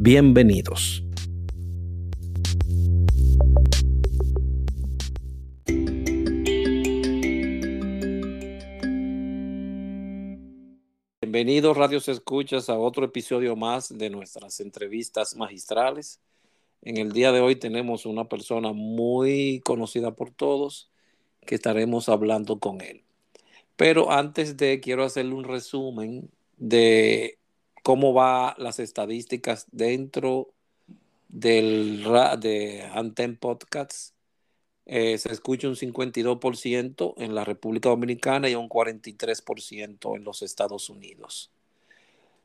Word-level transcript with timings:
Bienvenidos. 0.00 1.02
Bienvenidos 11.20 11.76
Radios 11.76 12.08
Escuchas 12.08 12.70
a 12.70 12.78
otro 12.78 13.06
episodio 13.06 13.56
más 13.56 13.98
de 13.98 14.08
nuestras 14.08 14.60
entrevistas 14.60 15.34
magistrales. 15.34 16.20
En 16.82 16.96
el 16.98 17.10
día 17.10 17.32
de 17.32 17.40
hoy 17.40 17.56
tenemos 17.56 18.06
una 18.06 18.28
persona 18.28 18.72
muy 18.72 19.60
conocida 19.64 20.14
por 20.14 20.30
todos 20.30 20.92
que 21.44 21.56
estaremos 21.56 22.08
hablando 22.08 22.60
con 22.60 22.80
él. 22.82 23.02
Pero 23.74 24.12
antes 24.12 24.56
de, 24.56 24.78
quiero 24.78 25.02
hacerle 25.02 25.34
un 25.34 25.42
resumen 25.42 26.30
de 26.56 27.37
cómo 27.88 28.12
va 28.12 28.54
las 28.58 28.80
estadísticas 28.80 29.66
dentro 29.72 30.52
del 31.26 32.04
de 32.38 32.82
Anten 32.82 33.38
Podcasts. 33.38 34.12
Eh, 34.84 35.16
se 35.16 35.32
escucha 35.32 35.68
un 35.68 35.74
52% 35.74 37.14
en 37.16 37.34
la 37.34 37.44
República 37.44 37.88
Dominicana 37.88 38.50
y 38.50 38.54
un 38.54 38.68
43% 38.68 40.16
en 40.16 40.22
los 40.22 40.42
Estados 40.42 40.90
Unidos. 40.90 41.50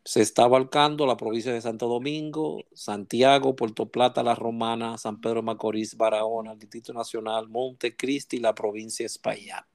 Se 0.05 0.21
está 0.21 0.45
abarcando 0.45 1.05
la 1.05 1.17
provincia 1.17 1.51
de 1.51 1.59
Santo 1.59 1.89
Domingo, 1.89 2.63
Santiago, 2.73 3.53
Puerto 3.53 3.87
Plata, 3.87 4.23
La 4.23 4.35
Romana, 4.35 4.97
San 4.97 5.19
Pedro 5.19 5.43
Macorís, 5.43 5.97
Barahona, 5.97 6.53
el 6.53 6.59
Distrito 6.59 6.93
Nacional, 6.93 7.49
Montecristi 7.49 8.37
y 8.37 8.39
la 8.39 8.55
provincia 8.55 9.05
de. 9.05 9.67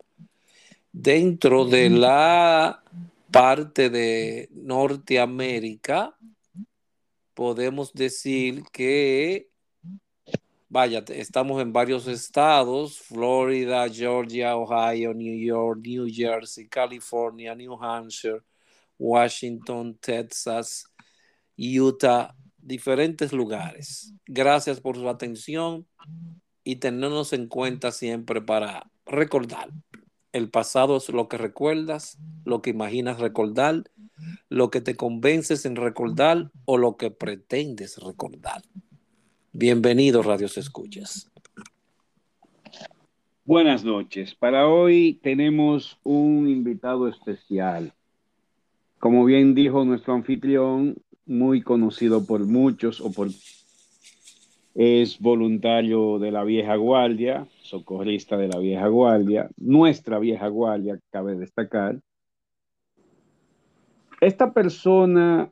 Dentro 0.91 1.67
de 1.67 1.91
la 1.91 2.83
parte 3.31 3.91
de 3.91 4.49
Norteamérica, 4.53 6.17
podemos 7.35 7.93
decir 7.93 8.65
que, 8.73 9.49
vaya, 10.69 11.05
estamos 11.09 11.61
en 11.63 11.73
varios 11.73 12.07
estados, 12.07 12.99
Florida, 12.99 13.89
Georgia, 13.89 14.57
Ohio, 14.57 15.15
New 15.15 15.39
York, 15.39 15.81
New 15.83 16.07
Jersey, 16.11 16.69
California, 16.69 17.55
New 17.55 17.75
Hampshire, 17.83 18.41
Washington, 18.99 19.97
Texas, 20.01 20.85
Utah, 21.57 22.35
diferentes 22.57 23.33
lugares. 23.33 24.13
Gracias 24.27 24.81
por 24.81 24.97
su 24.97 25.09
atención 25.09 25.87
y 26.65 26.77
tenernos 26.77 27.33
en 27.33 27.47
cuenta 27.47 27.93
siempre 27.93 28.43
para 28.43 28.91
recordar 29.07 29.71
el 30.33 30.51
pasado 30.51 30.97
es 30.97 31.09
lo 31.09 31.29
que 31.29 31.39
recuerdas, 31.39 32.19
lo 32.45 32.63
que 32.63 32.71
imaginas 32.71 33.19
recordar, 33.19 33.85
lo 34.49 34.71
que 34.71 34.81
te 34.81 34.97
convences 34.97 35.65
en 35.65 35.77
recordar 35.77 36.51
o 36.65 36.77
lo 36.77 36.97
que 36.97 37.11
pretendes 37.11 37.99
recordar. 37.99 38.63
Bienvenidos, 39.53 40.27
Radios 40.27 40.59
Escuchas. 40.59 41.31
Buenas 43.45 43.83
noches. 43.83 44.35
Para 44.35 44.69
hoy 44.69 45.19
tenemos 45.23 45.99
un 46.03 46.49
invitado 46.49 47.09
especial. 47.09 47.95
Como 48.99 49.25
bien 49.25 49.55
dijo 49.55 49.85
nuestro 49.85 50.13
anfitrión, 50.13 50.97
muy 51.25 51.63
conocido 51.63 52.27
por 52.27 52.45
muchos 52.45 53.01
o 53.01 53.11
por 53.11 53.29
es 54.79 55.19
voluntario 55.19 56.21
de 56.21 56.31
la 56.31 56.45
vieja 56.45 56.77
guardia, 56.77 57.49
socorrista 57.63 58.37
de 58.37 58.47
la 58.47 58.61
vieja 58.61 58.87
guardia, 58.87 59.51
nuestra 59.57 60.21
vieja 60.21 60.47
guardia, 60.47 61.01
cabe 61.11 61.35
destacar. 61.35 61.99
Esta 64.21 64.55
persona 64.55 65.51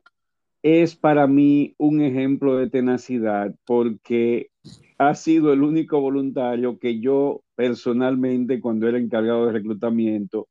es 0.62 0.94
para 0.94 1.26
mí 1.26 1.74
un 1.76 2.02
ejemplo 2.02 2.56
de 2.56 2.70
tenacidad 2.70 3.52
porque 3.64 4.50
ha 4.96 5.16
sido 5.16 5.52
el 5.52 5.64
único 5.64 6.00
voluntario 6.00 6.78
que 6.78 7.00
yo 7.00 7.42
personalmente, 7.56 8.60
cuando 8.60 8.86
era 8.86 8.96
encargado 8.96 9.46
de 9.46 9.54
reclutamiento, 9.54 10.46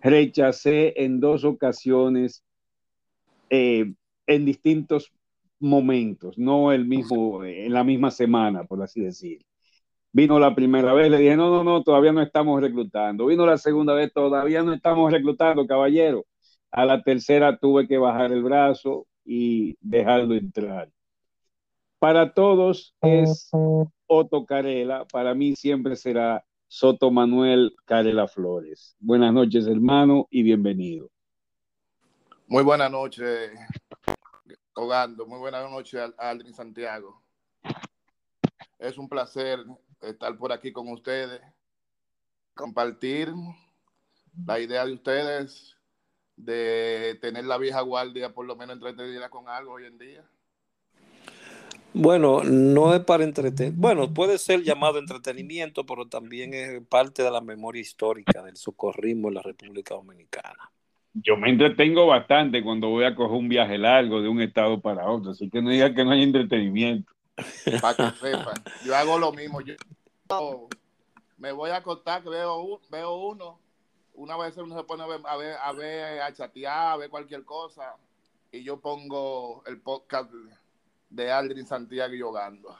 rechacé 0.00 1.02
en 1.02 1.18
dos 1.18 1.42
ocasiones 1.42 2.44
eh, 3.50 3.92
en 4.28 4.44
distintos 4.44 5.12
momentos, 5.64 6.38
no 6.38 6.72
el 6.72 6.86
mismo, 6.86 7.44
en 7.44 7.72
la 7.72 7.82
misma 7.82 8.10
semana, 8.10 8.64
por 8.64 8.82
así 8.82 9.00
decir. 9.00 9.44
Vino 10.12 10.38
la 10.38 10.54
primera 10.54 10.92
vez, 10.92 11.10
le 11.10 11.18
dije, 11.18 11.36
no, 11.36 11.50
no, 11.50 11.64
no, 11.64 11.82
todavía 11.82 12.12
no 12.12 12.22
estamos 12.22 12.60
reclutando. 12.60 13.26
Vino 13.26 13.44
la 13.44 13.58
segunda 13.58 13.94
vez, 13.94 14.12
todavía 14.12 14.62
no 14.62 14.72
estamos 14.72 15.10
reclutando, 15.10 15.66
caballero. 15.66 16.24
A 16.70 16.84
la 16.84 17.02
tercera 17.02 17.56
tuve 17.56 17.88
que 17.88 17.98
bajar 17.98 18.32
el 18.32 18.42
brazo 18.42 19.06
y 19.24 19.76
dejarlo 19.80 20.34
entrar. 20.34 20.88
Para 21.98 22.32
todos 22.32 22.94
es 23.00 23.50
Otto 24.06 24.44
Carela, 24.44 25.06
para 25.10 25.34
mí 25.34 25.56
siempre 25.56 25.96
será 25.96 26.44
Soto 26.68 27.10
Manuel 27.10 27.74
Carela 27.84 28.28
Flores. 28.28 28.94
Buenas 29.00 29.32
noches, 29.32 29.66
hermano, 29.66 30.26
y 30.30 30.42
bienvenido. 30.42 31.10
Muy 32.46 32.62
buenas 32.62 32.90
noches, 32.90 33.50
Muy 34.76 35.38
buenas 35.38 35.70
noches, 35.70 36.12
Aldrin 36.18 36.52
Santiago. 36.52 37.22
Es 38.78 38.98
un 38.98 39.08
placer 39.08 39.60
estar 40.02 40.36
por 40.36 40.52
aquí 40.52 40.72
con 40.72 40.88
ustedes, 40.88 41.40
compartir 42.54 43.32
la 44.44 44.58
idea 44.58 44.84
de 44.84 44.92
ustedes 44.92 45.76
de 46.36 47.16
tener 47.20 47.44
la 47.44 47.56
vieja 47.56 47.80
guardia 47.82 48.34
por 48.34 48.46
lo 48.46 48.56
menos 48.56 48.74
entretenida 48.74 49.30
con 49.30 49.48
algo 49.48 49.74
hoy 49.74 49.86
en 49.86 49.96
día. 49.96 50.24
Bueno, 51.92 52.42
no 52.42 52.92
es 52.92 53.04
para 53.04 53.22
entretener. 53.22 53.72
Bueno, 53.74 54.12
puede 54.12 54.38
ser 54.38 54.64
llamado 54.64 54.98
entretenimiento, 54.98 55.86
pero 55.86 56.08
también 56.08 56.52
es 56.52 56.84
parte 56.88 57.22
de 57.22 57.30
la 57.30 57.40
memoria 57.40 57.80
histórica 57.80 58.42
del 58.42 58.56
socorrismo 58.56 59.28
en 59.28 59.34
la 59.34 59.42
República 59.42 59.94
Dominicana 59.94 60.72
yo 61.14 61.36
me 61.36 61.48
entretengo 61.48 62.06
bastante 62.06 62.62
cuando 62.62 62.88
voy 62.88 63.04
a 63.04 63.14
coger 63.14 63.36
un 63.36 63.48
viaje 63.48 63.78
largo 63.78 64.20
de 64.20 64.28
un 64.28 64.40
estado 64.40 64.80
para 64.80 65.08
otro, 65.08 65.30
así 65.30 65.48
que 65.48 65.62
no 65.62 65.70
diga 65.70 65.94
que 65.94 66.04
no 66.04 66.10
hay 66.10 66.22
entretenimiento. 66.22 67.12
Para 67.80 67.96
que 68.12 68.18
sepan, 68.18 68.54
yo 68.84 68.96
hago 68.96 69.18
lo 69.18 69.32
mismo. 69.32 69.60
Yo 69.60 69.74
me 71.38 71.52
voy 71.52 71.70
a 71.70 71.76
acostar, 71.76 72.22
que 72.22 72.28
veo, 72.28 72.80
veo 72.90 73.14
uno, 73.14 73.58
una 74.14 74.36
vez 74.36 74.56
uno 74.56 74.76
se 74.76 74.84
pone 74.84 75.02
a 75.02 75.06
ver, 75.06 75.20
a 75.24 75.36
ver, 75.36 75.56
a 75.60 75.72
ver, 75.72 76.22
a 76.22 76.32
chatear, 76.32 76.92
a 76.92 76.96
ver 76.96 77.10
cualquier 77.10 77.44
cosa, 77.44 77.96
y 78.50 78.62
yo 78.62 78.80
pongo 78.80 79.62
el 79.66 79.80
podcast 79.80 80.32
de 81.10 81.30
Aldrin 81.30 81.66
Santiago 81.66 82.14
y 82.14 82.20
jugando. 82.20 82.76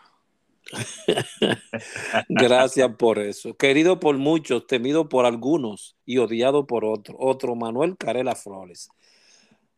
Gracias 2.29 2.97
por 2.97 3.19
eso. 3.19 3.57
Querido 3.57 4.01
por 4.01 4.17
muchos, 4.19 4.67
temido 4.67 5.09
por 5.09 5.27
algunos 5.27 5.97
y 6.05 6.19
odiado 6.19 6.67
por 6.67 6.85
otros. 6.85 7.17
Otro, 7.21 7.55
Manuel 7.55 7.97
Carela 7.97 8.35
Flores. 8.35 8.89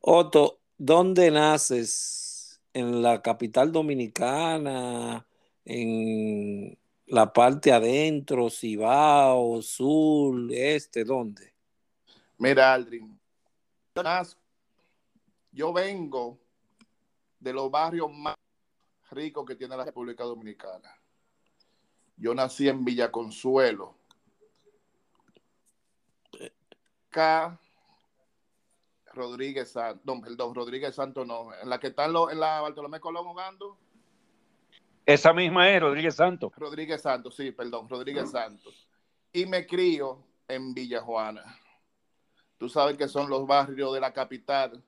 Otto, 0.01 0.61
¿dónde 0.79 1.31
naces? 1.31 2.61
¿En 2.73 3.03
la 3.03 3.23
capital 3.23 3.73
dominicana? 3.73 5.27
¿En 5.65 6.79
la 7.07 7.33
parte 7.33 7.73
adentro? 7.73 8.51
¿Cibao? 8.51 9.63
¿Sur? 9.63 10.53
¿Este? 10.53 11.05
¿Dónde? 11.05 11.55
Mira, 12.39 12.75
Aldrin. 12.75 13.19
Yo 15.53 15.73
vengo 15.73 16.39
de 17.41 17.53
los 17.53 17.71
barrios 17.71 18.11
más 18.13 18.37
rico 19.11 19.45
que 19.45 19.57
tiene 19.57 19.77
la 19.77 19.85
República 19.85 20.25
Dominicana. 20.25 20.91
Yo 22.17 22.35
nací 22.35 22.69
en 22.69 22.85
Villa 22.85 23.11
Consuelo. 23.11 23.97
K. 27.11 27.61
Rodríguez 29.13 29.73
Santo, 29.73 30.21
perdón, 30.21 30.55
Rodríguez 30.55 30.95
Santo 30.95 31.25
no, 31.25 31.55
en 31.55 31.71
la 31.71 31.81
que 31.81 31.87
está 31.89 32.05
en, 32.05 32.13
la 32.13 32.61
Bartolomé 32.61 33.01
Colón 33.01 33.25
jugando. 33.25 33.79
Esa 35.07 35.33
misma 35.33 35.71
es 35.71 35.81
Rodríguez 35.81 36.15
Santo. 36.15 36.53
Rodríguez 36.55 37.01
Santo, 37.01 37.31
sí, 37.31 37.53
perdón, 37.53 37.89
Rodríguez 37.89 38.31
Santos. 38.31 38.89
Y 39.33 39.47
me 39.47 39.67
crío 39.67 40.23
en 40.47 40.75
Villa 40.75 41.01
Juana. 41.01 41.59
Tú 42.59 42.69
sabes 42.69 42.97
que 42.97 43.09
son 43.09 43.31
los 43.31 43.47
barrios 43.47 43.95
de 43.95 44.01
la 44.01 44.13
capital 44.13 44.83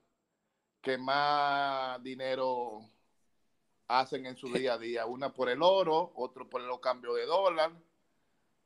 que 0.82 0.98
más 0.98 2.02
dinero 2.02 2.80
hacen 3.88 4.26
en 4.26 4.36
su 4.36 4.52
día 4.52 4.74
a 4.74 4.78
día. 4.78 5.06
Una 5.06 5.32
por 5.32 5.48
el 5.48 5.62
oro, 5.62 6.12
otro 6.14 6.48
por 6.48 6.60
el 6.60 6.68
cambio 6.80 7.14
de 7.14 7.26
dólar 7.26 7.72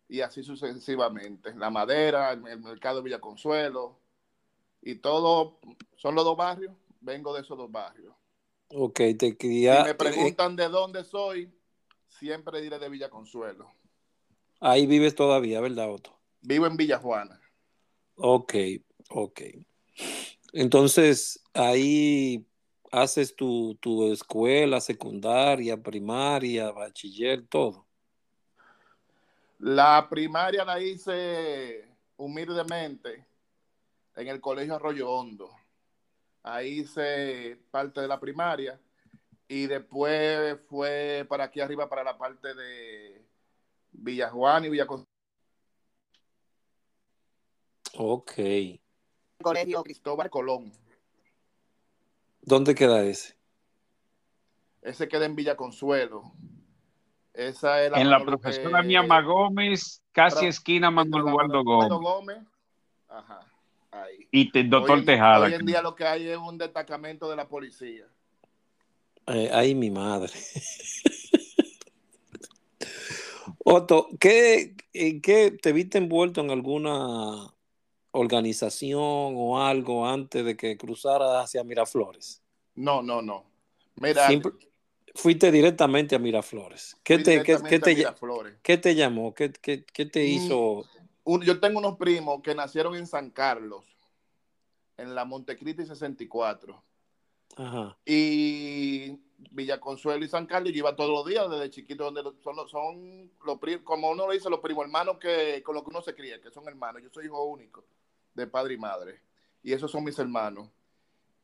y 0.08 0.20
así 0.20 0.42
sucesivamente. 0.42 1.54
La 1.54 1.70
madera, 1.70 2.32
el, 2.32 2.60
mercado 2.60 2.98
de 2.98 3.04
Villa 3.04 3.20
Consuelo 3.20 3.98
y 4.82 4.96
todo, 4.96 5.58
son 5.96 6.14
los 6.14 6.24
dos 6.24 6.36
barrios, 6.36 6.74
vengo 7.00 7.32
de 7.32 7.40
esos 7.40 7.56
dos 7.56 7.70
barrios. 7.70 8.14
Ok, 8.69 9.00
te 9.19 9.36
quería... 9.36 9.82
Si 9.82 9.88
me 9.88 9.94
preguntan 9.94 10.56
de 10.56 10.69
dónde 10.69 11.04
soy, 11.04 11.50
siempre 12.08 12.60
diré 12.60 12.78
de 12.78 12.88
Villa 12.88 13.08
Consuelo. 13.08 13.70
Ahí 14.60 14.86
vives 14.86 15.14
todavía, 15.14 15.60
¿verdad, 15.60 15.90
Otto? 15.90 16.19
Vivo 16.40 16.66
en 16.66 16.76
Villa 16.76 16.98
Juana. 16.98 17.40
Ok, 18.16 18.54
ok. 19.08 19.40
Entonces, 20.52 21.42
ahí 21.54 22.46
haces 22.93 23.35
tu, 23.35 23.75
tu 23.81 24.12
escuela 24.12 24.81
secundaria, 24.81 25.77
primaria, 25.77 26.71
bachiller, 26.71 27.44
todo. 27.49 27.87
La 29.59 30.06
primaria 30.09 30.65
la 30.65 30.79
hice 30.81 31.89
humildemente 32.17 33.25
en 34.15 34.29
el 34.29 34.41
Colegio 34.41 34.75
Arroyo 34.75 35.11
Hondo. 35.11 35.50
Ahí 36.43 36.81
hice 36.81 37.59
parte 37.71 38.00
de 38.00 38.09
la 38.09 38.21
primaria 38.21 38.79
y 39.49 39.67
después 39.67 40.59
fue 40.69 41.25
para 41.29 41.44
aquí 41.44 41.61
arriba, 41.61 41.89
para 41.89 42.05
la 42.05 42.19
parte 42.19 42.55
de 42.55 43.25
Villa 43.93 44.29
Juan 44.31 44.65
y 44.65 44.69
Villa 44.69 44.87
Ok. 47.94 48.33
Colegio 49.41 49.83
Cristóbal 49.83 50.29
Colón. 50.29 50.73
¿Dónde 52.43 52.75
queda 52.75 53.03
ese? 53.05 53.37
Ese 54.83 55.09
queda 55.09 55.27
en 55.27 55.37
Villa 55.37 55.56
Consuelo. 55.56 56.33
Esa 57.33 57.83
es 57.83 57.93
en 57.94 58.11
la 58.11 58.23
profesora 58.23 58.83
Miama 58.83 59.23
Gómez, 59.23 60.03
casi 60.12 60.47
esquina 60.47 60.91
Manuel 60.91 61.29
Eduardo 61.29 61.62
Gómez. 61.65 62.39
Ajá, 63.09 63.41
ahí. 63.91 64.29
Y 64.31 64.59
el 64.59 64.69
doctor 64.69 65.05
Tejada. 65.05 65.47
Hoy 65.47 65.55
en 65.55 65.65
día 65.65 65.81
lo 65.81 65.94
que 65.94 66.05
hay 66.05 66.29
es 66.29 66.37
un 66.37 66.59
destacamento 66.59 67.31
de 67.31 67.37
la 67.37 67.49
policía. 67.49 68.06
Eh, 69.29 69.50
ay, 69.53 69.75
mi 69.75 69.91
madre. 69.91 70.33
Otto, 73.65 74.09
¿qué, 74.19 74.75
¿qué 74.93 75.56
te 75.62 75.73
viste 75.73 75.99
envuelto 75.99 76.41
en 76.41 76.50
alguna 76.50 77.51
organización 78.12 79.00
o 79.00 79.61
algo 79.61 80.06
antes 80.06 80.44
de 80.44 80.56
que 80.56 80.76
cruzara 80.76 81.41
hacia 81.41 81.64
Miraflores? 81.64 82.43
No, 82.75 83.03
no, 83.03 83.20
no. 83.20 83.44
Mira, 83.97 84.29
fuiste 85.14 85.50
directamente 85.50 86.14
a 86.14 86.19
Miraflores. 86.19 86.97
¿Qué, 87.03 87.19
te, 87.19 87.43
qué, 87.43 87.56
te, 87.56 87.69
¿qué 88.62 88.79
te, 88.79 88.94
llamó? 88.94 89.35
¿Qué, 89.35 89.49
te 89.49 90.23
mm, 90.25 90.26
hizo? 90.26 90.85
yo 91.43 91.61
tengo 91.61 91.79
unos 91.79 91.97
primos 91.97 92.43
que 92.43 92.55
nacieron 92.55 92.94
en 92.97 93.06
San 93.06 93.31
Carlos, 93.31 93.85
en 94.97 95.15
la 95.15 95.25
Montecristi 95.25 95.85
64. 95.87 96.82
Ajá. 97.56 97.99
Y 98.06 99.19
Villaconsuelo 99.50 100.25
y 100.25 100.29
San 100.29 100.47
Carlos, 100.47 100.73
yo 100.73 100.79
iba 100.79 100.97
todos 100.97 101.11
los 101.11 101.26
días 101.26 101.50
desde 101.50 101.69
chiquito, 101.69 102.11
donde 102.11 102.23
son, 102.43 102.69
son 102.69 103.31
los 103.44 103.58
primos, 103.58 103.82
como 103.85 104.11
uno 104.11 104.26
lo 104.26 104.32
dice, 104.32 104.49
los 104.49 104.61
primos 104.61 104.85
hermanos 104.87 105.19
que, 105.19 105.62
con 105.62 105.75
los 105.75 105.85
que 105.85 105.91
uno 105.91 106.00
se 106.00 106.15
cría, 106.15 106.41
que 106.41 106.50
son 106.50 106.67
hermanos. 106.67 107.03
Yo 107.03 107.11
soy 107.11 107.26
hijo 107.26 107.44
único 107.44 107.85
de 108.34 108.46
padre 108.46 108.75
y 108.75 108.79
madre. 108.79 109.20
Y 109.62 109.73
esos 109.73 109.90
son 109.90 110.05
mis 110.05 110.19
hermanos. 110.19 110.69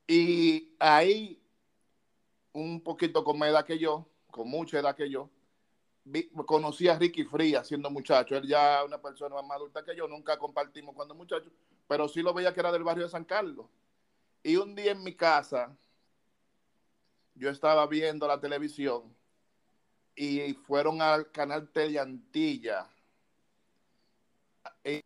Y 0.07 0.75
ahí 0.79 1.41
un 2.53 2.81
poquito 2.81 3.23
con 3.23 3.39
más 3.39 3.51
edad 3.51 3.65
que 3.65 3.79
yo, 3.79 4.07
con 4.31 4.49
mucha 4.49 4.79
edad 4.79 4.97
que 4.97 5.09
yo, 5.09 5.31
conocí 6.47 6.89
a 6.89 6.99
Ricky 6.99 7.25
Fría 7.25 7.65
siendo 7.65 7.91
muchacho. 7.91 8.37
Él 8.37 8.47
ya 8.47 8.83
una 8.85 9.01
persona 9.01 9.41
más 9.43 9.57
adulta 9.57 9.85
que 9.85 9.95
yo, 9.95 10.09
nunca 10.09 10.39
compartimos 10.39 10.95
cuando 10.95 11.15
muchacho, 11.15 11.51
pero 11.87 12.09
sí 12.09 12.23
lo 12.23 12.35
veía 12.35 12.53
que 12.53 12.61
era 12.61 12.73
del 12.73 12.85
barrio 12.85 13.05
de 13.05 13.11
San 13.11 13.25
Carlos. 13.25 13.67
Y 14.43 14.57
un 14.57 14.75
día 14.75 14.93
en 14.93 15.03
mi 15.03 15.15
casa, 15.15 15.77
yo 17.35 17.51
estaba 17.51 17.87
viendo 17.87 18.27
la 18.27 18.41
televisión 18.41 19.15
y 20.15 20.55
fueron 20.55 21.01
al 21.01 21.31
canal 21.31 21.69
Teleantilla. 21.69 22.89
Y 24.85 25.03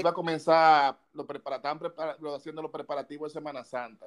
iba 0.00 0.10
a 0.10 0.14
comenzar, 0.14 0.98
lo 1.12 2.34
haciendo 2.34 2.62
los 2.62 2.70
preparativos 2.70 3.32
de 3.32 3.38
Semana 3.38 3.64
Santa. 3.64 4.06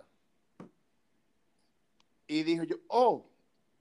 Y 2.28 2.44
dije 2.44 2.66
yo, 2.66 2.78
oh, 2.88 3.26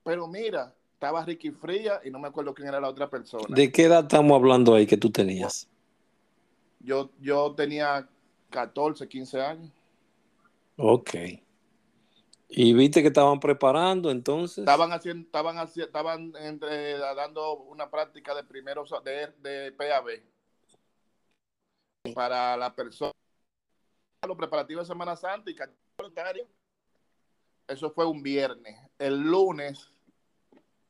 pero 0.03 0.27
mira, 0.27 0.73
estaba 0.93 1.23
Ricky 1.23 1.51
Fría 1.51 2.01
y 2.03 2.09
no 2.09 2.19
me 2.19 2.27
acuerdo 2.27 2.53
quién 2.53 2.67
era 2.67 2.79
la 2.79 2.89
otra 2.89 3.09
persona. 3.09 3.55
¿De 3.55 3.71
qué 3.71 3.85
edad 3.85 4.03
estamos 4.03 4.35
hablando 4.35 4.75
ahí 4.75 4.85
que 4.85 4.97
tú 4.97 5.11
tenías? 5.11 5.67
Yo, 6.79 7.11
yo 7.19 7.53
tenía 7.55 8.07
14, 8.49 9.07
15 9.07 9.41
años. 9.41 9.71
Ok. 10.77 11.11
¿Y 12.49 12.73
viste 12.73 13.01
que 13.01 13.07
estaban 13.07 13.39
preparando 13.39 14.11
entonces? 14.11 14.59
Estaban 14.59 14.91
haciendo, 14.91 15.25
estaban 15.25 15.57
haciendo, 15.57 15.87
estaban 15.87 16.31
dando 17.15 17.53
una 17.53 17.89
práctica 17.89 18.35
de 18.35 18.43
primero 18.43 18.83
de, 19.05 19.27
de 19.41 19.71
PAB 19.71 20.21
para 22.13 22.57
la 22.57 22.73
persona, 22.73 23.11
los 24.27 24.37
preparativos 24.37 24.87
de 24.87 24.93
Semana 24.93 25.15
Santa 25.15 25.51
y 25.51 25.55
eso 27.67 27.91
fue 27.91 28.05
un 28.05 28.21
viernes. 28.21 28.77
El 28.97 29.21
lunes 29.21 29.89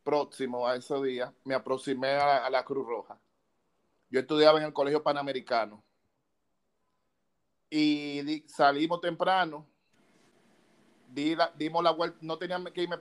próximo 0.03 0.67
a 0.67 0.75
ese 0.75 0.99
día 1.03 1.33
me 1.43 1.53
aproximé 1.53 2.09
a, 2.09 2.49
la 2.49 2.63
Cruz 2.63 2.87
Roja. 2.87 3.19
Yo 4.09 4.19
estudiaba 4.19 4.59
en 4.59 4.65
el 4.65 4.73
Colegio 4.73 5.03
Panamericano. 5.03 5.83
Y 7.69 8.43
salimos 8.47 8.99
temprano. 8.99 9.67
dimos 11.07 11.83
la 11.83 11.91
vuelta. 11.91 12.17
No 12.21 12.37
tenía 12.37 12.59
que 12.73 12.83
irme. 12.83 12.97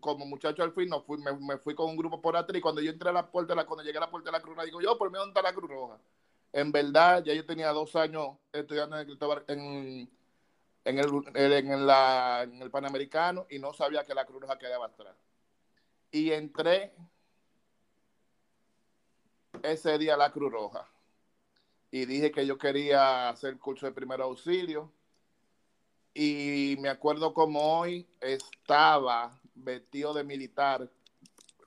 Como 0.00 0.26
muchacho 0.26 0.62
al 0.62 0.72
fin, 0.72 0.88
no 0.88 1.02
fui, 1.02 1.18
me, 1.18 1.58
fui 1.58 1.74
con 1.74 1.90
un 1.90 1.96
grupo 1.96 2.20
por 2.20 2.36
atrás. 2.36 2.56
Y 2.56 2.60
cuando 2.60 2.80
yo 2.80 2.90
entré 2.90 3.10
a 3.10 3.12
la 3.12 3.30
puerta, 3.30 3.54
cuando 3.66 3.84
llegué 3.84 3.98
a 3.98 4.02
la 4.02 4.10
puerta 4.10 4.30
de 4.30 4.38
la 4.38 4.42
Cruz 4.42 4.56
Roja, 4.56 4.66
digo 4.66 4.80
yo, 4.80 4.96
por 4.96 5.10
mí, 5.10 5.18
¿dónde 5.18 5.30
está 5.30 5.42
la 5.42 5.54
Cruz 5.54 5.70
Roja? 5.70 6.00
En 6.56 6.72
verdad, 6.72 7.22
ya 7.22 7.34
yo 7.34 7.44
tenía 7.44 7.68
dos 7.68 7.94
años 7.96 8.38
estudiando 8.50 8.98
en, 8.98 9.10
el, 9.10 9.10
en, 11.34 12.62
el 12.62 12.70
Panamericano 12.70 13.46
y 13.50 13.58
no 13.58 13.74
sabía 13.74 14.04
que 14.04 14.14
la 14.14 14.24
Cruz 14.24 14.40
Roja 14.40 14.56
quedaba 14.56 14.86
atrás. 14.86 15.14
Y 16.10 16.32
entré 16.32 16.94
ese 19.62 19.98
día 19.98 20.14
a 20.14 20.16
la 20.16 20.32
Cruz 20.32 20.50
Roja 20.50 20.88
y 21.90 22.06
dije 22.06 22.32
que 22.32 22.46
yo 22.46 22.56
quería 22.56 23.28
hacer 23.28 23.58
curso 23.58 23.84
de 23.84 23.92
primer 23.92 24.22
auxilio. 24.22 24.90
Y 26.14 26.76
me 26.80 26.88
acuerdo 26.88 27.34
como 27.34 27.80
hoy 27.80 28.08
estaba 28.18 29.38
vestido 29.54 30.14
de 30.14 30.24
militar, 30.24 30.88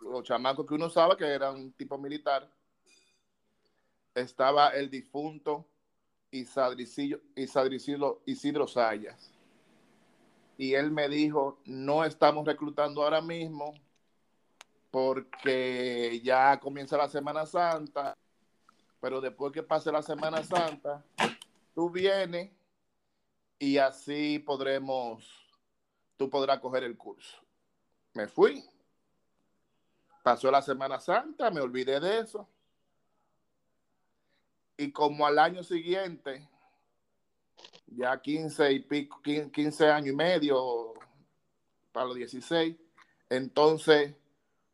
los 0.02 0.24
chamacos 0.24 0.66
que 0.66 0.74
uno 0.74 0.90
sabe 0.90 1.16
que 1.16 1.26
eran 1.26 1.54
un 1.54 1.74
tipo 1.74 2.00
militar. 2.00 2.50
Estaba 4.20 4.70
el 4.70 4.90
difunto 4.90 5.66
Isidro, 6.32 8.22
Isidro 8.26 8.68
Sayas. 8.68 9.32
Y 10.58 10.74
él 10.74 10.92
me 10.92 11.08
dijo, 11.08 11.60
no 11.66 12.04
estamos 12.04 12.46
reclutando 12.46 13.04
ahora 13.04 13.22
mismo 13.22 13.74
porque 14.92 16.20
ya 16.24 16.60
comienza 16.60 16.98
la 16.98 17.08
Semana 17.08 17.46
Santa, 17.46 18.18
pero 19.00 19.22
después 19.22 19.54
que 19.54 19.64
pase 19.64 19.92
la 19.92 20.02
Semana 20.02 20.44
Santa, 20.44 21.04
tú 21.74 21.90
vienes 21.90 22.52
y 23.58 23.78
así 23.78 24.40
podremos, 24.40 25.32
tú 26.18 26.30
podrás 26.30 26.60
coger 26.60 26.84
el 26.84 26.98
curso. 26.98 27.38
Me 28.14 28.28
fui. 28.28 28.64
Pasó 30.24 30.52
la 30.52 30.62
Semana 30.62 31.00
Santa, 31.00 31.50
me 31.50 31.62
olvidé 31.62 32.02
de 32.02 32.20
eso 32.20 32.48
y 34.80 34.94
como 34.94 35.28
al 35.28 35.38
año 35.38 35.62
siguiente, 35.62 36.48
ya 37.88 38.20
15 38.20 38.72
y 38.72 38.80
pico, 38.80 39.22
15 39.22 39.88
años 39.88 40.14
y 40.14 40.16
medio, 40.16 40.94
para 41.92 42.06
los 42.06 42.16
16, 42.16 42.78
entonces 43.30 44.16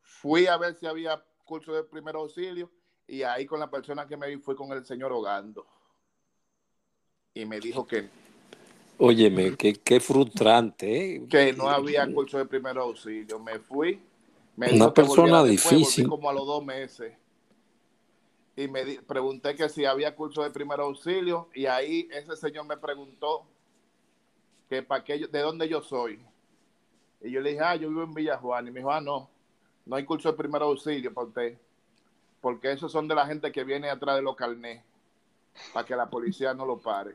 fui 0.03 0.45
a 0.45 0.57
ver 0.57 0.75
si 0.75 0.85
había 0.85 1.25
curso 1.43 1.73
de 1.73 1.83
primer 1.83 2.15
auxilio 2.15 2.69
y 3.07 3.23
ahí 3.23 3.47
con 3.47 3.59
la 3.59 3.69
persona 3.69 4.07
que 4.07 4.15
me 4.15 4.27
vi 4.27 4.37
fue 4.37 4.55
con 4.55 4.71
el 4.73 4.85
señor 4.85 5.11
Hogando. 5.11 5.65
Y 7.33 7.45
me 7.45 7.59
dijo 7.59 7.87
que... 7.87 8.07
Óyeme, 8.99 9.57
qué, 9.57 9.73
qué 9.73 9.99
frustrante. 9.99 11.15
¿eh? 11.15 11.27
Que 11.27 11.51
no 11.51 11.67
había 11.67 12.07
curso 12.13 12.37
de 12.37 12.45
primer 12.45 12.77
auxilio. 12.77 13.39
Me 13.39 13.57
fui. 13.57 13.99
Me 14.55 14.71
Una 14.71 14.93
persona 14.93 15.43
difícil. 15.43 16.07
como 16.07 16.29
a 16.29 16.33
los 16.33 16.45
dos 16.45 16.63
meses 16.63 17.11
y 18.55 18.67
me 18.67 19.01
pregunté 19.01 19.55
que 19.55 19.67
si 19.67 19.83
había 19.83 20.15
curso 20.15 20.43
de 20.43 20.49
primer 20.49 20.79
auxilio 20.79 21.49
y 21.53 21.65
ahí 21.65 22.07
ese 22.11 22.35
señor 22.37 22.65
me 22.65 22.77
preguntó 22.77 23.45
que 24.69 24.81
para 24.81 25.03
qué 25.03 25.27
de 25.27 25.39
dónde 25.39 25.67
yo 25.67 25.81
soy. 25.81 26.19
Y 27.21 27.31
yo 27.31 27.41
le 27.41 27.51
dije, 27.51 27.61
ah, 27.61 27.75
yo 27.75 27.89
vivo 27.89 28.03
en 28.03 28.13
Villa 28.13 28.37
Juan. 28.37 28.67
Y 28.67 28.71
me 28.71 28.79
dijo, 28.79 28.91
ah, 28.91 29.01
no, 29.01 29.29
no 29.85 29.95
hay 29.95 30.05
curso 30.05 30.31
de 30.31 30.37
primer 30.37 30.61
auxilio 30.61 31.13
para 31.13 31.27
usted. 31.27 31.57
Porque 32.39 32.71
esos 32.71 32.91
son 32.91 33.07
de 33.07 33.15
la 33.15 33.25
gente 33.25 33.51
que 33.51 33.63
viene 33.63 33.89
atrás 33.89 34.15
de 34.15 34.21
los 34.21 34.35
carnés. 34.35 34.83
Para 35.73 35.85
que 35.85 35.95
la 35.95 36.09
policía 36.09 36.53
no 36.53 36.65
lo 36.65 36.77
pare. 36.77 37.13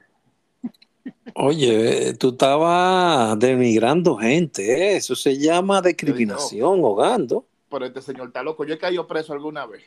Oye, 1.35 2.14
tú 2.14 2.30
estabas 2.30 3.38
denigrando 3.38 4.16
gente, 4.16 4.62
¿eh? 4.62 4.97
eso 4.97 5.14
se 5.14 5.38
llama 5.38 5.80
discriminación, 5.80 6.80
hogando. 6.82 7.47
Pero 7.70 7.87
este 7.87 8.02
señor 8.02 8.28
está 8.28 8.42
loco. 8.42 8.64
Yo 8.64 8.75
he 8.75 8.78
caído 8.78 9.06
preso 9.06 9.32
alguna 9.32 9.64
vez. 9.66 9.85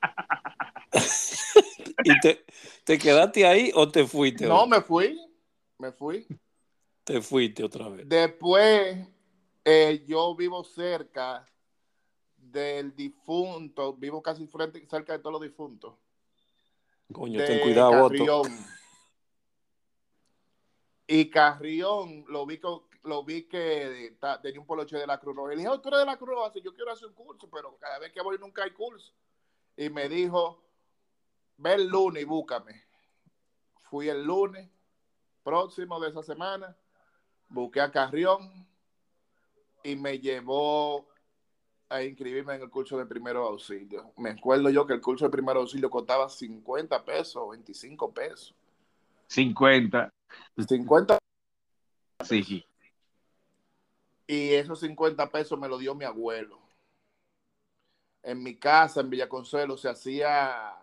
¿Y 2.04 2.20
te, 2.20 2.44
te, 2.84 2.98
quedaste 2.98 3.46
ahí 3.46 3.70
o 3.74 3.88
te 3.90 4.06
fuiste? 4.06 4.46
No, 4.46 4.66
me 4.66 4.80
fui. 4.80 5.18
Me 5.78 5.92
fui. 5.92 6.26
Te 7.04 7.20
fuiste 7.20 7.64
otra 7.64 7.88
vez. 7.88 8.08
Después, 8.08 8.98
eh, 9.64 10.04
yo 10.06 10.34
vivo 10.34 10.62
cerca 10.64 11.44
del 12.36 12.94
difunto, 12.94 13.94
vivo 13.94 14.22
casi 14.22 14.46
frente, 14.46 14.86
cerca 14.88 15.12
de 15.14 15.18
todos 15.20 15.32
los 15.32 15.42
difuntos. 15.42 15.94
Coño, 17.12 17.44
ten 17.44 17.60
cuidado, 17.60 18.08
Carrión. 18.08 18.66
Y 21.06 21.28
Carrión, 21.28 22.24
lo 22.28 22.46
vi, 22.46 22.60
lo 23.02 23.24
vi 23.24 23.48
que 23.48 24.16
tenía 24.42 24.60
un 24.60 24.66
poloche 24.66 24.96
de 24.96 25.06
la 25.06 25.18
Cruz 25.18 25.34
Roja. 25.34 25.52
Y 25.52 25.56
le 25.56 25.62
dije, 25.62 25.68
oh, 25.68 25.80
tú 25.80 25.88
eres 25.88 26.00
de 26.00 26.06
la 26.06 26.16
Cruz 26.16 26.30
Roja, 26.30 26.52
yo 26.62 26.72
quiero 26.72 26.92
hacer 26.92 27.08
un 27.08 27.14
curso, 27.14 27.48
pero 27.50 27.76
cada 27.78 27.98
vez 27.98 28.12
que 28.12 28.22
voy 28.22 28.38
nunca 28.38 28.62
hay 28.62 28.70
curso. 28.70 29.12
Y 29.76 29.90
me 29.90 30.08
dijo, 30.08 30.62
ve 31.60 31.74
el 31.74 31.86
lunes 31.86 32.22
y 32.22 32.26
búscame. 32.26 32.82
Fui 33.82 34.08
el 34.08 34.24
lunes 34.24 34.68
próximo 35.42 36.00
de 36.00 36.10
esa 36.10 36.22
semana, 36.22 36.76
busqué 37.48 37.80
a 37.80 37.90
Carrión 37.90 38.66
y 39.82 39.96
me 39.96 40.18
llevó 40.18 41.08
a 41.88 42.02
inscribirme 42.02 42.54
en 42.54 42.62
el 42.62 42.70
curso 42.70 42.96
de 42.96 43.06
primero 43.06 43.46
auxilio. 43.46 44.12
Me 44.16 44.30
acuerdo 44.30 44.70
yo 44.70 44.86
que 44.86 44.94
el 44.94 45.00
curso 45.00 45.24
de 45.24 45.30
primero 45.30 45.60
auxilio 45.60 45.90
costaba 45.90 46.28
50 46.28 47.04
pesos, 47.04 47.50
25 47.50 48.14
pesos. 48.14 48.54
50. 49.26 50.12
50. 50.66 51.18
Sí. 52.24 52.64
Y 54.26 54.54
esos 54.54 54.78
50 54.80 55.28
pesos 55.30 55.58
me 55.58 55.68
lo 55.68 55.78
dio 55.78 55.94
mi 55.94 56.04
abuelo. 56.04 56.60
En 58.22 58.42
mi 58.42 58.56
casa, 58.56 59.00
en 59.00 59.10
Villaconsuelo, 59.10 59.76
se 59.76 59.88
hacía, 59.88 60.79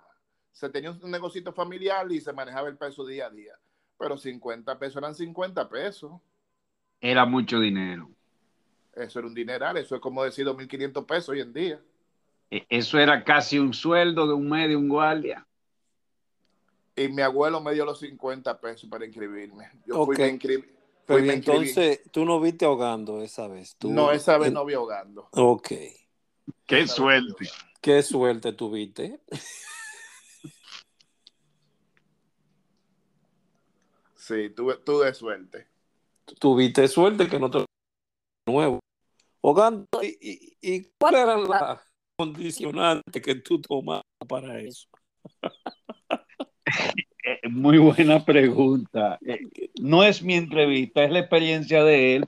se 0.58 0.70
tenía 0.70 0.90
un 0.90 1.12
negocito 1.12 1.54
familiar 1.54 2.12
y 2.12 2.20
se 2.20 2.34
manejaba 2.34 2.68
el 2.68 2.78
peso 2.78 3.06
día 3.06 3.28
a 3.28 3.30
día. 3.30 3.54
Pero 3.96 4.18
50 4.18 4.80
pesos 4.80 4.96
eran 4.96 5.14
50 5.14 5.70
pesos. 5.70 6.14
Era 7.00 7.26
mucho 7.28 7.60
dinero. 7.60 8.10
Eso 8.96 9.20
era 9.20 9.28
un 9.28 9.36
dineral, 9.36 9.78
eso 9.78 9.94
es 9.94 10.02
como 10.02 10.24
decir 10.24 10.48
2.500 10.48 11.06
pesos 11.06 11.30
hoy 11.30 11.42
en 11.42 11.54
día. 11.54 11.80
E, 12.50 12.66
eso 12.70 12.98
era 12.98 13.24
casi 13.24 13.60
un 13.60 13.72
sueldo 13.72 14.26
de 14.26 14.34
un 14.34 14.50
medio, 14.50 14.80
un 14.80 14.90
guardia. 14.90 15.46
Y 16.96 17.08
mi 17.10 17.22
abuelo 17.22 17.62
me 17.62 17.76
dio 17.76 17.86
los 17.86 18.00
50 18.00 18.60
pesos 18.60 18.90
para 18.90 19.06
inscribirme. 19.06 19.70
Yo 19.86 20.06
fui 20.06 20.20
a 20.20 20.28
inscribir. 20.28 20.76
Pero 21.06 21.32
entonces, 21.32 22.02
tú 22.12 22.26
no 22.26 22.42
viste 22.42 22.66
ahogando 22.66 23.22
esa 23.22 23.48
vez. 23.48 23.78
No, 23.84 24.12
esa 24.12 24.40
vez 24.40 24.52
no 24.52 24.66
vi 24.66 24.74
ahogando. 24.74 25.30
Ok. 25.34 25.72
Qué 26.66 26.88
suerte. 26.88 27.48
Qué 27.80 28.02
suerte 28.02 28.54
tuviste. 28.54 29.22
sí, 34.28 34.50
tuve, 34.50 34.78
tuve 34.78 35.14
suerte. 35.14 35.68
Tuviste 36.40 36.88
suerte 36.88 37.28
que 37.28 37.40
no 37.40 37.50
te 37.50 37.66
nuevo. 38.48 38.80
¿y, 40.02 40.84
cuál 41.00 41.16
era 41.16 41.38
la 41.38 41.82
condicionante 42.18 43.22
que 43.22 43.36
tú 43.36 43.62
tomas 43.62 44.02
para 44.28 44.60
eso? 44.60 44.88
Eh, 47.28 47.50
muy 47.50 47.78
buena 47.78 48.24
pregunta. 48.24 49.20
Eh, 49.26 49.40
no 49.82 50.02
es 50.02 50.24
mi 50.24 50.36
entrevista, 50.36 51.04
es 51.04 51.12
la 51.12 51.20
experiencia 51.20 51.84
de 51.84 52.16
él. 52.16 52.26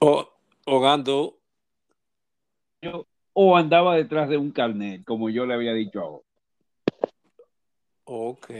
O, 0.00 0.28
hogando. 0.66 1.38
O 3.40 3.56
andaba 3.56 3.94
detrás 3.94 4.28
de 4.28 4.36
un 4.36 4.50
carnet, 4.50 5.04
como 5.04 5.30
yo 5.30 5.46
le 5.46 5.54
había 5.54 5.72
dicho 5.72 6.00
ahora. 6.00 6.24
Ok. 8.02 8.50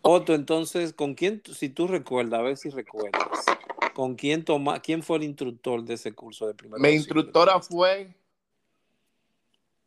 Otto, 0.00 0.32
entonces, 0.32 0.94
¿con 0.94 1.12
quién, 1.12 1.42
si 1.44 1.68
tú 1.68 1.86
recuerdas, 1.86 2.40
a 2.40 2.42
ver 2.42 2.56
si 2.56 2.70
recuerdas, 2.70 3.44
¿con 3.92 4.14
quién 4.14 4.46
toma, 4.46 4.80
quién 4.80 5.02
fue 5.02 5.18
el 5.18 5.24
instructor 5.24 5.84
de 5.84 5.92
ese 5.92 6.14
curso 6.14 6.46
de 6.46 6.54
primera 6.54 6.80
Mi 6.80 6.94
instructora 6.94 7.60
fue. 7.60 8.14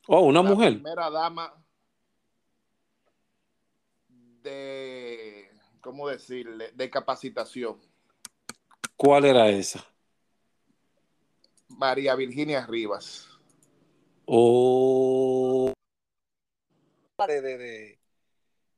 Oh, 0.05 0.21
una 0.21 0.43
la 0.43 0.49
mujer. 0.51 0.73
Primera 0.73 1.09
dama 1.09 1.51
de, 4.43 5.49
¿cómo 5.81 6.09
decirle? 6.09 6.69
De 6.75 6.91
capacitación. 6.91 7.81
¿Cuál 8.95 9.25
era 9.25 9.49
esa? 9.49 9.83
María 11.77 12.15
Virginia 12.15 12.65
Rivas. 12.65 13.27
Oh. 14.25 15.71
De, 17.27 17.41
de, 17.41 17.99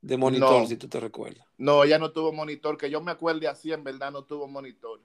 de 0.01 0.17
monitor, 0.17 0.67
si 0.67 0.77
tú 0.77 0.87
te 0.87 0.99
recuerdas. 0.99 1.45
No, 1.57 1.83
ella 1.83 1.97
no 1.97 2.11
tuvo 2.11 2.31
monitor, 2.31 2.77
que 2.77 2.89
yo 2.89 3.01
me 3.01 3.11
acuerde 3.11 3.47
así, 3.47 3.71
en 3.71 3.83
verdad 3.83 4.11
no 4.11 4.23
tuvo 4.23 4.47
monitor. 4.47 5.01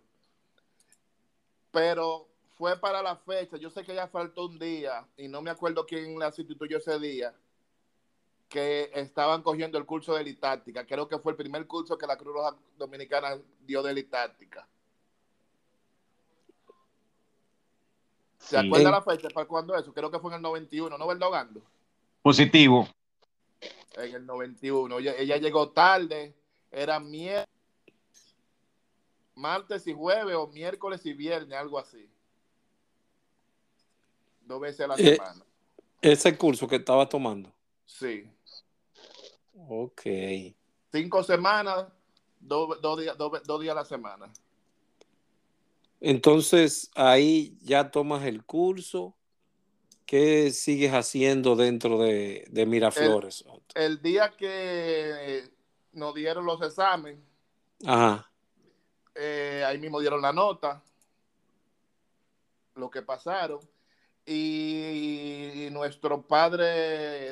Pero 1.70 2.28
fue 2.58 2.78
para 2.78 3.02
la 3.02 3.16
fecha, 3.16 3.56
yo 3.56 3.70
sé 3.70 3.82
que 3.82 3.92
ella 3.92 4.08
faltó 4.08 4.46
un 4.46 4.58
día, 4.58 5.06
y 5.16 5.28
no 5.28 5.40
me 5.40 5.50
acuerdo 5.50 5.86
quién 5.86 6.18
la 6.18 6.30
sustituyó 6.32 6.78
ese 6.78 6.98
día, 6.98 7.34
que 8.48 8.90
estaban 8.94 9.42
cogiendo 9.42 9.78
el 9.78 9.86
curso 9.86 10.14
de 10.14 10.24
litáctica. 10.24 10.84
Creo 10.84 11.08
que 11.08 11.18
fue 11.18 11.32
el 11.32 11.36
primer 11.36 11.66
curso 11.66 11.96
que 11.96 12.06
la 12.06 12.18
Cruz 12.18 12.34
Roja 12.34 12.56
Dominicana 12.76 13.40
dio 13.64 13.82
de 13.82 13.94
litáctica. 13.94 14.68
¿Se 18.40 18.58
acuerda 18.58 18.90
la 18.90 19.02
fecha 19.02 19.28
para 19.28 19.46
cuándo 19.46 19.76
eso? 19.76 19.92
Creo 19.92 20.10
que 20.10 20.18
fue 20.18 20.32
en 20.32 20.36
el 20.36 20.42
91, 20.42 20.98
¿no, 20.98 21.06
verdad, 21.06 21.46
Positivo 22.22 22.88
en 23.96 24.14
el 24.14 24.26
91. 24.26 24.98
Ella, 24.98 25.36
llegó 25.36 25.70
tarde, 25.70 26.34
era 26.70 27.00
miércoles, 27.00 27.48
martes 29.34 29.86
y 29.86 29.92
jueves 29.92 30.34
o 30.36 30.46
miércoles 30.48 31.04
y 31.06 31.12
viernes, 31.12 31.58
algo 31.58 31.78
así. 31.78 32.08
Dos 34.42 34.60
veces 34.60 34.80
a 34.80 34.86
la 34.88 34.94
eh, 34.96 35.16
semana. 35.16 35.44
Ese 36.00 36.36
curso 36.36 36.66
que 36.66 36.76
estaba 36.76 37.08
tomando. 37.08 37.52
Sí. 37.86 38.28
Ok. 39.68 40.02
Cinco 40.92 41.22
semanas, 41.22 41.86
dos, 42.40 42.98
días, 42.98 43.16
dos 43.16 43.60
días 43.60 43.72
a 43.72 43.80
la 43.80 43.84
semana. 43.84 44.32
Entonces 46.00 46.90
ahí 46.94 47.58
ya 47.60 47.90
tomas 47.90 48.24
el 48.24 48.44
curso 48.44 49.16
¿Qué 50.10 50.50
sigues 50.50 50.92
haciendo 50.92 51.54
dentro 51.54 51.96
de, 52.00 52.64
Miraflores? 52.66 53.44
El, 53.76 54.02
día 54.02 54.34
que 54.36 55.48
nos 55.92 56.12
dieron 56.16 56.44
los 56.44 56.60
exámenes, 56.62 57.20
eh, 59.14 59.62
ahí 59.64 59.78
mismo 59.78 60.00
dieron 60.00 60.20
la 60.20 60.32
nota, 60.32 60.82
lo 62.74 62.90
que 62.90 63.02
pasaron, 63.02 63.60
y 64.26 65.68
nuestro 65.70 66.26
padre 66.26 66.64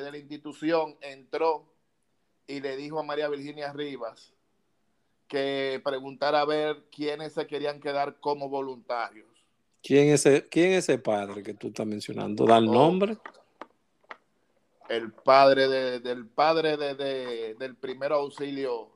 de 0.01 0.09
la 0.09 0.17
institución 0.17 0.97
entró 1.01 1.73
y 2.47 2.61
le 2.61 2.77
dijo 2.77 2.97
a 3.01 3.03
María 3.03 3.27
Virginia 3.27 3.73
Rivas 3.73 4.33
que 5.29 5.79
preguntara 5.85 6.41
a 6.41 6.45
ver 6.45 6.83
quiénes 6.91 7.33
se 7.33 7.47
querían 7.47 7.79
quedar 7.79 8.19
como 8.19 8.49
voluntarios. 8.49 9.27
¿Quién 9.81 10.09
es, 10.09 10.25
ese, 10.25 10.49
¿Quién 10.49 10.73
es 10.73 10.89
ese 10.89 10.97
padre 10.97 11.41
que 11.43 11.53
tú 11.53 11.67
estás 11.67 11.85
mencionando? 11.85 12.45
¿Da 12.45 12.57
el 12.57 12.67
oh. 12.67 12.73
nombre? 12.73 13.17
El 14.89 15.13
padre 15.13 15.69
del 15.99 16.25
padre 16.25 16.75
de, 16.75 17.53
del 17.53 17.75
primer 17.75 18.11
auxilio 18.11 18.89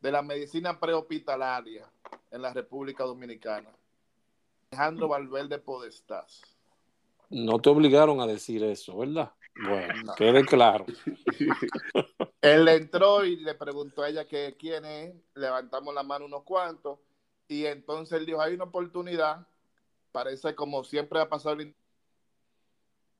de 0.00 0.10
la 0.10 0.22
medicina 0.22 0.80
prehospitalaria 0.80 1.86
en 2.30 2.42
la 2.42 2.52
República 2.52 3.04
Dominicana. 3.04 3.68
Alejandro 4.70 5.06
Valverde 5.06 5.58
Podestás. 5.58 6.42
No 7.28 7.58
te 7.60 7.68
obligaron 7.68 8.20
a 8.20 8.26
decir 8.26 8.64
eso, 8.64 8.96
¿verdad? 8.96 9.32
Bueno, 9.56 10.14
quede 10.16 10.44
claro. 10.44 10.84
Él 12.40 12.68
entró 12.68 13.24
y 13.24 13.36
le 13.36 13.54
preguntó 13.54 14.02
a 14.02 14.08
ella 14.08 14.26
que 14.26 14.56
quién 14.58 14.84
es, 14.84 15.14
levantamos 15.34 15.94
la 15.94 16.02
mano 16.02 16.26
unos 16.26 16.42
cuantos, 16.42 16.98
y 17.48 17.66
entonces 17.66 18.18
él 18.18 18.26
dijo, 18.26 18.40
hay 18.40 18.54
una 18.54 18.64
oportunidad 18.64 19.46
parece 20.14 20.54
como 20.54 20.84
siempre 20.84 21.18
ha 21.18 21.28
pasado 21.28 21.56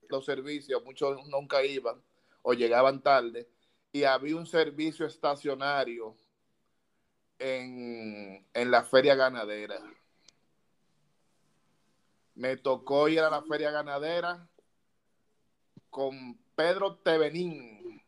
los 0.08 0.24
servicios, 0.24 0.84
muchos 0.84 1.26
nunca 1.26 1.64
iban 1.64 2.00
o 2.42 2.54
llegaban 2.54 3.02
tarde. 3.02 3.48
y 3.90 4.04
había 4.04 4.36
un 4.36 4.46
servicio 4.46 5.04
estacionario 5.04 6.14
en, 7.40 8.46
en 8.54 8.70
la 8.70 8.84
feria 8.84 9.16
ganadera. 9.16 9.80
Me 12.36 12.56
tocó 12.56 13.08
ir 13.08 13.20
a 13.20 13.30
la 13.30 13.42
feria 13.42 13.72
ganadera 13.72 14.48
con 15.94 16.36
Pedro 16.56 16.96
Tevenín. 16.96 18.02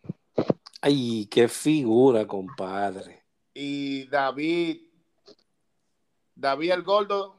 Ay, 0.81 1.28
qué 1.31 1.47
figura, 1.47 2.26
compadre. 2.26 3.23
Y 3.55 4.09
David, 4.09 4.88
David 6.35 6.73
el 6.73 6.83
Gordo. 6.83 7.38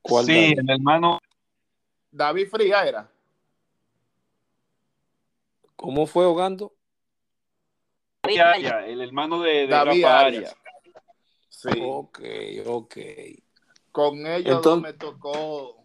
¿Cuál 0.00 0.24
sí, 0.24 0.32
David? 0.32 0.58
el 0.60 0.70
hermano. 0.70 1.18
David 2.10 2.48
Fría 2.48 2.88
era. 2.88 3.12
¿Cómo 5.76 6.06
fue 6.06 6.24
ahogando? 6.24 6.74
el 8.22 9.02
hermano 9.02 9.42
de, 9.42 9.52
de 9.52 9.66
David 9.66 10.04
Arias. 10.04 10.56
Sí. 11.50 11.68
Ok, 11.78 12.20
ok. 12.64 12.96
Con 13.92 14.26
ellos 14.26 14.56
Entonces... 14.56 14.82
me 14.82 14.98
tocó, 14.98 15.84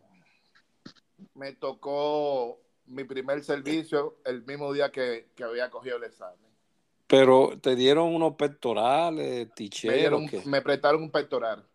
me 1.33 1.51
tocó 1.51 2.62
mi 2.85 3.03
primer 3.03 3.43
servicio 3.43 4.17
el 4.25 4.43
mismo 4.45 4.71
día 4.73 4.91
que, 4.91 5.29
que 5.35 5.43
había 5.43 5.69
cogido 5.69 5.97
el 5.97 6.03
examen. 6.03 6.37
Pero 7.07 7.59
te 7.61 7.75
dieron 7.75 8.13
unos 8.15 8.35
pectorales, 8.35 9.53
ticheros. 9.53 10.21
Me, 10.31 10.41
me 10.45 10.61
prestaron 10.61 11.03
un 11.03 11.11
pectoral. 11.11 11.65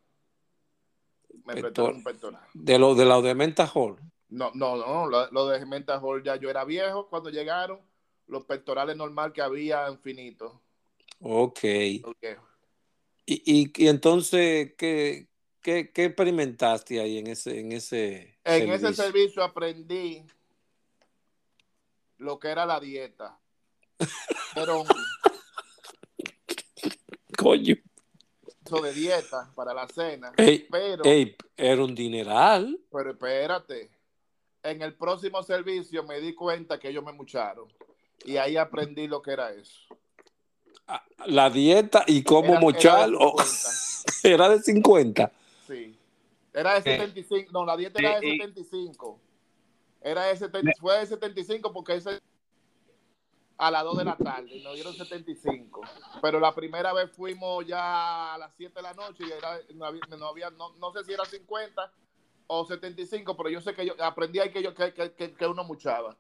Me 1.45 1.55
Pector... 1.55 1.63
prestaron 1.63 1.97
un 1.97 2.05
pectoral. 2.05 2.43
¿De 2.55 2.79
lo 2.79 2.95
de 2.95 3.05
la 3.05 3.21
de 3.21 3.35
Menta 3.35 3.71
Hall? 3.73 3.97
No, 4.29 4.51
no, 4.55 4.77
no. 4.77 5.07
Lo, 5.07 5.31
lo 5.31 5.47
de 5.47 5.65
Menta 5.65 5.99
Hall 6.01 6.23
ya 6.23 6.37
yo 6.37 6.51
era 6.51 6.65
viejo 6.65 7.09
cuando 7.09 7.31
llegaron. 7.31 7.81
Los 8.27 8.45
pectorales 8.45 8.97
normal 8.97 9.33
que 9.33 9.41
había 9.41 9.89
infinitos. 9.91 10.53
Ok. 11.21 11.59
okay. 12.05 12.37
Y, 13.25 13.43
y, 13.45 13.73
y, 13.75 13.89
entonces, 13.89 14.75
¿qué, 14.77 15.29
qué, 15.63 15.91
qué 15.93 16.05
experimentaste 16.07 17.01
ahí 17.01 17.19
en 17.19 17.29
ese, 17.29 17.61
en 17.61 17.73
ese 17.73 18.39
En 18.45 18.61
servicio? 18.67 18.89
ese 18.89 19.03
servicio 19.03 19.43
aprendí 19.43 20.25
lo 22.19 22.39
que 22.39 22.49
era 22.49 22.67
la 22.67 22.81
dieta. 22.81 23.39
Pero. 24.55 24.85
Coño. 27.37 27.77
Eso 28.65 28.83
de 28.83 28.93
dieta 28.93 29.51
para 29.55 29.73
la 29.73 29.89
cena. 29.89 30.33
Ey, 30.37 30.67
pero. 30.71 31.03
Ey, 31.05 31.35
era 31.57 31.83
un 31.83 31.95
dineral. 31.95 32.79
Pero 32.93 33.11
espérate. 33.13 33.91
En 34.63 34.83
el 34.83 34.95
próximo 34.95 35.43
servicio 35.43 36.05
me 36.05 36.21
di 36.21 36.35
cuenta 36.35 36.79
que 36.79 36.89
ellos 36.89 37.03
me 37.03 37.13
mucharon. 37.13 37.67
Y 38.25 38.37
ahí 38.37 38.57
aprendí 38.57 39.07
lo 39.07 39.23
que 39.23 39.31
era 39.31 39.53
eso. 39.53 39.97
La 41.27 41.49
dieta 41.49 42.05
y 42.07 42.23
cómo 42.23 42.53
era, 42.53 42.61
mochar. 42.61 43.09
Era 43.09 43.19
de, 44.23 44.31
era 44.35 44.49
de 44.51 44.63
50. 44.63 45.33
Sí. 45.67 45.97
Era 46.53 46.75
de 46.75 46.83
75. 46.83 47.53
No, 47.53 47.65
la 47.65 47.77
dieta 47.77 48.01
era 48.01 48.21
de 48.21 48.33
75. 48.33 49.21
Era 50.01 50.25
de 50.25 50.37
70, 50.37 50.73
fue 50.81 50.99
de 50.99 51.07
75 51.07 51.73
porque 51.73 51.97
ese 51.97 52.21
a 53.59 53.73
las 53.73 53.83
2 53.83 53.99
de 53.99 54.05
la 54.05 54.17
tarde, 54.17 54.61
nos 54.63 54.75
dieron 54.75 54.95
75. 54.95 55.81
Pero 56.23 56.39
la 56.39 56.55
primera 56.55 56.93
vez 56.93 57.11
fuimos 57.11 57.67
ya 57.67 58.35
a 58.35 58.39
las 58.39 58.53
7 58.57 58.73
de 58.75 58.83
la 58.83 58.95
noche 58.95 59.25
y 59.29 59.33
era, 59.33 59.59
no, 59.75 59.85
había, 59.85 60.03
no, 60.17 60.27
había, 60.27 60.51
no, 60.51 60.75
no, 60.79 60.93
sé 60.93 61.05
si 61.05 61.13
era 61.13 61.25
50 61.25 61.93
o 62.47 62.65
75, 62.65 63.37
pero 63.37 63.51
yo 63.51 63.61
sé 63.61 63.75
que 63.75 63.85
yo 63.85 63.95
aprendí 64.01 64.39
ahí 64.39 64.51
que, 64.51 64.63
yo, 64.63 64.75
que, 64.75 64.95
que, 64.95 65.35
que 65.35 65.47
uno 65.47 65.65
muchaba. 65.65 66.17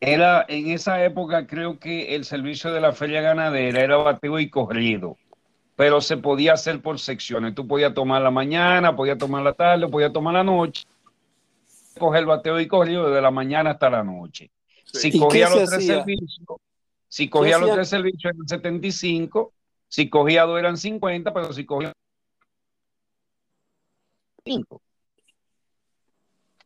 Era 0.00 0.44
en 0.48 0.70
esa 0.70 1.04
época, 1.04 1.46
creo 1.46 1.78
que 1.78 2.16
el 2.16 2.24
servicio 2.24 2.72
de 2.72 2.80
la 2.80 2.92
feria 2.92 3.20
ganadera 3.20 3.80
era 3.80 3.96
bateo 3.98 4.40
y 4.40 4.50
corrido, 4.50 5.16
pero 5.76 6.00
se 6.00 6.16
podía 6.16 6.54
hacer 6.54 6.82
por 6.82 6.98
secciones. 6.98 7.54
Tú 7.54 7.68
podías 7.68 7.94
tomar 7.94 8.20
la 8.20 8.32
mañana, 8.32 8.96
podías 8.96 9.18
tomar 9.18 9.44
la 9.44 9.52
tarde, 9.52 9.86
podías 9.86 10.12
tomar 10.12 10.34
la 10.34 10.42
noche 10.42 10.82
coger 11.98 12.24
bateo 12.26 12.60
y 12.60 12.68
corrido 12.68 13.08
desde 13.08 13.22
la 13.22 13.30
mañana 13.30 13.70
hasta 13.70 13.90
la 13.90 14.02
noche. 14.02 14.50
Sí. 14.84 15.12
Si 15.12 15.18
cogía 15.18 15.48
los 15.48 15.58
tres 15.58 15.72
hacía? 15.72 15.94
servicios, 15.96 16.40
si 17.08 17.28
cogía 17.28 17.58
los 17.58 17.72
tres 17.72 17.88
servicios 17.88 18.32
eran 18.34 18.48
75, 18.48 19.52
si 19.88 20.08
cogía 20.08 20.44
dos 20.44 20.58
eran 20.58 20.76
50, 20.76 21.32
pero 21.32 21.52
si 21.52 21.64
cogía 21.66 21.92
5. 24.44 24.82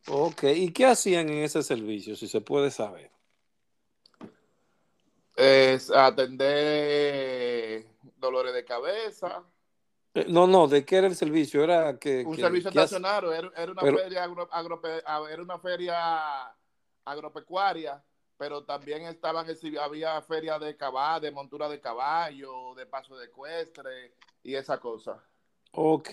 Ok, 0.09 0.43
¿y 0.55 0.71
qué 0.71 0.85
hacían 0.85 1.29
en 1.29 1.39
ese 1.39 1.61
servicio, 1.63 2.15
si 2.15 2.27
se 2.27 2.39
puede 2.39 2.71
saber? 2.71 3.11
Es 5.35 5.91
atender 5.91 7.85
dolores 8.15 8.53
de 8.53 8.63
cabeza, 8.63 9.43
no, 10.25 10.47
no, 10.47 10.67
¿de 10.67 10.85
qué 10.85 10.97
era 10.97 11.07
el 11.07 11.15
servicio? 11.15 11.63
Era 11.63 11.97
que 11.97 12.23
un 12.25 12.35
que, 12.35 12.41
servicio 12.41 12.69
estacionario, 12.69 13.33
era, 13.33 13.51
era, 13.55 13.71
una 13.71 13.81
pero, 13.81 13.97
feria 13.97 14.23
agro, 14.23 14.47
agro, 14.51 14.81
era 15.29 15.41
una 15.41 15.59
feria 15.59 16.53
agropecuaria, 17.05 18.03
pero 18.37 18.63
también 18.63 19.03
estaban 19.03 19.45
había 19.81 20.21
feria 20.21 20.59
de 20.59 20.75
caballo, 20.75 21.21
de 21.21 21.31
montura 21.31 21.69
de 21.69 21.79
caballo, 21.79 22.75
de 22.75 22.85
paso 22.85 23.17
de 23.17 23.25
ecuestre 23.25 24.13
y 24.43 24.55
esa 24.55 24.79
cosa. 24.79 25.23
Ok. 25.71 26.09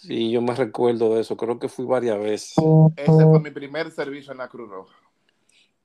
Sí, 0.00 0.30
yo 0.30 0.40
me 0.40 0.54
recuerdo 0.54 1.14
de 1.14 1.22
eso, 1.22 1.36
creo 1.36 1.58
que 1.58 1.68
fui 1.68 1.84
varias 1.84 2.18
veces. 2.18 2.54
Ese 2.96 3.24
fue 3.24 3.40
mi 3.40 3.50
primer 3.50 3.90
servicio 3.90 4.32
en 4.32 4.38
la 4.38 4.48
Cruz 4.48 4.70
Roja. 4.70 4.96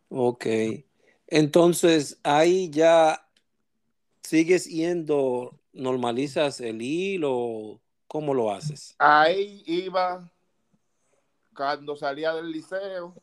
Ok. 0.09 0.45
Entonces, 1.27 2.19
ahí 2.23 2.69
ya 2.69 3.27
sigues 4.23 4.65
yendo 4.65 5.58
normalizas 5.73 6.59
el 6.61 6.81
hilo? 6.81 7.79
¿Cómo 8.07 8.33
lo 8.33 8.51
haces? 8.51 8.95
Ahí 8.97 9.63
iba, 9.67 10.29
cuando 11.55 11.95
salía 11.95 12.33
del 12.33 12.51
liceo, 12.51 13.13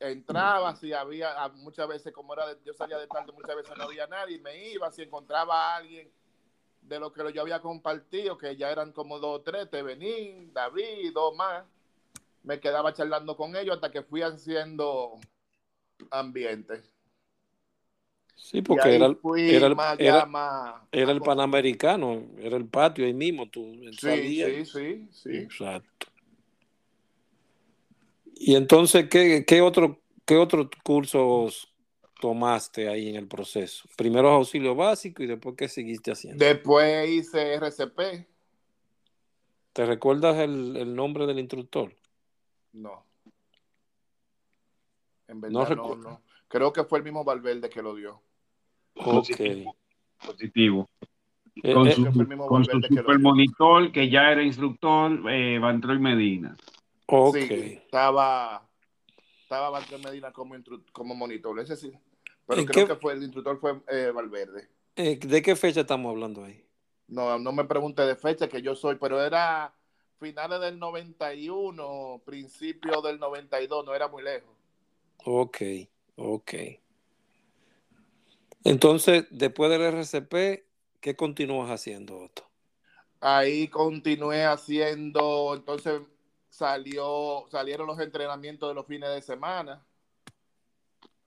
entraba, 0.00 0.76
si 0.76 0.92
había, 0.92 1.34
muchas 1.54 1.88
veces, 1.88 2.12
como 2.12 2.34
era, 2.34 2.44
yo 2.64 2.74
salía 2.74 2.98
de 2.98 3.06
tarde, 3.06 3.32
muchas 3.32 3.56
veces 3.56 3.76
no 3.76 3.84
había 3.84 4.06
nadie, 4.06 4.38
me 4.38 4.70
iba, 4.70 4.90
si 4.90 5.02
encontraba 5.02 5.72
a 5.72 5.76
alguien 5.76 6.10
de 6.82 6.98
lo 6.98 7.12
que 7.12 7.32
yo 7.32 7.42
había 7.42 7.60
compartido, 7.60 8.36
que 8.36 8.56
ya 8.56 8.70
eran 8.70 8.92
como 8.92 9.18
dos 9.18 9.40
o 9.40 9.42
tres, 9.42 9.70
Tevenín, 9.70 10.52
David, 10.52 11.12
dos 11.14 11.34
más, 11.36 11.64
me 12.42 12.60
quedaba 12.60 12.92
charlando 12.92 13.36
con 13.36 13.56
ellos 13.56 13.76
hasta 13.76 13.90
que 13.90 14.02
fui 14.02 14.22
haciendo 14.22 15.18
ambiente. 16.10 16.82
Sí, 18.34 18.60
porque 18.60 18.94
era, 18.94 19.06
era, 19.36 19.66
el, 19.66 19.76
más, 19.76 19.96
era, 19.98 20.26
más, 20.26 20.74
era 20.90 21.12
el 21.12 21.20
Panamericano, 21.20 22.22
era 22.38 22.56
el 22.56 22.66
patio 22.66 23.06
ahí 23.06 23.14
mismo. 23.14 23.48
Tú 23.48 23.74
sí, 23.98 24.42
sí, 24.44 24.64
sí, 24.64 25.08
sí. 25.10 25.36
Exacto. 25.36 26.06
Y 28.34 28.56
entonces, 28.56 29.08
¿qué, 29.08 29.44
qué, 29.46 29.60
otro, 29.60 30.00
¿qué 30.26 30.36
otros 30.36 30.68
cursos 30.82 31.72
tomaste 32.20 32.88
ahí 32.88 33.08
en 33.08 33.16
el 33.16 33.28
proceso? 33.28 33.88
Primero 33.96 34.28
auxilio 34.30 34.74
básico 34.74 35.22
y 35.22 35.26
después, 35.26 35.54
¿qué 35.56 35.68
seguiste 35.68 36.10
haciendo? 36.10 36.44
Después 36.44 37.08
hice 37.08 37.54
RCP. 37.54 38.26
¿Te 39.72 39.86
recuerdas 39.86 40.36
el, 40.38 40.76
el 40.76 40.94
nombre 40.94 41.26
del 41.26 41.38
instructor? 41.38 41.94
No. 42.72 43.06
En 45.28 45.40
verdad, 45.40 45.70
no, 45.70 45.74
no, 45.76 45.96
no. 45.96 46.31
Creo 46.52 46.70
que 46.70 46.84
fue 46.84 46.98
el 46.98 47.04
mismo 47.04 47.24
Valverde 47.24 47.70
que 47.70 47.80
lo 47.80 47.94
dio. 47.94 48.20
Ok. 48.96 49.26
Positivo. 50.22 50.90
Eh, 51.56 51.72
con 51.72 51.88
eh, 51.88 51.94
su, 51.94 52.02
con 52.46 52.62
su 52.66 52.78
super 52.78 53.18
monitor, 53.18 53.90
que 53.90 54.10
ya 54.10 54.30
era 54.30 54.42
instructor, 54.42 55.18
eh, 55.30 55.58
Bantroy 55.58 55.98
Medina. 55.98 56.54
Ok. 57.06 57.36
Sí, 57.38 57.80
estaba, 57.82 58.68
estaba 59.40 59.70
Bantroy 59.70 60.02
Medina 60.02 60.30
como, 60.30 60.54
como 60.92 61.14
monitor, 61.14 61.58
ese 61.58 61.74
sí. 61.74 61.90
Pero 62.46 62.66
creo 62.66 62.86
qué, 62.86 62.92
que 62.92 63.00
fue 63.00 63.14
el 63.14 63.22
instructor 63.22 63.58
fue 63.58 63.80
eh, 63.88 64.10
Valverde. 64.14 64.68
Eh, 64.96 65.18
¿De 65.18 65.40
qué 65.40 65.56
fecha 65.56 65.80
estamos 65.80 66.10
hablando 66.10 66.44
ahí? 66.44 66.62
No, 67.08 67.38
no 67.38 67.52
me 67.52 67.64
pregunte 67.64 68.02
de 68.02 68.14
fecha 68.14 68.46
que 68.46 68.60
yo 68.60 68.74
soy, 68.74 68.96
pero 68.96 69.22
era 69.22 69.72
finales 70.18 70.60
del 70.60 70.78
91, 70.78 72.20
principio 72.26 73.00
del 73.00 73.18
92, 73.18 73.86
no 73.86 73.94
era 73.94 74.08
muy 74.08 74.22
lejos. 74.22 74.54
Ok, 75.24 75.62
ok. 76.16 76.54
Entonces, 78.64 79.26
después 79.30 79.70
del 79.70 79.82
RCP, 79.82 80.64
¿qué 81.00 81.16
continúas 81.16 81.70
haciendo, 81.70 82.18
Otto? 82.18 82.48
Ahí 83.20 83.68
continué 83.68 84.44
haciendo, 84.44 85.54
entonces 85.54 86.00
salió, 86.48 87.46
salieron 87.50 87.86
los 87.86 87.98
entrenamientos 87.98 88.68
de 88.68 88.74
los 88.74 88.86
fines 88.86 89.10
de 89.10 89.22
semana. 89.22 89.84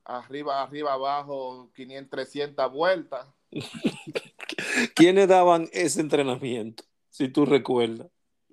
Arriba, 0.03 0.61
arriba, 0.61 0.93
abajo, 0.93 1.71
500, 1.75 2.09
300 2.09 2.71
vueltas. 2.71 3.27
¿Quiénes 4.95 5.27
daban 5.27 5.67
ese 5.73 6.01
entrenamiento? 6.01 6.83
Si 7.09 7.27
tú 7.27 7.45
recuerdas. 7.45 8.07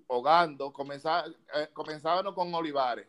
Hogando, 0.07 0.73
comenzaba, 0.73 1.27
eh, 1.27 1.69
comenzábamos 1.73 2.35
con 2.35 2.55
Olivares. 2.55 3.07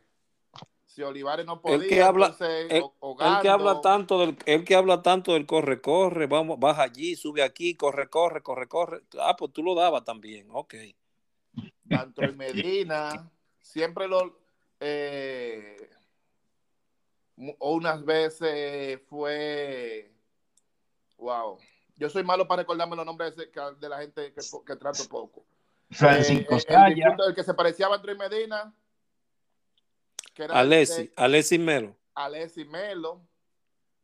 Si 0.94 1.02
Olivares 1.02 1.44
no 1.44 1.60
podía, 1.60 1.78
el 1.78 1.88
que 1.88 2.04
habla, 2.04 2.28
entonces, 2.28 2.68
el, 2.70 2.84
Ogando, 3.00 3.36
el 3.36 3.42
que 3.42 3.50
habla 3.50 3.82
tanto 3.82 4.20
del, 4.20 4.38
el 4.46 4.64
que 4.64 4.76
habla 4.76 5.02
tanto 5.02 5.34
del 5.34 5.48
corre, 5.48 5.82
corre, 5.82 6.28
vamos, 6.28 6.60
baja 6.60 6.84
allí, 6.84 7.16
sube 7.16 7.42
aquí, 7.42 7.74
corre, 7.74 8.10
corre, 8.10 8.44
corre, 8.44 8.68
corre. 8.68 9.02
Ah, 9.20 9.36
pues 9.36 9.52
tú 9.52 9.64
lo 9.64 9.74
dabas 9.74 10.04
también, 10.04 10.50
ok. 10.52 10.76
tanto 11.90 12.22
en 12.22 12.38
Medina, 12.38 13.28
siempre 13.60 14.08
lo 14.08 14.38
eh, 14.80 15.90
unas 17.38 18.06
veces 18.06 19.02
fue 19.10 20.14
wow. 21.18 21.58
Yo 21.96 22.08
soy 22.08 22.24
malo 22.24 22.48
para 22.48 22.62
recordarme 22.62 22.96
los 22.96 23.06
nombres 23.08 23.36
de, 23.36 23.90
la 23.90 23.98
gente 23.98 24.32
que, 24.32 24.42
que 24.64 24.76
trato 24.76 25.10
poco. 25.10 25.44
Francisco 25.90 26.56
Eh, 26.56 26.66
el, 26.68 27.02
el 27.02 27.34
que 27.34 27.44
se 27.44 27.56
parecía 27.56 27.88
a 27.88 27.96
Andrés 27.96 28.16
Medina, 28.16 28.72
que 30.34 30.43
era 30.43 30.60
Alessi, 30.60 31.04
de- 31.04 31.13
Alessi 31.15 31.58
Melo. 31.60 31.96
Alessi 32.15 32.65
Melo, 32.65 33.22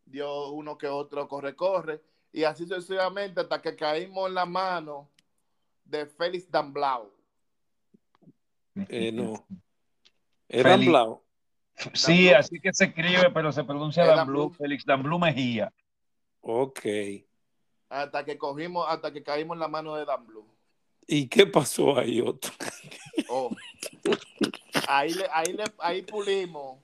dio 0.06 0.50
uno 0.50 0.78
que 0.78 0.88
otro 0.88 1.28
corre-corre, 1.28 2.02
y 2.32 2.44
así 2.44 2.66
sucesivamente 2.68 3.42
hasta 3.42 3.62
que 3.62 3.76
caímos 3.76 4.28
en 4.28 4.36
la 4.36 4.46
mano 4.46 5.10
de 5.84 6.06
Félix 6.06 6.50
Damblau. 6.50 7.12
Eh, 8.88 9.12
no. 9.12 9.46
Era. 10.48 10.78
Sí, 11.94 12.30
así 12.30 12.60
que 12.60 12.74
se 12.74 12.86
escribe, 12.86 13.30
pero 13.34 13.52
se 13.52 13.64
pronuncia 13.64 14.06
Danblue. 14.06 14.52
Félix 14.52 14.86
Danblue 14.86 15.20
Mejía. 15.20 15.74
Ok. 16.42 16.80
Hasta 17.90 18.26
que 18.26 18.38
cogimos, 18.38 18.86
hasta 18.88 19.12
que 19.14 19.24
caímos 19.24 19.56
en 19.56 19.62
la 19.62 19.68
mano 19.68 19.96
de 19.96 20.06
Damblau. 20.06 20.46
¿Y 21.08 21.28
qué 21.28 21.48
pasó 21.48 21.98
ahí, 21.98 22.22
Otto? 22.22 22.50
Oh. 23.30 23.50
Ahí, 24.88 25.14
le, 25.14 25.28
ahí, 25.32 25.54
le, 25.54 25.64
ahí 25.80 26.02
pulimos 26.02 26.80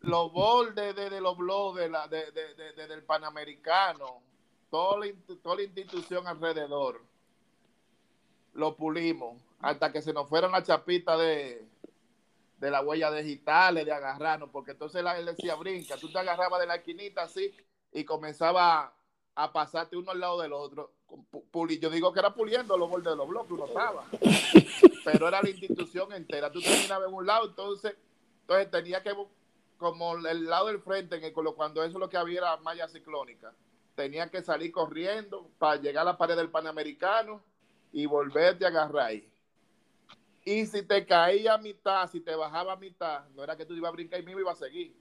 los 0.00 0.32
bordes 0.32 0.94
de, 0.94 1.10
de 1.10 1.20
los 1.20 1.36
blogs 1.36 1.78
de 1.78 1.88
la, 1.88 2.06
de, 2.08 2.30
de- 2.32 2.54
de- 2.54 2.72
de- 2.72 2.86
del 2.86 3.02
Panamericano, 3.02 4.22
toda 4.70 4.98
la, 5.06 5.12
toda 5.42 5.56
la 5.56 5.62
institución 5.62 6.26
alrededor. 6.26 7.02
Lo 8.54 8.76
pulimos 8.76 9.36
hasta 9.60 9.90
que 9.92 10.02
se 10.02 10.12
nos 10.12 10.28
fueron 10.28 10.52
las 10.52 10.64
chapitas 10.64 11.18
de, 11.18 11.66
de 12.58 12.70
las 12.70 12.84
huellas 12.84 13.14
digitales, 13.14 13.84
de 13.84 13.92
agarrarnos, 13.92 14.50
porque 14.50 14.72
entonces 14.72 15.02
la, 15.02 15.18
él 15.18 15.26
decía, 15.26 15.54
brinca, 15.56 15.96
tú 15.96 16.10
te 16.10 16.18
agarrabas 16.18 16.60
de 16.60 16.66
la 16.66 16.76
esquinita 16.76 17.22
así 17.22 17.54
y 17.92 18.04
comenzaba 18.04 18.92
a 19.34 19.52
pasarte 19.52 19.96
uno 19.96 20.10
al 20.12 20.20
lado 20.20 20.40
del 20.40 20.52
otro. 20.52 20.92
Puli- 21.52 21.78
Yo 21.78 21.90
digo 21.90 22.12
que 22.12 22.20
era 22.20 22.34
puliendo 22.34 22.76
los 22.76 22.88
bordes 22.88 23.10
de 23.12 23.16
los 23.16 23.28
bloques, 23.28 23.50
uno 23.52 23.66
estaba 23.66 24.04
pero 25.04 25.28
era 25.28 25.42
la 25.42 25.48
institución 25.50 26.12
entera. 26.12 26.50
Tú 26.52 26.60
terminabas 26.60 27.08
en 27.08 27.14
un 27.14 27.26
lado, 27.26 27.48
entonces, 27.48 27.94
entonces 28.42 28.70
tenía 28.70 29.02
que, 29.02 29.14
como 29.78 30.14
el 30.16 30.44
lado 30.44 30.66
del 30.66 30.80
frente, 30.80 31.16
en 31.16 31.24
el- 31.24 31.32
cuando 31.32 31.82
eso 31.82 31.98
lo 31.98 32.08
que 32.08 32.16
había 32.16 32.38
era 32.40 32.56
malla 32.58 32.88
ciclónica, 32.88 33.52
tenía 33.94 34.30
que 34.30 34.42
salir 34.42 34.70
corriendo 34.70 35.48
para 35.58 35.80
llegar 35.80 36.02
a 36.02 36.12
la 36.12 36.18
pared 36.18 36.36
del 36.36 36.50
Panamericano 36.50 37.42
y 37.92 38.06
volverte 38.06 38.64
a 38.64 38.68
agarrar 38.68 39.06
ahí. 39.06 39.28
Y 40.44 40.66
si 40.66 40.82
te 40.82 41.04
caía 41.04 41.54
a 41.54 41.58
mitad, 41.58 42.08
si 42.10 42.20
te 42.20 42.34
bajaba 42.34 42.74
a 42.74 42.76
mitad, 42.76 43.26
no 43.34 43.42
era 43.42 43.56
que 43.56 43.64
tú 43.66 43.74
ibas 43.74 43.88
a 43.88 43.92
brincar 43.92 44.20
y 44.20 44.22
mismo 44.24 44.40
iba 44.40 44.52
a 44.52 44.56
seguir. 44.56 44.94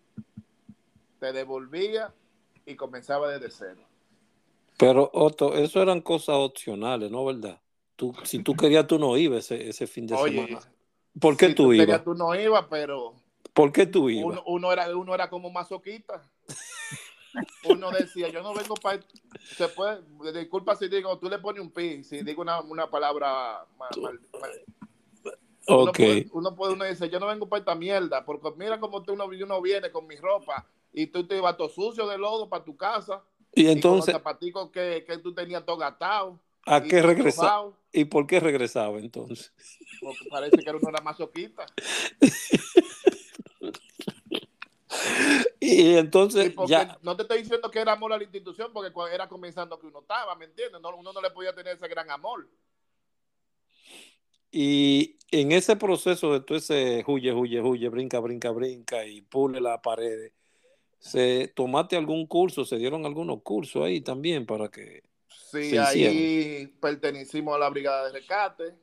Te 1.19 1.31
devolvía 1.31 2.13
y 2.65 2.75
comenzaba 2.75 3.29
desde 3.29 3.49
cero. 3.49 3.81
Pero, 4.77 5.09
Otto, 5.13 5.55
eso 5.55 5.81
eran 5.81 6.01
cosas 6.01 6.35
opcionales, 6.35 7.09
¿no? 7.11 7.25
¿Verdad? 7.25 7.59
Tú, 7.95 8.13
si 8.23 8.39
tú 8.43 8.53
querías, 8.57 8.85
tú 8.87 8.99
no 8.99 9.17
ibas 9.17 9.51
ese, 9.51 9.69
ese 9.69 9.87
fin 9.87 10.05
de 10.05 10.15
Oye, 10.17 10.33
semana. 10.33 10.61
¿Por 11.19 11.35
qué 11.35 11.47
si 11.49 11.55
tú 11.55 11.73
ibas? 11.73 12.03
tú 12.03 12.13
no 12.13 12.35
ibas, 12.35 12.65
pero 12.69 13.15
¿Por 13.53 13.71
qué 13.71 13.87
tú 13.87 14.09
ibas? 14.09 14.25
uno, 14.25 14.43
uno 14.45 14.71
era 14.71 14.95
uno 14.95 15.15
era 15.15 15.29
como 15.29 15.49
masoquista. 15.49 16.21
Uno 17.63 17.91
decía, 17.91 18.29
yo 18.29 18.41
no 18.41 18.53
vengo 18.53 18.75
para 18.75 19.01
se 19.57 19.67
puede, 19.69 20.01
disculpa 20.33 20.75
si 20.75 20.87
digo, 20.87 21.17
tú 21.17 21.27
le 21.29 21.39
pones 21.39 21.61
un 21.61 21.71
pi, 21.71 22.03
si 22.03 22.21
digo 22.21 22.43
una, 22.43 22.61
una 22.61 22.89
palabra 22.89 23.65
mal, 23.77 23.89
mal- 24.01 24.19
mal- 24.39 24.51
uno, 25.69 25.91
Ok. 25.91 25.97
puede, 25.97 26.27
uno 26.31 26.55
puede 26.55 26.73
uno 26.73 26.85
dice, 26.85 27.09
yo 27.09 27.19
no 27.19 27.25
vengo 27.27 27.49
para 27.49 27.59
esta 27.61 27.73
mierda, 27.75 28.23
porque 28.23 28.51
mira 28.55 28.79
cómo 28.79 29.01
tú 29.03 29.13
uno, 29.13 29.25
uno 29.25 29.61
viene 29.61 29.91
con 29.91 30.05
mi 30.05 30.15
ropa 30.17 30.65
y 30.93 31.07
tú 31.07 31.25
te 31.25 31.37
ibas 31.37 31.57
todo 31.57 31.69
sucio 31.69 32.07
de 32.07 32.17
lodo 32.17 32.47
para 32.47 32.63
tu 32.63 32.77
casa 32.77 33.23
Y 33.57 33.63
y 33.63 33.71
entonces, 33.71 34.13
los 34.13 34.21
zapaticos 34.21 34.69
que, 34.69 35.03
que 35.03 35.17
tú 35.17 35.33
tenías 35.33 35.65
todo 35.65 35.77
gastado. 35.77 36.39
¿a 36.67 36.77
y 36.77 36.87
qué 36.87 37.01
regresaba? 37.01 37.71
¿Y 37.91 38.05
por 38.05 38.27
qué 38.27 38.39
regresaba 38.39 38.99
entonces? 38.99 39.51
Porque 39.99 40.25
parece 40.29 40.57
que 40.57 40.69
uno 40.69 40.89
era 40.89 41.01
masoquista. 41.01 41.65
Y 45.59 45.67
Y 45.69 45.97
entonces, 45.97 46.53
porque 46.53 46.71
ya, 46.71 46.97
no 47.01 47.15
te 47.15 47.23
estoy 47.23 47.39
diciendo 47.39 47.69
que 47.71 47.79
era 47.79 47.93
amor 47.93 48.13
a 48.13 48.17
la 48.17 48.23
institución, 48.23 48.71
porque 48.71 48.93
era 49.11 49.27
comenzando 49.27 49.79
que 49.79 49.87
uno 49.87 49.99
estaba, 49.99 50.35
¿me 50.35 50.45
entiendes? 50.45 50.79
No, 50.79 50.95
uno 50.95 51.11
no 51.11 51.21
le 51.21 51.31
podía 51.31 51.53
tener 51.53 51.75
ese 51.75 51.87
gran 51.87 52.09
amor. 52.11 52.47
y 54.51 55.17
en 55.31 55.51
ese 55.51 55.75
proceso 55.75 56.31
de 56.31 56.41
todo 56.41 56.57
ese 56.57 57.03
huye, 57.07 57.33
huye, 57.33 57.59
huye, 57.59 57.89
brinca, 57.89 58.19
brinca, 58.19 58.51
brinca 58.51 59.05
y 59.05 59.21
pule 59.21 59.59
las 59.59 59.79
paredes, 59.81 60.31
¿se 60.99 61.47
tomaste 61.49 61.95
algún 61.95 62.25
curso? 62.27 62.65
¿Se 62.65 62.77
dieron 62.77 63.05
algunos 63.05 63.41
cursos 63.43 63.83
ahí 63.83 64.01
también 64.01 64.45
para 64.45 64.69
que... 64.69 65.03
Sí, 65.29 65.69
Se 65.71 65.79
ahí 65.79 66.67
pertenecimos 66.81 67.55
a 67.55 67.59
la 67.59 67.69
brigada 67.69 68.05
de 68.07 68.11
rescate, 68.13 68.75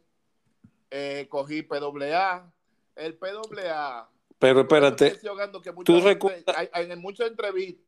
eh, 0.90 1.26
cogí 1.28 1.62
PWA. 1.62 2.50
El 2.96 3.16
PWA, 3.18 4.08
Pero 4.38 4.60
espérate, 4.60 5.06
estoy 5.08 5.28
que 5.60 5.72
¿tú 5.72 5.94
gente- 5.94 6.08
recuerdas? 6.08 6.56
hay- 6.56 6.68
hay- 6.72 6.90
en 6.90 7.00
muchas 7.00 7.28
entrevistas 7.28 7.84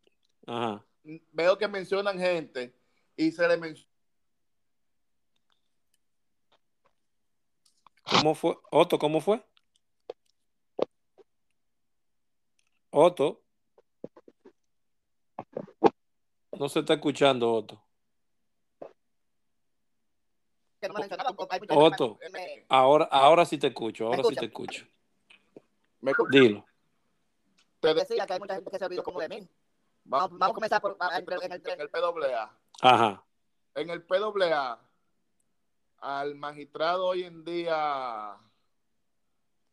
Ajá. 0.46 0.84
veo 1.32 1.56
que 1.56 1.68
mencionan 1.68 2.18
gente 2.18 2.74
y 3.16 3.30
se 3.30 3.46
le 3.46 3.56
menciona 3.56 3.88
¿Cómo 8.02 8.34
fue? 8.34 8.56
Otto, 8.70 8.98
¿cómo 8.98 9.20
fue? 9.20 9.42
Otto. 12.90 13.42
No 16.58 16.68
se 16.68 16.80
está 16.80 16.94
escuchando, 16.94 17.52
Otto. 17.52 17.82
Otto. 21.70 22.18
Ahora, 22.68 23.04
ahora 23.10 23.44
sí 23.44 23.58
te 23.58 23.68
escucho, 23.68 24.06
ahora 24.06 24.22
sí 24.22 24.34
te 24.36 24.46
escucho. 24.46 24.86
me- 26.00 26.12
Dilo. 26.30 26.64
te- 27.80 27.94
decía 27.94 28.26
que 28.26 28.34
hay 28.34 28.38
mucha 28.38 28.54
gente 28.54 28.70
que 28.70 28.78
se 28.78 28.84
olvidó 28.84 29.02
como 29.02 29.20
de 29.20 29.28
mí. 29.28 29.48
vamos, 30.04 30.30
Vamos, 30.38 30.50
a 30.50 30.54
comenzar 30.54 30.80
por, 30.80 30.96
en, 31.16 31.52
el 31.52 31.62
en 31.66 31.80
el 31.80 31.90
PWA. 31.90 32.56
Ajá. 32.82 33.24
En 33.74 33.90
el 33.90 34.02
PWA, 34.04 34.78
al 35.98 36.34
magistrado 36.36 37.06
hoy 37.06 37.24
en 37.24 37.44
día, 37.44 38.36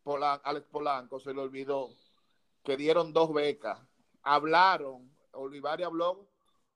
Polan- 0.04 0.42
Alex 0.44 0.66
Polanco, 0.68 1.20
se 1.20 1.34
le 1.34 1.42
olvidó 1.42 1.90
que 2.64 2.76
dieron 2.78 3.14
dos 3.14 3.32
becas. 3.34 3.80
Hablaron, 4.24 5.12
Olivaria 5.34 5.86
habló 5.86 6.26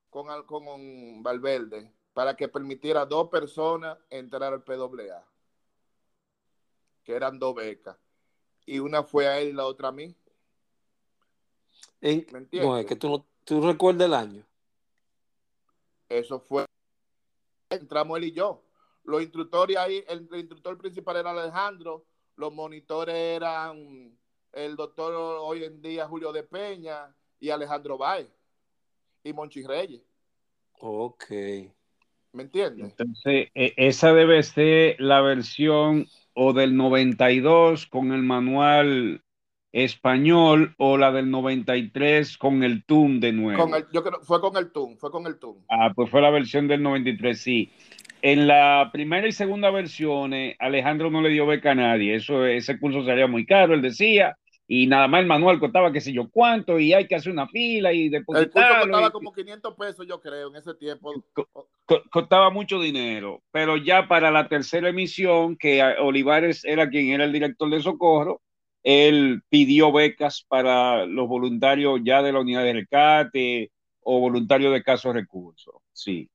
con, 0.09 0.43
con 0.45 1.23
Valverde 1.23 1.91
para 2.13 2.35
que 2.35 2.47
permitiera 2.47 3.01
a 3.01 3.05
dos 3.05 3.29
personas 3.29 3.97
entrar 4.09 4.51
al 4.53 4.63
PWA, 4.63 5.23
que 7.03 7.13
eran 7.13 7.37
dos 7.37 7.55
becas. 7.55 7.97
Y 8.65 8.79
una 8.79 9.03
fue 9.03 9.27
a 9.27 9.39
él 9.39 9.49
y 9.49 9.53
la 9.53 9.65
otra 9.65 9.89
a 9.89 9.91
mí. 9.91 10.15
En- 12.01 12.25
¿Me 12.31 12.39
entiendes? 12.39 12.69
no, 12.69 12.77
es 12.77 12.85
que 12.85 12.95
tú, 12.95 13.09
no, 13.09 13.25
tú 13.43 13.61
recuerdas 13.61 14.07
el 14.07 14.13
año. 14.13 14.45
Eso 16.09 16.39
fue. 16.39 16.65
Entramos 17.69 18.17
él 18.17 18.25
y 18.25 18.31
yo. 18.31 18.63
Los 19.03 19.21
instructores 19.21 19.77
ahí, 19.77 20.03
el, 20.07 20.27
el 20.31 20.39
instructor 20.39 20.77
principal 20.77 21.17
era 21.17 21.31
Alejandro, 21.31 22.05
los 22.35 22.53
monitores 22.53 23.15
eran 23.15 24.17
el 24.51 24.75
doctor 24.75 25.13
hoy 25.15 25.63
en 25.63 25.81
día 25.81 26.07
Julio 26.07 26.31
de 26.31 26.43
Peña 26.43 27.15
y 27.39 27.49
Alejandro 27.49 27.97
Báez 27.97 28.27
y 29.27 29.33
Monchi 29.33 29.63
Reyes. 29.63 30.01
Ok. 30.79 31.25
¿Me 32.33 32.43
entiendes? 32.43 32.91
Entonces, 32.91 33.49
e- 33.53 33.73
esa 33.77 34.13
debe 34.13 34.41
ser 34.43 34.95
la 34.99 35.21
versión 35.21 36.05
o 36.33 36.53
del 36.53 36.75
92 36.75 37.87
con 37.87 38.11
el 38.11 38.23
manual 38.23 39.21
español 39.71 40.75
o 40.77 40.97
la 40.97 41.11
del 41.11 41.29
93 41.29 42.37
con 42.37 42.63
el 42.63 42.83
TUM 42.85 43.19
de 43.19 43.33
nuevo. 43.33 43.63
Con 43.63 43.75
el, 43.75 43.85
yo 43.91 44.03
creo, 44.03 44.21
fue 44.21 44.39
con 44.39 44.55
el 44.57 44.71
TUN, 44.71 44.97
fue 44.97 45.11
con 45.11 45.25
el 45.27 45.37
TUN. 45.37 45.65
Ah, 45.69 45.91
pues 45.95 46.09
fue 46.09 46.21
la 46.21 46.29
versión 46.29 46.67
del 46.67 46.81
93, 46.83 47.39
sí. 47.39 47.69
En 48.21 48.47
la 48.47 48.89
primera 48.91 49.27
y 49.27 49.31
segunda 49.31 49.69
versiones, 49.69 50.55
Alejandro 50.59 51.11
no 51.11 51.21
le 51.21 51.29
dio 51.29 51.45
beca 51.45 51.71
a 51.71 51.75
nadie. 51.75 52.15
Eso, 52.15 52.45
ese 52.45 52.79
curso 52.79 53.03
sería 53.03 53.27
muy 53.27 53.45
caro, 53.45 53.73
él 53.73 53.81
decía. 53.81 54.37
Y 54.67 54.87
nada 54.87 55.07
más 55.07 55.21
el 55.21 55.27
manual 55.27 55.59
costaba 55.59 55.91
qué 55.93 56.01
sé 56.01 56.11
yo 56.11 56.29
cuánto, 56.29 56.79
y 56.79 56.93
hay 56.93 57.07
que 57.07 57.15
hacer 57.15 57.31
una 57.31 57.47
fila 57.47 57.93
y 57.93 58.07
El 58.07 58.13
curso 58.23 58.39
depositarlo. 58.43 58.85
costaba 58.85 59.09
y- 59.09 59.11
como 59.13 59.31
500 59.31 59.75
pesos, 59.75 60.05
yo 60.07 60.19
creo, 60.19 60.49
en 60.49 60.55
ese 60.57 60.73
tiempo. 60.73 61.13
co- 61.85 62.03
costaba 62.11 62.49
mucho 62.49 62.79
dinero, 62.81 63.41
pero 63.51 63.77
ya 63.77 64.07
para 64.07 64.29
la 64.31 64.47
tercera 64.49 64.89
emisión, 64.89 65.55
que 65.57 65.81
Olivares 66.01 66.65
era 66.65 66.89
quien 66.89 67.09
era 67.11 67.23
el 67.23 67.31
director 67.31 67.69
de 67.69 67.81
Socorro, 67.81 68.41
él 68.83 69.41
pidió 69.49 69.91
becas 69.91 70.45
para 70.47 71.05
los 71.05 71.27
voluntarios 71.27 71.99
ya 72.03 72.21
de 72.21 72.31
la 72.33 72.39
unidad 72.41 72.63
de 72.63 72.73
rescate 72.73 73.71
o 74.01 74.19
voluntarios 74.19 74.73
de 74.73 74.83
casos 74.83 75.13
recursos. 75.13 75.75
Sí. 75.93 76.29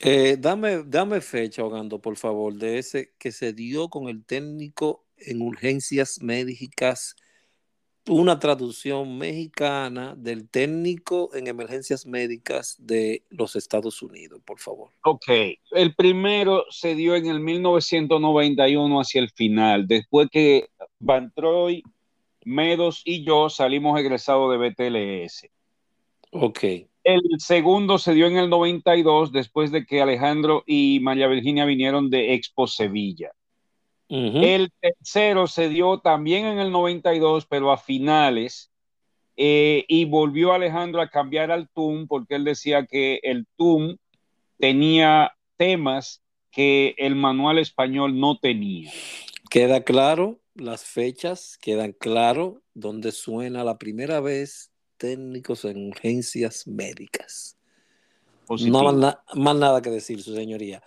Eh, 0.00 0.36
dame, 0.38 0.82
dame 0.84 1.20
fecha, 1.20 1.64
Ogando, 1.64 2.00
por 2.00 2.16
favor, 2.16 2.54
de 2.54 2.78
ese 2.78 3.14
que 3.18 3.30
se 3.32 3.52
dio 3.52 3.88
con 3.88 4.08
el 4.08 4.24
técnico 4.24 5.06
en 5.16 5.42
urgencias 5.42 6.20
médicas, 6.20 7.14
una 8.08 8.38
traducción 8.38 9.16
mexicana 9.16 10.14
del 10.16 10.48
técnico 10.48 11.30
en 11.34 11.46
emergencias 11.46 12.06
médicas 12.06 12.76
de 12.78 13.22
los 13.30 13.54
Estados 13.56 14.02
Unidos, 14.02 14.40
por 14.44 14.58
favor. 14.58 14.90
Ok, 15.04 15.28
el 15.70 15.94
primero 15.94 16.64
se 16.70 16.94
dio 16.94 17.14
en 17.14 17.26
el 17.26 17.40
1991 17.40 19.00
hacia 19.00 19.20
el 19.20 19.30
final, 19.30 19.86
después 19.86 20.28
que 20.30 20.68
Van 20.98 21.32
Troy, 21.34 21.82
Medos 22.44 23.02
y 23.04 23.24
yo 23.24 23.48
salimos 23.48 23.98
egresados 24.00 24.50
de 24.50 24.68
BTLS. 24.68 25.48
Ok. 26.32 26.64
El 27.04 27.20
segundo 27.38 27.98
se 27.98 28.14
dio 28.14 28.26
en 28.26 28.36
el 28.36 28.48
92, 28.48 29.32
después 29.32 29.70
de 29.72 29.84
que 29.84 30.02
Alejandro 30.02 30.62
y 30.66 31.00
María 31.00 31.26
Virginia 31.26 31.64
vinieron 31.64 32.10
de 32.10 32.34
Expo 32.34 32.66
Sevilla. 32.66 33.32
El 34.08 34.70
tercero 34.80 35.46
se 35.46 35.68
dio 35.68 35.98
también 35.98 36.44
en 36.44 36.58
el 36.58 36.70
92, 36.70 37.46
pero 37.46 37.72
a 37.72 37.78
finales, 37.78 38.70
eh, 39.36 39.84
y 39.88 40.04
volvió 40.04 40.52
Alejandro 40.52 41.00
a 41.00 41.08
cambiar 41.08 41.50
al 41.50 41.68
TUM 41.70 42.06
porque 42.06 42.34
él 42.34 42.44
decía 42.44 42.84
que 42.86 43.20
el 43.22 43.46
TUM 43.56 43.96
tenía 44.58 45.32
temas 45.56 46.22
que 46.50 46.94
el 46.98 47.14
manual 47.14 47.58
español 47.58 48.18
no 48.20 48.38
tenía. 48.38 48.90
Queda 49.50 49.82
claro 49.82 50.40
las 50.54 50.84
fechas, 50.84 51.56
quedan 51.58 51.92
claro 51.92 52.60
donde 52.74 53.12
suena 53.12 53.64
la 53.64 53.78
primera 53.78 54.20
vez 54.20 54.70
técnicos 54.98 55.64
en 55.64 55.88
urgencias 55.88 56.66
médicas. 56.66 57.56
Positivo. 58.46 58.82
No 58.82 58.92
más, 58.92 58.96
na- 58.96 59.24
más 59.34 59.56
nada 59.56 59.80
que 59.80 59.90
decir, 59.90 60.22
su 60.22 60.34
señoría. 60.34 60.82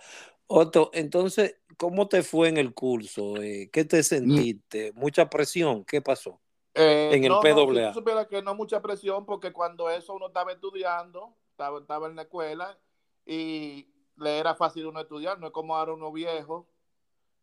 Otto, 0.46 0.90
entonces, 0.94 1.56
¿cómo 1.76 2.08
te 2.08 2.22
fue 2.22 2.48
en 2.48 2.56
el 2.56 2.74
curso? 2.74 3.36
Eh, 3.42 3.68
¿Qué 3.72 3.84
te 3.84 4.02
sentiste? 4.02 4.92
¿Mucha 4.92 5.28
presión? 5.28 5.84
¿Qué 5.84 6.00
pasó? 6.00 6.40
Eh, 6.74 7.10
En 7.12 7.24
el 7.24 7.30
no, 7.30 7.42
no, 7.42 8.28
que 8.28 8.42
no 8.42 8.54
mucha 8.54 8.82
presión, 8.82 9.24
porque 9.24 9.52
cuando 9.52 9.88
eso 9.88 10.14
uno 10.14 10.26
estaba 10.26 10.52
estudiando, 10.52 11.34
estaba, 11.50 11.78
estaba 11.78 12.06
en 12.06 12.16
la 12.16 12.22
escuela 12.22 12.78
y 13.24 13.88
le 14.18 14.38
era 14.38 14.54
fácil 14.54 14.86
uno 14.86 15.00
estudiar, 15.00 15.38
no 15.38 15.46
es 15.46 15.52
como 15.52 15.76
ahora 15.76 15.94
uno 15.94 16.12
viejo 16.12 16.66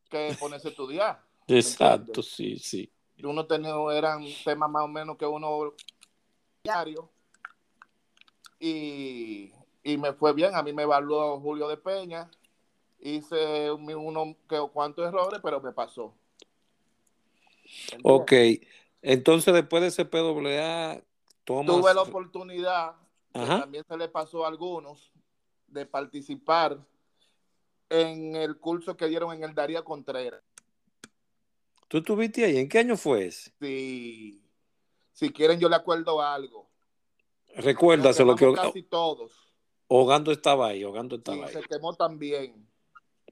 que 0.10 0.36
ponerse 0.40 0.68
a 0.68 0.72
estudiar. 0.72 1.22
Exacto, 1.48 2.22
sí, 2.22 2.58
sí. 2.60 2.92
Uno 3.24 3.46
tenía, 3.46 3.74
eran 3.94 4.24
temas 4.44 4.70
más 4.70 4.84
o 4.84 4.88
menos 4.88 5.18
que 5.18 5.26
uno 5.26 5.74
diario 6.64 7.10
y, 8.60 9.52
y 9.84 9.98
me 9.98 10.14
fue 10.14 10.34
bien, 10.34 10.56
a 10.56 10.64
mí 10.64 10.74
me 10.74 10.84
evaluó 10.84 11.40
Julio 11.40 11.68
de 11.68 11.78
Peña, 11.78 12.30
hice 13.04 13.72
un- 13.72 13.94
uno 13.94 14.36
que 14.48 14.60
cuantos 14.72 15.06
errores, 15.06 15.40
pero 15.44 15.62
me 15.62 15.72
pasó. 15.72 16.16
Ok, 18.04 18.32
entonces 19.02 19.54
después 19.54 19.82
de 19.82 19.88
ese 19.90 20.06
PWA, 20.06 21.02
tomas... 21.44 21.82
Tuve 21.82 21.94
la 21.94 22.02
oportunidad, 22.02 22.96
que 23.34 23.40
también 23.46 23.84
se 23.88 23.98
le 23.98 24.08
pasó 24.08 24.46
a 24.46 24.48
algunos, 24.48 25.12
de 25.68 25.86
participar 25.86 26.80
en 27.90 28.36
el 28.36 28.58
curso 28.58 28.96
que 28.96 29.08
dieron 29.08 29.34
en 29.34 29.44
el 29.44 29.54
Darío 29.54 29.84
Contreras. 29.84 30.42
¿Tú 31.88 31.98
estuviste 31.98 32.46
ahí? 32.46 32.58
¿En 32.58 32.68
qué 32.70 32.80
año 32.80 32.98
fue 32.98 33.28
ese? 33.28 33.52
Si, 33.60 34.42
si 35.12 35.32
quieren, 35.32 35.60
yo 35.60 35.70
le 35.70 35.76
acuerdo 35.76 36.22
algo. 36.22 36.68
Recuérdase 37.56 38.26
lo 38.26 38.36
que 38.36 38.52
casi 38.54 38.84
todos. 38.84 39.32
Ogando 39.88 40.32
estaba 40.32 40.68
ahí, 40.70 40.84
Ogando 40.84 41.18
Sí, 41.18 41.20
estaba 41.20 41.46
ahí. 41.46 41.54
se 41.54 41.62
quemó 41.62 41.94
también. 41.94 42.68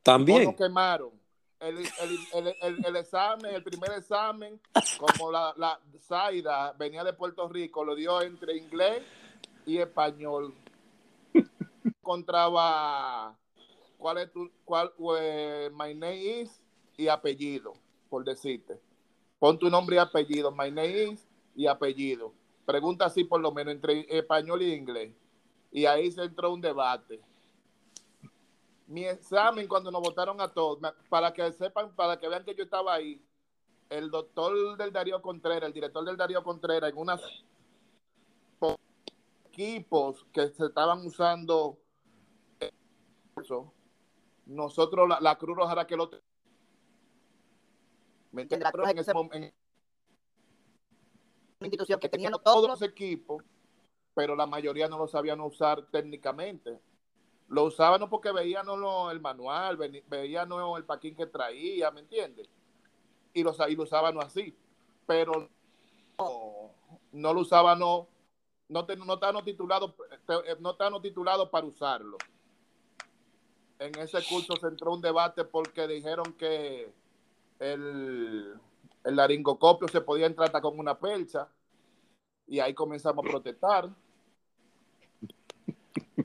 También. 0.03 0.55
quemaron. 0.55 1.11
El, 1.59 1.77
el, 1.77 2.55
el, 2.59 2.85
el, 2.85 2.95
examen, 2.95 3.53
el 3.53 3.63
primer 3.63 3.91
examen, 3.91 4.59
como 4.97 5.31
la, 5.31 5.53
la 5.57 5.79
Zaida 5.99 6.73
venía 6.73 7.03
de 7.03 7.13
Puerto 7.13 7.47
Rico, 7.47 7.85
lo 7.85 7.93
dio 7.93 8.19
entre 8.23 8.57
inglés 8.57 9.03
y 9.67 9.77
español. 9.77 10.55
Encontraba 11.85 13.37
cuál 13.99 14.17
es 14.17 14.31
tu, 14.31 14.49
cuál, 14.65 14.91
eh, 15.19 15.69
my 15.71 15.93
name 15.93 16.41
is 16.41 16.59
y 16.97 17.07
apellido, 17.07 17.73
por 18.09 18.25
decirte. 18.25 18.79
Pon 19.37 19.59
tu 19.59 19.69
nombre 19.69 19.97
y 19.97 19.99
apellido, 19.99 20.51
my 20.51 20.71
name 20.71 21.11
is 21.11 21.27
y 21.55 21.67
apellido. 21.67 22.33
Pregunta 22.65 23.05
así 23.05 23.23
por 23.23 23.39
lo 23.39 23.51
menos 23.51 23.75
entre 23.75 24.07
español 24.09 24.63
y 24.63 24.73
inglés. 24.73 25.13
Y 25.71 25.85
ahí 25.85 26.11
se 26.11 26.23
entró 26.23 26.51
un 26.51 26.61
debate 26.61 27.21
mi 28.91 29.05
examen 29.05 29.67
cuando 29.69 29.89
nos 29.89 30.01
votaron 30.01 30.41
a 30.41 30.49
todos, 30.49 30.79
para 31.07 31.31
que 31.31 31.49
sepan, 31.53 31.95
para 31.95 32.19
que 32.19 32.27
vean 32.27 32.43
que 32.43 32.53
yo 32.53 32.63
estaba 32.63 32.93
ahí, 32.93 33.23
el 33.89 34.11
doctor 34.11 34.77
del 34.77 34.91
Darío 34.91 35.21
Contreras, 35.21 35.67
el 35.67 35.73
director 35.73 36.03
del 36.03 36.17
Darío 36.17 36.43
Contreras, 36.43 36.91
en 36.91 36.97
unos 36.97 37.21
equipos 39.45 40.25
que 40.33 40.49
se 40.49 40.65
estaban 40.65 41.05
usando, 41.05 41.77
eh, 42.59 42.71
nosotros, 44.45 45.07
la, 45.07 45.19
la 45.21 45.37
Cruz 45.37 45.55
Roja 45.55 45.73
era 45.73 45.87
que 45.87 45.95
lo 45.95 46.09
¿Me 48.31 48.41
entiendes? 48.43 48.65
La 48.65 48.71
Cruz 48.71 48.81
Roja 48.81 48.91
En 48.91 48.97
ese 48.99 49.11
que- 49.11 49.17
mom- 49.17 49.29
en 49.33 49.43
Una 51.59 51.67
institución 51.67 51.99
que 51.99 52.09
tenían 52.09 52.33
todos 52.43 52.67
los 52.67 52.81
equipos, 52.81 53.43
pero 54.13 54.35
la 54.35 54.45
mayoría 54.47 54.87
no 54.89 54.97
lo 54.97 55.07
sabían 55.07 55.39
usar 55.41 55.85
técnicamente. 55.91 56.79
Lo 57.51 57.65
usaban 57.65 57.99
no 57.99 58.09
porque 58.09 58.31
veían 58.31 58.65
no 58.65 58.77
lo- 58.77 59.11
el 59.11 59.19
manual, 59.19 59.75
veían 60.07 60.47
no 60.47 60.77
el 60.77 60.85
paquín 60.85 61.15
que 61.17 61.25
traía, 61.25 61.91
¿me 61.91 61.99
entiendes? 61.99 62.49
Y 63.33 63.43
lo, 63.43 63.53
y 63.67 63.75
lo 63.75 63.83
usaban 63.83 64.15
no 64.15 64.21
así. 64.21 64.55
Pero 65.05 65.49
no, 66.17 66.71
no 67.11 67.33
lo 67.33 67.41
usaban 67.41 67.77
no, 67.77 68.07
no, 68.69 68.85
te- 68.85 68.95
no 68.95 69.13
estaban 69.15 69.43
titulados 69.43 69.93
te- 70.25 70.55
no 70.61 70.71
estaban 70.71 71.01
titulados 71.01 71.49
para 71.49 71.65
usarlo. 71.65 72.17
En 73.79 73.99
ese 73.99 74.23
curso 74.23 74.53
se 74.55 74.67
entró 74.67 74.93
un 74.93 75.01
debate 75.01 75.43
porque 75.43 75.87
dijeron 75.87 76.31
que 76.37 76.89
el, 77.59 78.53
el 79.03 79.15
laringocopio 79.15 79.89
se 79.89 79.99
podía 79.99 80.27
entrar 80.27 80.45
hasta 80.47 80.61
con 80.61 80.79
una 80.79 80.97
percha 80.97 81.49
y 82.47 82.59
ahí 82.61 82.73
comenzamos 82.73 83.25
a 83.25 83.29
protestar. 83.29 83.89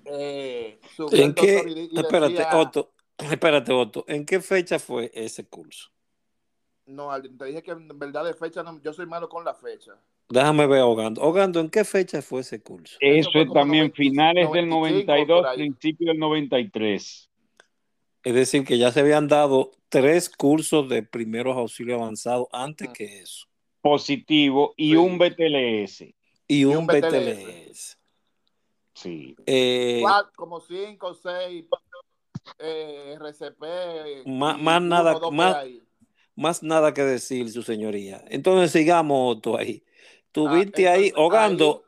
Eh, 0.04 0.78
¿En 1.12 1.34
qué? 1.34 1.88
Espérate, 1.94 2.44
Otto. 2.54 2.92
Espérate, 3.18 3.72
Otto. 3.72 4.04
¿En 4.08 4.24
qué 4.26 4.40
fecha 4.40 4.78
fue 4.78 5.10
ese 5.14 5.46
curso? 5.46 5.90
No, 6.86 7.10
te 7.20 7.44
dije 7.46 7.62
que 7.62 7.72
en 7.72 7.88
verdad 7.98 8.24
de 8.24 8.34
fecha 8.34 8.62
no- 8.62 8.80
yo 8.82 8.92
soy 8.92 9.06
malo 9.06 9.28
con 9.28 9.44
la 9.44 9.54
fecha. 9.54 9.92
Déjame 10.28 10.66
ver, 10.66 10.82
Ogando. 10.82 11.22
Ogando, 11.22 11.60
¿en 11.60 11.68
qué 11.70 11.84
fecha 11.84 12.20
fue 12.22 12.40
ese 12.40 12.60
curso? 12.60 12.96
Eso 13.00 13.30
es 13.34 13.52
también 13.52 13.84
90, 13.84 13.96
finales 13.96 14.52
del 14.52 14.68
95 14.68 15.06
92, 15.12 15.40
por 15.42 15.46
ahí. 15.50 15.56
principio 15.56 16.08
del 16.08 16.18
93. 16.18 17.30
Es 18.22 18.34
decir, 18.34 18.64
que 18.64 18.76
ya 18.78 18.90
se 18.90 19.00
habían 19.00 19.28
dado 19.28 19.70
tres 19.88 20.28
cursos 20.28 20.88
de 20.88 21.02
primeros 21.04 21.56
auxilios 21.56 22.00
avanzados 22.00 22.48
antes 22.52 22.88
Mm. 22.88 22.92
que 22.92 23.20
eso. 23.20 23.46
Positivo 23.80 24.74
y 24.76 24.90
Sí. 24.90 24.96
un 24.96 25.16
BTLS. 25.18 26.14
Y, 26.48 26.64
un, 26.64 26.76
un 26.78 26.86
BTLS. 26.86 27.44
BTLS. 27.44 27.95
Sí. 29.06 29.36
Eh, 29.46 29.98
Cuatro, 30.02 30.32
como 30.36 30.60
cinco, 30.60 31.14
seis 31.14 31.66
eh, 32.58 33.14
RCP. 33.16 34.24
Más- 34.26 34.82
nada, 34.82 35.16
o 35.16 35.30
más- 35.30 35.56
más 36.34 36.62
nada 36.62 36.92
que 36.92 37.02
decir, 37.02 37.50
su 37.50 37.62
señoría. 37.62 38.22
Entonces 38.28 38.72
sigamos, 38.72 39.36
Otto, 39.36 39.56
ahí. 39.56 39.82
Tuviste 40.32 40.88
Ah, 40.88 40.92
ahí, 40.92 41.06
entonces, 41.08 41.24
Ogando. 41.26 41.82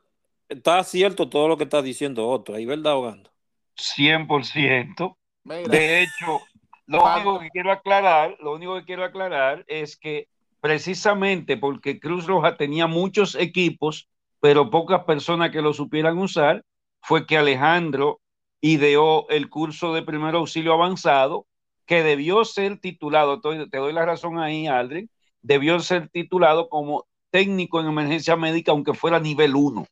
Está 0.49 0.83
cierto 0.83 1.29
todo 1.29 1.47
lo 1.47 1.59
que 1.59 1.65
está 1.65 1.83
diciendo 1.83 2.27
Otto, 2.27 2.55
ahí, 2.55 2.65
¿verdad, 2.65 2.97
Ogando? 2.97 3.31
100%. 3.77 5.19
Mira, 5.45 5.69
De 5.69 6.03
hecho, 6.03 6.41
lo 6.87 7.05
único 7.05 7.41
que 7.41 7.51
quiero 7.51 7.71
aclarar, 7.73 8.37
lo 8.41 8.55
único 8.55 8.75
que 8.77 8.85
quiero 8.85 9.05
aclarar 9.05 9.65
es 9.69 9.97
que 9.97 10.29
precisamente 10.61 11.57
porque 11.57 12.01
Cruz 12.01 12.27
Roja 12.27 12.57
tenía 12.57 12.87
muchos 12.87 13.35
equipos, 13.35 14.09
pero 14.41 14.71
pocas 14.71 15.05
personas 15.05 15.51
que 15.51 15.61
lo 15.61 15.75
supieran 15.75 16.19
usar, 16.19 16.65
fue 17.09 17.25
que 17.27 17.39
Alejandro 17.39 18.21
ideó 18.61 19.27
el 19.31 19.49
curso 19.49 19.95
de 19.95 20.03
primer 20.03 20.35
auxilio 20.35 20.75
avanzado, 20.75 21.47
que 21.87 22.03
debió 22.03 22.45
ser 22.45 22.81
titulado, 22.81 23.41
te 23.41 23.79
doy 23.79 23.95
la 23.95 24.05
razón 24.05 24.39
ahí, 24.39 24.67
Aldrin, 24.67 25.09
debió 25.41 25.81
ser 25.81 26.11
titulado 26.11 26.69
como 26.69 27.07
técnico 27.31 27.81
en 27.81 27.87
emergencia 27.87 28.37
médica, 28.37 28.73
aunque 28.73 28.93
fuera 28.93 29.21
nivel 29.21 29.57
1, 29.57 29.87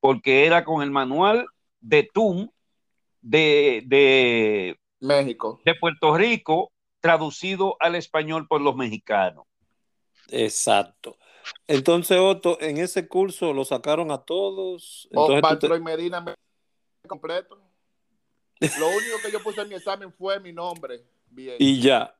porque 0.00 0.46
era 0.46 0.64
con 0.64 0.82
el 0.82 0.90
manual 0.90 1.46
de 1.80 2.08
TUM 2.14 2.48
de, 3.20 3.82
de 3.84 4.80
México. 5.00 5.60
de 5.66 5.74
Puerto 5.74 6.16
Rico 6.16 6.72
traducido 7.00 7.76
al 7.78 7.94
español 7.94 8.48
por 8.48 8.62
los 8.62 8.74
mexicanos. 8.74 9.44
Exacto. 10.30 11.18
Entonces, 11.66 12.18
Otto, 12.18 12.58
en 12.60 12.78
ese 12.78 13.06
curso 13.08 13.52
lo 13.52 13.64
sacaron 13.64 14.10
a 14.10 14.18
todos. 14.18 15.08
O 15.14 15.32
Entonces, 15.32 15.58
tú 15.60 15.68
te- 15.68 15.76
y 15.76 15.80
Medina 15.80 16.20
me 16.20 16.34
completo. 17.06 17.58
Lo 18.78 18.88
único 18.88 19.18
que 19.22 19.30
yo 19.30 19.42
puse 19.42 19.60
en 19.60 19.68
mi 19.68 19.74
examen 19.74 20.12
fue 20.12 20.40
mi 20.40 20.52
nombre. 20.52 21.04
Bien. 21.30 21.56
y 21.58 21.80
ya, 21.80 22.14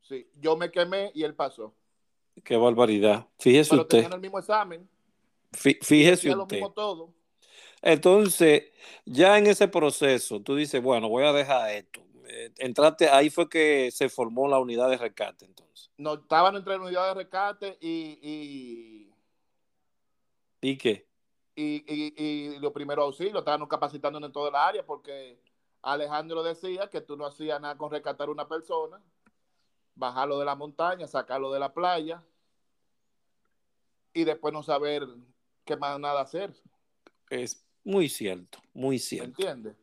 Sí, 0.00 0.26
yo 0.40 0.56
me 0.56 0.70
quemé 0.72 1.12
y 1.14 1.22
él 1.22 1.34
pasó. 1.34 1.74
qué 2.42 2.56
barbaridad. 2.56 3.28
Fíjese 3.38 3.70
Pero 3.70 3.82
usted, 3.82 3.98
tenían 3.98 4.14
el 4.14 4.20
mismo 4.20 4.38
examen. 4.38 4.88
fí- 5.52 5.78
fíjese 5.82 6.30
usted. 6.30 6.56
mismo 6.56 6.72
todo. 6.72 7.12
Entonces, 7.82 8.64
ya 9.04 9.38
en 9.38 9.46
ese 9.46 9.68
proceso, 9.68 10.40
tú 10.40 10.56
dices, 10.56 10.82
bueno, 10.82 11.08
voy 11.08 11.24
a 11.24 11.32
dejar 11.32 11.70
esto. 11.70 12.02
Eh, 12.32 12.52
entraste, 12.58 13.08
ahí 13.08 13.28
fue 13.28 13.48
que 13.48 13.90
se 13.90 14.08
formó 14.08 14.46
la 14.46 14.60
unidad 14.60 14.88
de 14.88 14.96
rescate, 14.96 15.44
entonces. 15.46 15.90
No, 15.96 16.14
estaban 16.14 16.54
entre 16.54 16.76
la 16.76 16.84
unidad 16.84 17.08
de 17.08 17.14
rescate 17.14 17.76
y, 17.80 18.18
y, 18.22 19.12
¿Y 20.60 20.78
qué? 20.78 21.08
y, 21.56 21.82
y, 21.88 22.14
y 22.16 22.58
los 22.60 22.72
primeros 22.72 23.04
auxilios. 23.04 23.38
Estaban 23.38 23.66
capacitando 23.66 24.24
en 24.24 24.30
toda 24.30 24.48
la 24.52 24.68
área 24.68 24.86
porque 24.86 25.40
Alejandro 25.82 26.44
decía 26.44 26.88
que 26.88 27.00
tú 27.00 27.16
no 27.16 27.26
hacías 27.26 27.60
nada 27.60 27.76
con 27.76 27.90
rescatar 27.90 28.28
a 28.28 28.30
una 28.30 28.46
persona, 28.46 29.02
bajarlo 29.96 30.38
de 30.38 30.44
la 30.44 30.54
montaña, 30.54 31.08
sacarlo 31.08 31.50
de 31.50 31.58
la 31.58 31.74
playa 31.74 32.22
y 34.14 34.22
después 34.22 34.54
no 34.54 34.62
saber 34.62 35.04
qué 35.64 35.76
más 35.76 35.98
nada 35.98 36.20
hacer. 36.20 36.54
Es 37.28 37.66
muy 37.82 38.08
cierto, 38.08 38.60
muy 38.72 38.96
¿Me 38.96 39.00
cierto. 39.00 39.30
entiendes? 39.30 39.76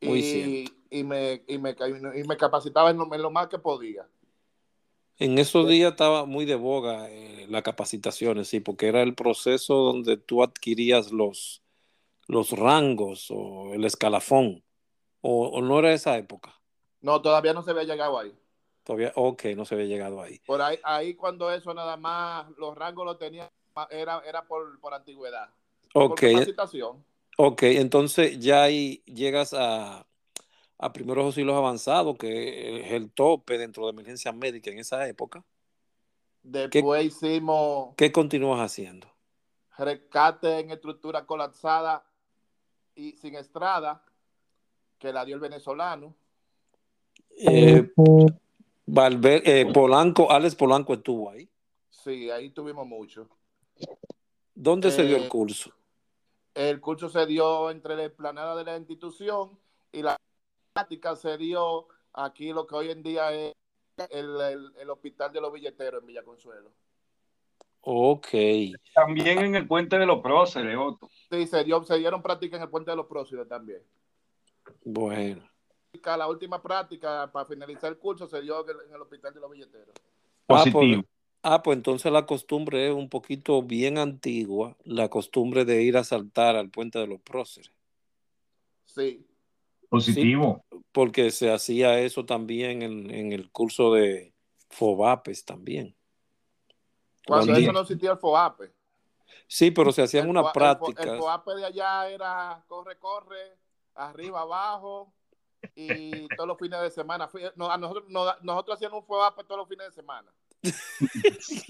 Muy 0.00 0.20
y, 0.20 0.64
y, 0.90 1.04
me, 1.04 1.42
y, 1.46 1.58
me, 1.58 1.76
y 2.14 2.24
me 2.24 2.36
capacitaba 2.36 2.90
en 2.90 2.98
lo, 2.98 3.12
en 3.14 3.22
lo 3.22 3.30
más 3.30 3.48
que 3.48 3.58
podía. 3.58 4.06
En 5.18 5.38
esos 5.38 5.68
días 5.68 5.90
estaba 5.92 6.24
muy 6.26 6.44
de 6.44 6.54
boga 6.54 7.10
eh, 7.10 7.46
las 7.48 7.62
capacitaciones, 7.62 8.48
sí, 8.48 8.60
porque 8.60 8.88
era 8.88 9.02
el 9.02 9.14
proceso 9.14 9.74
donde 9.74 10.16
tú 10.16 10.42
adquirías 10.42 11.10
los, 11.12 11.62
los 12.28 12.52
rangos 12.52 13.28
o 13.30 13.74
el 13.74 13.84
escalafón. 13.84 14.64
O, 15.22 15.48
o 15.48 15.62
no 15.62 15.78
era 15.80 15.92
esa 15.94 16.18
época. 16.18 16.60
No, 17.00 17.20
todavía 17.22 17.52
no 17.52 17.62
se 17.62 17.72
había 17.72 17.82
llegado 17.84 18.18
ahí. 18.18 18.32
Todavía, 18.84 19.12
ok, 19.14 19.44
no 19.56 19.64
se 19.64 19.74
había 19.74 19.86
llegado 19.86 20.20
ahí. 20.22 20.40
Por 20.46 20.62
ahí, 20.62 20.78
ahí 20.82 21.14
cuando 21.14 21.50
eso 21.50 21.72
nada 21.74 21.96
más, 21.96 22.48
los 22.56 22.76
rangos 22.76 23.04
los 23.04 23.18
tenía, 23.18 23.50
era, 23.90 24.22
era 24.26 24.46
por, 24.46 24.80
por 24.80 24.94
antigüedad. 24.94 25.50
Ok, 25.94 26.20
Por 26.20 26.20
capacitación. 26.20 27.04
Ok, 27.40 27.62
entonces 27.62 28.38
ya 28.40 28.64
ahí 28.64 29.02
llegas 29.06 29.54
a, 29.54 30.04
a 30.76 30.92
primeros 30.92 31.24
auxilios 31.24 31.56
avanzados, 31.56 32.18
que 32.18 32.80
es 32.80 32.92
el 32.92 33.10
tope 33.12 33.56
dentro 33.58 33.84
de 33.84 33.90
emergencia 33.92 34.32
médica 34.32 34.70
en 34.70 34.78
esa 34.80 35.08
época. 35.08 35.44
Después 36.42 37.04
hicimos 37.04 37.94
¿Qué 37.96 38.10
continúas 38.10 38.60
haciendo? 38.60 39.08
rescate 39.76 40.58
en 40.58 40.72
estructura 40.72 41.24
colapsada 41.24 42.04
y 42.96 43.12
sin 43.18 43.36
estrada, 43.36 44.04
que 44.98 45.12
la 45.12 45.24
dio 45.24 45.36
el 45.36 45.40
venezolano. 45.40 46.16
Eh, 47.30 47.88
Valver- 48.86 49.42
eh, 49.44 49.66
Polanco, 49.72 50.32
Alex 50.32 50.56
Polanco 50.56 50.94
estuvo 50.94 51.30
ahí. 51.30 51.48
Sí, 51.90 52.28
ahí 52.30 52.50
tuvimos 52.50 52.84
mucho. 52.86 53.28
¿Dónde 54.54 54.90
se 54.90 55.04
dio 55.04 55.16
Eh, 55.16 55.22
el 55.22 55.28
curso? 55.28 55.70
El 56.58 56.80
curso 56.80 57.08
se 57.08 57.24
dio 57.24 57.70
entre 57.70 57.94
la 57.94 58.04
explanada 58.06 58.56
de 58.56 58.64
la 58.64 58.76
institución 58.76 59.56
y 59.92 60.02
la 60.02 60.16
práctica 60.72 61.14
se 61.14 61.38
dio 61.38 61.86
aquí 62.12 62.52
lo 62.52 62.66
que 62.66 62.74
hoy 62.74 62.90
en 62.90 63.00
día 63.04 63.32
es 63.32 63.54
el, 64.10 64.40
el- 64.40 64.72
el 64.76 64.90
hospital 64.90 65.32
de 65.32 65.40
los 65.40 65.52
billeteros 65.52 66.00
en 66.00 66.08
Villa 66.08 66.24
Consuelo. 66.24 66.72
Ok. 67.82 68.26
También 68.92 69.38
en 69.38 69.54
el 69.54 69.68
puente 69.68 70.00
de 70.00 70.06
los 70.06 70.20
próceres, 70.20 70.76
Otto. 70.76 71.08
Sí, 71.30 71.46
se, 71.46 71.62
dio, 71.62 71.84
se 71.84 71.96
dieron 71.96 72.22
prácticas 72.22 72.58
en 72.58 72.64
el 72.64 72.70
puente 72.70 72.90
de 72.90 72.96
los 72.96 73.06
próceres 73.06 73.46
también. 73.46 73.80
Bueno. 74.82 75.48
La 76.04 76.26
última 76.26 76.60
práctica 76.60 77.30
para 77.30 77.44
finalizar 77.46 77.88
el 77.92 77.98
curso 77.98 78.26
se 78.26 78.40
dio 78.42 78.68
en 78.68 78.92
el, 78.92 79.00
hospital 79.00 79.32
de 79.32 79.38
los 79.40 79.50
billeteros. 79.50 79.94
Ah, 80.48 80.64
Positivo. 80.64 81.02
pues, 81.02 81.06
ah, 81.54 81.62
pues 81.62 81.76
entonces 81.76 82.10
la 82.12 82.26
costumbre 82.26 82.88
es 82.88 82.94
un 82.94 83.08
poquito 83.08 83.62
bien 83.62 83.98
antigua, 83.98 84.76
la 84.84 85.08
costumbre 85.08 85.64
de 85.64 85.82
ir 85.82 85.96
a 85.96 86.04
saltar 86.04 86.56
al 86.56 86.70
puente 86.70 86.98
de 86.98 87.06
los 87.06 87.20
próceres, 87.20 87.72
Sí, 88.84 89.26
Positivo. 89.88 90.64
porque 90.92 91.30
se 91.30 91.50
hacía 91.52 91.98
eso 92.00 92.24
también 92.24 92.82
en, 92.82 93.10
en 93.10 93.32
el 93.32 93.50
curso 93.50 93.92
de 93.94 94.32
FOBAPES 94.70 95.44
también. 95.44 95.94
cuando 97.26 97.54
eso 97.54 97.72
no 97.72 97.80
existía 97.80 98.12
el 98.12 98.18
FOAPE. 98.18 98.72
Sí, 99.46 99.70
pero 99.70 99.92
se 99.92 100.02
hacían 100.02 100.28
unas 100.28 100.44
FOA- 100.44 100.48
el 100.48 100.52
FO- 100.52 100.88
El, 100.88 100.94
prácticas. 100.94 101.18
FOAPE 101.18 101.54
de 101.56 101.64
allá 101.66 102.08
era 102.10 102.64
corre, 102.66 102.98
corre, 102.98 103.56
arriba, 103.94 104.40
abajo 104.42 105.12
y 105.74 106.28
todos 106.30 106.46
los 106.48 106.58
fines 106.58 106.80
de 106.80 106.90
semana. 106.90 107.28
Fui- 107.28 107.42
no, 107.56 107.70
a 107.70 107.76
nosotros, 107.78 108.04
no, 108.08 108.24
nosotros 108.42 108.76
hacíamos 108.76 109.00
un 109.00 109.06
FOAPE 109.06 109.44
todos 109.44 109.58
los 109.58 109.68
fines 109.68 109.86
de 109.86 109.92
semana. 109.92 110.30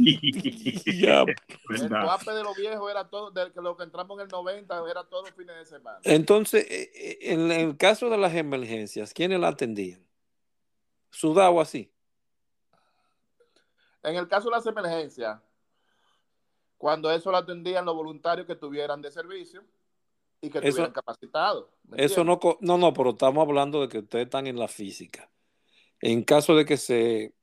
Ya. 0.87 1.23
El 1.23 1.89
FOAPE 1.89 2.33
de 2.33 2.43
los 2.43 2.57
viejos 2.57 2.91
era 2.91 3.09
todo, 3.09 3.31
de 3.31 3.53
que 3.53 3.61
lo 3.61 3.77
que 3.77 3.85
entramos 3.85 4.19
en 4.19 4.25
el 4.25 4.29
90 4.29 4.83
era 4.91 5.05
todos 5.05 5.27
los 5.27 5.35
fines 5.37 5.57
de 5.57 5.67
semana. 5.67 5.99
Entonces, 6.05 6.67
eh, 6.71 6.91
eh, 6.95 7.19
en 7.33 7.51
el 7.51 7.77
caso 7.77 8.09
de 8.09 8.17
las 8.19 8.35
emergencias, 8.35 9.13
¿quiénes 9.13 9.39
la 9.41 9.49
atendían? 9.49 10.05
¿Sudado 11.11 11.61
así? 11.61 11.93
En 14.03 14.17
el 14.17 14.29
caso 14.29 14.49
de 14.49 14.57
las 14.57 14.67
emergencias, 14.67 15.41
cuando 16.77 17.11
eso 17.11 17.31
lo 17.31 17.39
atendían 17.39 17.85
los 17.85 17.95
voluntarios 17.95 18.47
que 18.47 18.57
tuvieran 18.57 19.03
de 19.03 19.11
servicio 19.11 19.65
y 20.41 20.49
que 20.51 20.59
Eso- 20.59 20.69
estuvieran 20.69 20.93
capacitados. 20.93 21.67
¿me 21.85 22.03
Eso 22.05 22.25
no, 22.25 22.39
no, 22.61 22.79
no, 22.79 22.93
pero 22.95 23.11
estamos 23.11 23.47
hablando 23.47 23.81
de 23.81 23.89
que 23.89 23.99
ustedes 23.99 24.27
están 24.27 24.47
en 24.47 24.59
la 24.59 24.69
física. 24.69 25.31
En 26.01 26.23
caso 26.23 26.55
de 26.55 26.65
que 26.65 26.77
se 26.77 27.35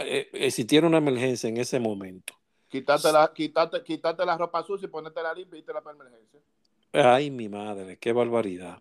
existiera 0.00 0.86
una 0.86 0.98
emergencia 0.98 1.48
en 1.48 1.56
ese 1.56 1.80
momento. 1.80 2.34
Quitarte 2.68 3.12
la, 3.12 3.32
quitarte, 3.32 3.82
quitarte 3.82 4.24
la 4.26 4.36
ropa 4.36 4.62
sucia 4.62 4.86
y 4.86 4.90
ponerte 4.90 5.22
la 5.22 5.32
limpia 5.32 5.56
y 5.56 5.60
irte 5.60 5.72
la 5.72 5.80
para 5.80 5.96
emergencia. 5.96 6.40
Ay, 6.92 7.30
mi 7.30 7.48
madre, 7.48 7.98
qué 7.98 8.12
barbaridad. 8.12 8.78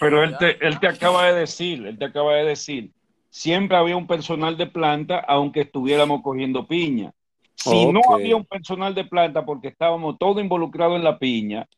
Pero 0.00 0.22
él 0.22 0.36
te, 0.38 0.64
él 0.66 0.78
te 0.80 0.88
acaba 0.88 1.26
de 1.26 1.40
decir, 1.40 1.86
él 1.86 1.98
te 1.98 2.06
acaba 2.06 2.34
de 2.34 2.44
decir, 2.44 2.92
siempre 3.30 3.76
había 3.76 3.96
un 3.96 4.06
personal 4.06 4.56
de 4.56 4.66
planta 4.66 5.18
aunque 5.20 5.62
estuviéramos 5.62 6.22
cogiendo 6.22 6.66
piña. 6.66 7.12
Si 7.54 7.86
no 7.86 8.00
había 8.10 8.36
un 8.36 8.44
personal 8.44 8.94
de 8.94 9.04
planta 9.04 9.44
porque 9.44 9.68
estábamos 9.68 10.18
todos 10.18 10.40
involucrados 10.40 10.96
en 10.96 11.04
la 11.04 11.18
piña, 11.18 11.68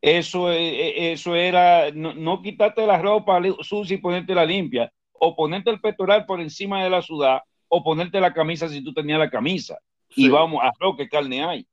eso, 0.00 0.50
eh, 0.52 1.12
eso 1.12 1.34
era 1.34 1.90
no, 1.92 2.14
no 2.14 2.42
quitarte 2.42 2.86
la 2.86 2.98
ropa 2.98 3.40
sucia 3.60 3.94
y 3.94 4.00
ponerte 4.00 4.34
la 4.34 4.44
limpia, 4.44 4.90
o 5.12 5.34
ponerte 5.34 5.70
el 5.70 5.80
pectoral 5.80 6.26
por 6.26 6.40
encima 6.40 6.82
de 6.82 6.90
la 6.90 7.02
sudad, 7.02 7.40
o 7.68 7.82
ponerte 7.82 8.20
la 8.20 8.32
camisa 8.32 8.68
si 8.68 8.82
tú 8.82 8.92
tenías 8.92 9.18
la 9.18 9.30
camisa. 9.30 9.78
Y 10.10 10.28
vamos, 10.28 10.62
a 10.62 10.72
lo 10.80 10.96
que 10.96 11.08
carne 11.08 11.44
hay. 11.44 11.66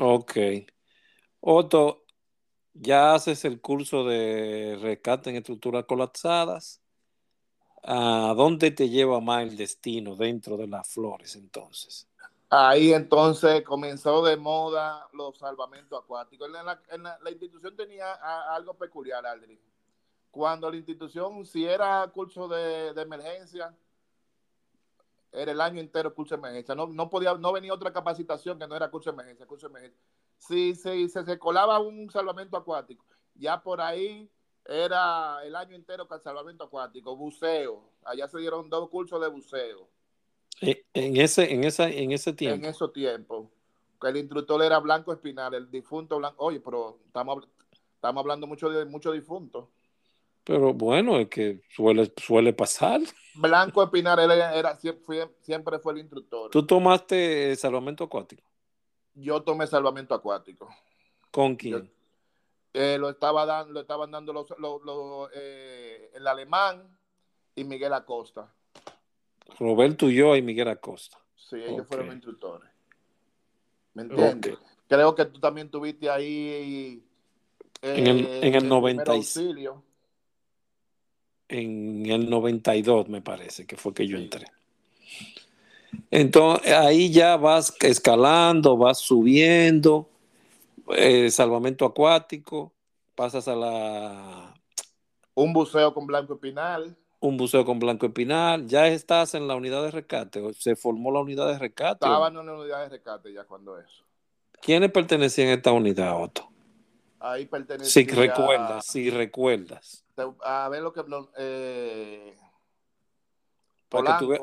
Ok. 0.00 0.36
Otto, 1.40 2.04
ya 2.74 3.14
haces 3.14 3.44
el 3.44 3.60
curso 3.60 4.04
de 4.04 4.78
rescate 4.80 5.30
en 5.30 5.36
estructuras 5.36 5.84
colapsadas. 5.84 6.82
¿A 7.82 8.34
dónde 8.36 8.72
te 8.72 8.88
lleva 8.88 9.20
más 9.20 9.44
el 9.44 9.56
destino 9.56 10.16
dentro 10.16 10.56
de 10.56 10.66
las 10.66 10.88
flores 10.88 11.36
entonces? 11.36 12.08
Ahí 12.50 12.92
entonces 12.92 13.62
comenzó 13.62 14.24
de 14.24 14.36
moda 14.36 15.08
los 15.12 15.38
salvamentos 15.38 16.02
acuáticos. 16.02 16.48
En 16.48 16.64
la, 16.66 16.80
en 16.90 17.02
la- 17.04 17.18
la 17.22 17.30
institución 17.30 17.76
tenía 17.76 18.12
a- 18.14 18.54
algo 18.54 18.74
peculiar, 18.74 19.24
Aldrin. 19.24 19.60
Cuando 20.30 20.70
la 20.70 20.76
institución, 20.76 21.44
si 21.46 21.64
era 21.64 22.06
curso 22.12 22.46
de, 22.48 22.92
de 22.92 23.02
emergencia, 23.02 23.74
era 25.32 25.52
el 25.52 25.60
año 25.60 25.80
entero 25.80 26.14
curso 26.14 26.34
de 26.34 26.40
emergencia. 26.40 26.74
No, 26.74 26.86
no 26.86 27.10
podía, 27.10 27.34
no 27.34 27.52
venía 27.52 27.74
otra 27.74 27.92
capacitación 27.92 28.58
que 28.58 28.66
no 28.66 28.76
era 28.76 28.90
curso 28.90 29.10
de 29.10 29.14
emergencia, 29.14 29.46
curso 29.46 29.68
de 29.68 29.72
emergencia. 29.72 30.00
Si 30.38 30.74
se, 30.74 31.08
se, 31.08 31.24
se 31.24 31.38
colaba 31.38 31.78
un 31.80 32.10
salvamento 32.10 32.56
acuático, 32.56 33.04
ya 33.34 33.62
por 33.62 33.80
ahí 33.80 34.30
era 34.64 35.44
el 35.44 35.54
año 35.54 35.76
entero 35.76 36.08
con 36.08 36.20
salvamento 36.20 36.64
acuático, 36.64 37.16
buceo. 37.16 37.92
Allá 38.04 38.28
se 38.28 38.38
dieron 38.38 38.68
dos 38.70 38.88
cursos 38.90 39.20
de 39.20 39.28
buceo 39.28 39.88
Eh, 40.60 40.84
En 40.94 41.16
ese, 41.18 41.52
en 41.52 41.64
esa, 41.64 41.88
en 41.88 42.12
ese 42.12 42.30
en 42.30 42.36
tiempo. 42.36 42.66
esos 42.66 42.92
tiempos. 42.92 43.48
Que 44.00 44.08
el 44.08 44.16
instructor 44.18 44.62
era 44.62 44.78
Blanco 44.78 45.12
Espinal, 45.12 45.54
el 45.54 45.70
difunto 45.70 46.18
Blanco. 46.18 46.44
Oye, 46.44 46.60
pero 46.60 46.98
estamos, 47.06 47.46
estamos 47.94 48.20
hablando 48.20 48.46
mucho 48.46 48.68
de 48.70 48.84
muchos 48.84 49.14
difuntos. 49.14 49.68
Pero 50.46 50.72
bueno, 50.72 51.18
es 51.18 51.28
que 51.28 51.60
suele, 51.74 52.12
suele 52.16 52.52
pasar. 52.52 53.00
Blanco 53.34 53.82
Espinal 53.82 54.18
era, 54.30 54.78
siempre 54.78 55.80
fue 55.80 55.92
el 55.92 55.98
instructor. 55.98 56.52
¿Tú 56.52 56.64
tomaste 56.64 57.56
salvamento 57.56 58.04
acuático? 58.04 58.44
Yo 59.14 59.42
tomé 59.42 59.66
salvamento 59.66 60.14
acuático. 60.14 60.68
¿Con 61.32 61.56
quién? 61.56 61.92
Eh, 62.72 62.96
lo, 62.96 63.10
estaba 63.10 63.44
dando, 63.44 63.72
lo 63.72 63.80
estaban 63.80 64.12
dando 64.12 64.32
los, 64.32 64.46
los- 64.58 64.82
los, 64.84 65.30
eh, 65.34 66.12
el 66.14 66.24
alemán 66.28 66.96
y 67.56 67.64
Miguel 67.64 67.92
Acosta. 67.94 68.54
Roberto 69.58 70.06
Ulloa 70.06 70.38
y 70.38 70.42
Miguel 70.42 70.68
Acosta. 70.68 71.18
Sí, 71.34 71.56
ellos 71.56 71.88
fueron 71.88 72.06
los 72.06 72.14
instructores. 72.14 72.70
¿Me 73.94 74.02
entiendes? 74.02 74.58
Creo 74.86 75.12
que 75.14 75.24
tú 75.24 75.40
también 75.40 75.70
tuviste 75.70 76.08
ahí. 76.08 77.02
En 77.82 78.06
el- 78.06 78.26
eh, 78.26 78.40
en 78.42 78.54
el 78.54 78.68
96. 78.68 79.68
En 81.48 82.06
el 82.06 82.28
92, 82.28 83.08
me 83.08 83.22
parece, 83.22 83.66
que 83.66 83.76
fue 83.76 83.94
que 83.94 84.06
yo 84.06 84.18
entré. 84.18 84.46
Entonces, 86.10 86.72
ahí 86.72 87.10
ya 87.10 87.36
vas 87.36 87.74
escalando, 87.80 88.76
vas 88.76 88.98
subiendo, 88.98 90.08
eh, 90.96 91.30
salvamento 91.30 91.84
acuático, 91.84 92.72
pasas 93.14 93.48
a 93.48 93.56
la 93.56 94.54
Un 95.34 95.52
buceo 95.52 95.92
con 95.94 96.06
Blanco 96.06 96.34
Espinal. 96.34 96.96
un 97.20 97.36
buceo 97.36 97.64
con 97.64 97.78
Blanco 97.78 98.06
Espinal, 98.06 98.66
ya 98.66 98.88
estás 98.88 99.34
en 99.34 99.48
la 99.48 99.56
unidad 99.56 99.82
de 99.82 99.90
rescate, 99.90 100.42
se 100.54 100.76
formó 100.76 101.10
la 101.10 101.20
unidad 101.20 101.48
de 101.48 101.58
rescate. 101.58 102.06
Estaban 102.06 102.34
en 102.34 102.40
una 102.40 102.54
unidad 102.54 102.82
de 102.82 102.88
rescate 102.90 103.32
ya 103.32 103.44
cuando 103.44 103.78
eso. 103.78 104.04
¿Quiénes 104.62 104.90
pertenecían 104.90 105.48
a 105.48 105.54
esta 105.54 105.72
unidad, 105.72 106.20
Otto? 106.22 106.48
Ahí 107.18 107.46
pertenecía. 107.46 107.90
Si 107.90 108.04
recuerdas, 108.04 108.86
si 108.86 109.10
recuerdas. 109.10 110.05
A 110.44 110.68
ver 110.68 110.82
lo 110.82 110.92
que. 110.92 111.02
lo- 111.06 111.30
Eh, 111.36 112.34
Para 113.88 114.18
que 114.18 114.24
tú, 114.24 114.28
ve- 114.28 114.40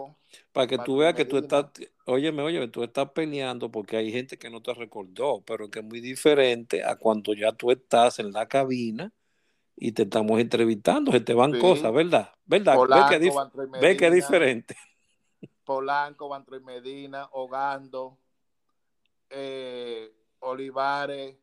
para 0.51 0.67
que 0.67 0.78
tú 0.80 0.97
veas 0.97 1.13
que 1.15 1.26
tú 1.26 1.38
estás, 1.38 1.65
óyeme, 2.05 2.41
óyeme, 2.43 2.67
tú 2.69 2.84
estás 2.84 3.09
peleando 3.11 3.69
porque 3.71 3.97
hay 3.97 4.11
gente 4.11 4.38
que 4.38 4.49
no 4.49 4.61
te 4.61 4.74
recordó, 4.74 5.41
pero 5.45 5.69
que 5.69 5.80
es 5.80 5.86
muy 5.86 5.99
diferente 5.99 6.84
a 6.84 6.95
cuando 6.95 7.34
ya 7.34 7.51
tú 7.51 7.69
estás 7.71 8.19
en 8.19 8.32
la 8.32 8.47
cabina 8.47 9.11
y 9.76 9.91
te 9.91 10.03
estamos 10.03 10.39
entrevistando, 10.39 11.11
se 11.11 11.19
te 11.19 11.34
van 11.34 11.53
Sí. 11.53 11.59
cosas, 11.59 11.91
¿verdad? 11.93 12.34
¿Verdad? 12.45 12.76
Polanco, 12.76 13.09
ve 13.09 13.19
que, 13.19 13.80
ve 13.80 13.97
que 13.97 14.07
es 14.07 14.13
diferente. 14.13 14.78
Polanco, 15.65 16.30
Bantroy 16.30 16.61
Medina, 16.61 17.28
Hogando, 17.34 18.17
eh, 19.30 20.11
Olivares. 20.39 21.36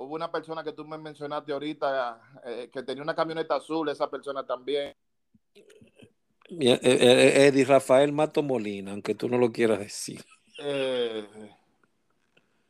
Hubo 0.00 0.14
una 0.14 0.30
persona 0.30 0.62
que 0.62 0.72
tú 0.72 0.84
me 0.84 0.96
mencionaste 0.96 1.52
ahorita 1.52 2.20
eh, 2.44 2.70
que 2.72 2.82
tenía 2.84 3.02
una 3.02 3.16
camioneta 3.16 3.56
azul, 3.56 3.88
esa 3.88 4.08
persona 4.08 4.46
también. 4.46 4.94
Eh, 6.50 6.78
eh, 6.82 7.46
Eddie 7.48 7.64
Rafael 7.64 8.12
Mato 8.12 8.42
Molina, 8.42 8.92
aunque 8.92 9.14
tú 9.14 9.28
no 9.28 9.38
lo 9.38 9.50
quieras 9.50 9.80
decir. 9.80 10.24
Eh, 10.58 11.26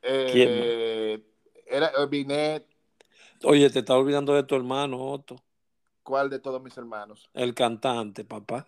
¿Quién 0.01 1.25
era 1.67 1.93
Binet, 2.07 2.67
Oye, 3.45 3.69
te 3.71 3.81
estás 3.81 3.97
olvidando 3.97 4.35
de 4.35 4.43
tu 4.43 4.57
hermano, 4.57 4.99
Otto, 4.99 5.37
¿cuál 6.03 6.31
de 6.31 6.39
todos 6.39 6.63
mis 6.63 6.77
hermanos? 6.77 7.29
el 7.35 7.55
cantante, 7.55 8.25
papá. 8.25 8.67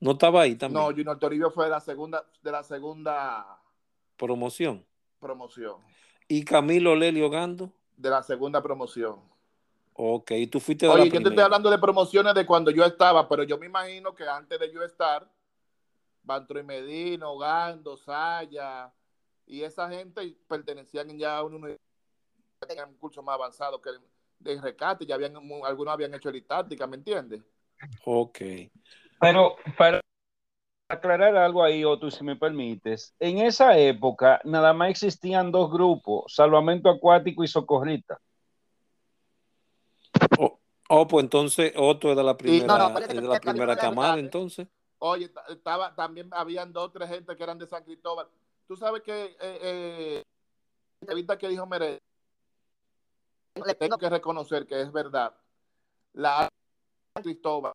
¿No 0.00 0.12
estaba 0.12 0.42
ahí 0.42 0.56
también? 0.56 0.82
No, 0.82 0.90
Junior 0.90 1.18
Toribio 1.18 1.50
fue 1.50 1.64
de 1.66 1.70
la 1.70 1.80
segunda, 1.80 2.24
de 2.42 2.50
la 2.50 2.62
segunda 2.64 3.60
Promoción. 4.16 4.84
promoción. 5.18 5.76
¿Y 6.28 6.44
Camilo 6.44 6.96
Lelio 6.96 7.28
Gando? 7.30 7.72
De 8.00 8.08
la 8.08 8.22
segunda 8.22 8.62
promoción. 8.62 9.20
Ok, 9.92 10.30
y 10.30 10.46
tú 10.46 10.58
fuiste 10.58 10.86
de 10.86 10.92
Oye, 10.92 11.00
la 11.00 11.04
yo 11.04 11.10
te 11.10 11.16
estoy 11.18 11.30
primera. 11.30 11.44
hablando 11.44 11.70
de 11.70 11.78
promociones 11.78 12.34
de 12.34 12.46
cuando 12.46 12.70
yo 12.70 12.82
estaba, 12.84 13.28
pero 13.28 13.42
yo 13.42 13.58
me 13.58 13.66
imagino 13.66 14.14
que 14.14 14.26
antes 14.26 14.58
de 14.58 14.72
yo 14.72 14.82
estar, 14.82 15.30
Bantroy 16.22 16.62
Medina, 16.62 17.26
Gando, 17.38 17.98
Saya 17.98 18.90
y 19.46 19.62
esa 19.62 19.90
gente 19.90 20.34
pertenecían 20.48 21.08
ya 21.18 21.38
a 21.38 21.44
tenían 22.66 22.88
un 22.88 22.96
curso 22.96 23.22
más 23.22 23.34
avanzado 23.34 23.82
que 23.82 23.90
de 24.38 24.60
rescate, 24.62 25.04
ya 25.04 25.16
habían 25.16 25.36
algunos 25.36 25.92
habían 25.92 26.14
hecho 26.14 26.30
elitáctica, 26.30 26.86
¿me 26.86 26.96
entiendes? 26.96 27.42
Ok. 28.06 28.38
Pero 29.20 29.56
para 29.76 30.00
aclarar 30.90 31.36
algo 31.36 31.62
ahí, 31.62 31.84
Otto, 31.84 32.10
si 32.10 32.24
me 32.24 32.36
permites, 32.36 33.14
en 33.20 33.38
esa 33.38 33.78
época 33.78 34.40
nada 34.44 34.72
más 34.72 34.90
existían 34.90 35.52
dos 35.52 35.70
grupos, 35.70 36.34
salvamento 36.34 36.90
acuático 36.90 37.44
y 37.44 37.48
socorrista. 37.48 38.20
Oh, 40.38 40.58
oh, 40.88 41.06
pues 41.06 41.24
entonces 41.24 41.72
Otto 41.76 42.10
es 42.10 42.16
de 42.16 42.24
la 42.24 42.36
primera, 42.36 42.66
no, 42.66 42.88
no, 42.88 42.92
parece 42.92 43.12
es 43.12 43.18
que 43.18 43.22
de 43.22 43.28
la 43.28 43.40
primera 43.40 43.76
camada, 43.76 44.18
entonces. 44.18 44.66
Oye, 44.98 45.28
ta- 45.28 45.44
estaba, 45.48 45.94
también 45.94 46.28
habían 46.32 46.72
dos 46.72 46.88
o 46.88 46.90
tres 46.90 47.08
gente 47.08 47.36
que 47.36 47.42
eran 47.42 47.58
de 47.58 47.66
San 47.66 47.84
Cristóbal. 47.84 48.26
Tú 48.66 48.76
sabes 48.76 49.02
que 49.02 49.24
eh, 49.24 49.36
eh, 49.40 50.22
la 51.00 51.02
entrevista 51.02 51.38
que 51.38 51.48
dijo 51.48 51.66
Mere, 51.66 52.00
Le 53.54 53.62
tengo 53.62 53.74
tengo 53.78 53.98
que 53.98 54.10
reconocer 54.10 54.66
que 54.66 54.80
es 54.80 54.92
verdad. 54.92 55.34
La 56.12 56.48
San 57.14 57.22
Cristóbal 57.22 57.72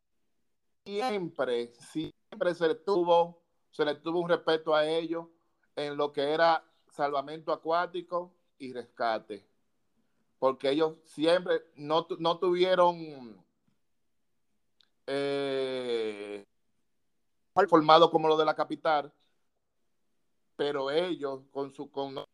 siempre, 0.86 1.72
siempre 1.74 2.54
se 2.54 2.68
le 2.68 2.74
tuvo, 2.76 3.42
se 3.70 3.84
le 3.84 3.96
tuvo 3.96 4.20
un 4.20 4.28
respeto 4.28 4.74
a 4.74 4.86
ellos 4.86 5.26
en 5.74 5.96
lo 5.96 6.12
que 6.12 6.22
era 6.22 6.64
salvamento 6.90 7.52
acuático 7.52 8.32
y 8.58 8.72
rescate. 8.72 9.46
Porque 10.38 10.70
ellos 10.70 10.94
siempre 11.04 11.62
no, 11.74 12.06
no 12.18 12.38
tuvieron 12.38 13.44
eh, 15.06 16.44
formado 17.68 18.10
como 18.10 18.28
lo 18.28 18.36
de 18.36 18.44
la 18.44 18.54
capital, 18.54 19.12
pero 20.56 20.90
ellos 20.90 21.42
con 21.50 21.72
su 21.74 21.90
conocimiento 21.90 22.26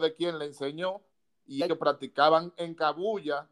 de 0.00 0.14
quien 0.14 0.38
le 0.38 0.46
enseñó 0.46 1.02
y 1.46 1.62
ellos 1.62 1.78
practicaban 1.78 2.52
en 2.56 2.74
cabulla 2.74 3.48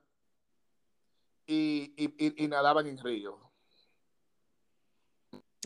y, 1.47 1.93
y, 1.97 2.45
y- 2.45 2.49
nadaban 2.49 2.87
en 2.87 2.99
río. 2.99 3.52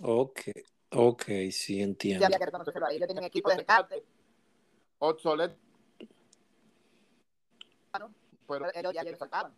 Ok, 0.03 0.41
ok, 0.91 1.23
sí 1.27 1.51
Sí, 1.53 1.81
entiendo. 1.81 2.27
había 2.27 2.39
que 2.39 2.47
reconocerlo 2.47 2.87
ahí. 2.87 2.99
Yo 2.99 3.07
tenía 3.07 3.21
un 3.21 3.27
equipo 3.27 3.49
de 3.51 3.57
rescate, 3.57 4.05
Obsoleto, 4.99 5.57
pero 8.49 8.67
ellos 8.75 8.93
ya 8.95 9.03
ellos 9.03 9.19
saltaban. 9.19 9.53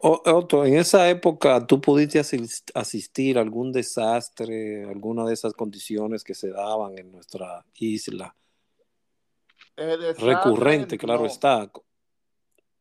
O- 0.00 0.22
Otto, 0.26 0.64
en 0.66 0.76
esa 0.76 1.08
época 1.08 1.66
tú 1.66 1.80
pudiste 1.80 2.18
asis- 2.20 2.64
asistir 2.74 3.38
a 3.38 3.40
algún 3.40 3.72
desastre, 3.72 4.84
alguna 4.84 5.24
de 5.24 5.34
esas 5.34 5.54
condiciones 5.54 6.22
que 6.24 6.34
se 6.34 6.50
daban 6.50 6.98
en 6.98 7.10
nuestra 7.12 7.64
isla. 7.74 8.34
desastre, 9.76 10.26
Recurrente, 10.26 10.98
claro 10.98 11.22
no, 11.22 11.26
está. 11.26 11.70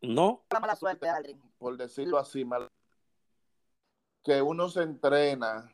¿No? 0.02 0.44
La 0.52 0.60
mala 0.60 0.76
suerte, 0.76 1.08
Aldrin. 1.08 1.42
por 1.58 1.78
decirlo 1.78 2.18
así, 2.18 2.44
mal- 2.44 2.68
que 4.24 4.42
uno 4.42 4.70
se 4.70 4.82
entrena 4.82 5.72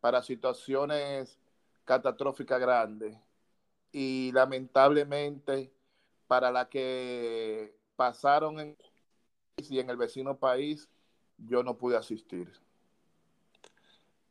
para 0.00 0.22
situaciones 0.22 1.38
catastróficas 1.84 2.60
grandes 2.60 3.16
y 3.90 4.30
lamentablemente 4.32 5.72
para 6.26 6.50
la 6.50 6.68
que 6.68 7.74
pasaron 7.96 8.60
en, 8.60 8.76
y 9.56 9.78
en 9.78 9.88
el 9.90 9.96
vecino 9.96 10.36
país, 10.36 10.88
yo 11.38 11.62
no 11.62 11.76
pude 11.78 11.96
asistir. 11.96 12.52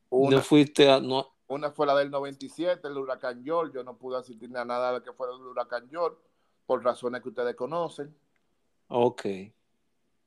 Una, 0.10 0.38
No 0.38 0.44
fuiste 0.44 0.90
a... 0.90 1.00
No, 1.00 1.34
una 1.48 1.72
fue 1.72 1.88
la 1.88 1.96
del 1.96 2.12
97, 2.12 2.88
el 2.88 2.98
huracán 2.98 3.44
George, 3.44 3.74
yo 3.74 3.84
no 3.84 3.98
pude 3.98 4.18
asistir 4.18 4.56
a 4.56 4.66
nada 4.66 4.94
de 4.94 5.02
que 5.02 5.14
fue 5.14 5.28
el 5.34 5.42
huracán 5.42 5.90
George, 5.90 6.18
por 6.66 6.84
razones 6.84 7.22
que 7.24 7.30
ustedes 7.30 7.56
conocen. 7.56 8.16
ok. 8.90 9.26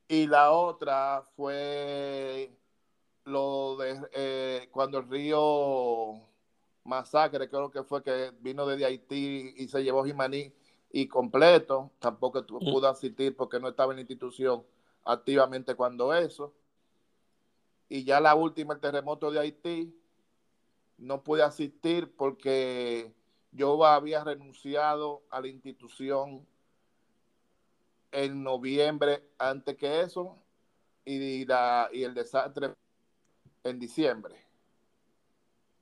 Y 0.09 0.27
la 0.27 0.51
otra 0.51 1.25
fue 1.37 2.60
lo 3.25 3.77
de 3.77 4.01
eh, 4.13 4.69
cuando 4.71 4.99
el 4.99 5.09
río 5.09 6.21
Masacre, 6.85 7.49
creo 7.49 7.71
que 7.71 7.83
fue 7.85 8.03
que 8.03 8.33
vino 8.41 8.67
desde 8.67 8.87
Haití 8.87 9.55
y 9.57 9.69
se 9.69 9.83
llevó 9.85 10.05
Jimaní 10.05 10.53
y 10.91 11.07
completo. 11.07 11.91
Tampoco 11.99 12.45
tu- 12.45 12.59
pudo 12.59 12.89
asistir 12.89 13.37
porque 13.37 13.61
no 13.61 13.69
estaba 13.69 13.93
en 13.93 13.97
la 13.99 14.03
institución 14.03 14.65
activamente 15.05 15.75
cuando 15.75 16.15
eso. 16.15 16.55
Y 17.89 18.05
ya 18.05 18.21
la 18.21 18.35
última, 18.35 18.75
el 18.75 18.81
terremoto 18.81 19.31
de 19.31 19.41
Haití, 19.41 19.95
no 20.99 21.23
pude 21.23 21.43
asistir 21.43 22.15
porque 22.17 23.13
yo 23.53 23.85
había 23.85 24.23
renunciado 24.25 25.23
a 25.31 25.41
la 25.41 25.49
institución 25.49 26.47
en 28.13 28.43
noviembre 28.43 29.23
antes 29.39 29.77
que 29.77 30.01
eso 30.01 30.37
y, 31.05 31.45
la, 31.47 31.89
y 31.93 32.03
el 32.05 32.15
desastre 32.15 32.75
en 33.65 33.79
diciembre. 33.79 34.37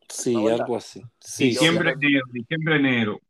Sí, 0.08 0.34
algo 0.48 0.76
así. 0.76 1.00
Sí, 1.20 1.52
yo- 1.52 1.60
sí. 1.60 1.66
Diciembre, 1.66 1.90
enero, 1.92 2.24
diciembre, 2.32 2.76
enero. 2.76 3.20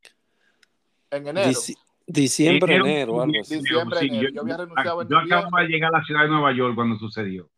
En 1.11 1.27
enero. 1.27 1.49
Dici- 1.51 1.77
diciembre, 2.07 2.75
Enero, 2.77 2.87
enero, 2.87 3.23
algo 3.23 3.41
así. 3.41 3.57
Diciembre, 3.59 3.99
Sí, 4.01 4.07
enero. 4.07 4.31
Yo 4.33 4.41
había 4.43 4.57
renunciado 4.59 5.03
en 5.03 5.09
yo 5.09 5.17
acabo 5.19 5.43
noviembre. 5.43 5.63
de 5.65 5.69
llegar 5.69 5.95
a 5.95 5.99
la 5.99 6.05
ciudad 6.05 6.23
de 6.23 6.29
Nueva 6.29 6.53
York 6.55 6.75
cuando 6.75 6.97
sucedió. 6.99 7.51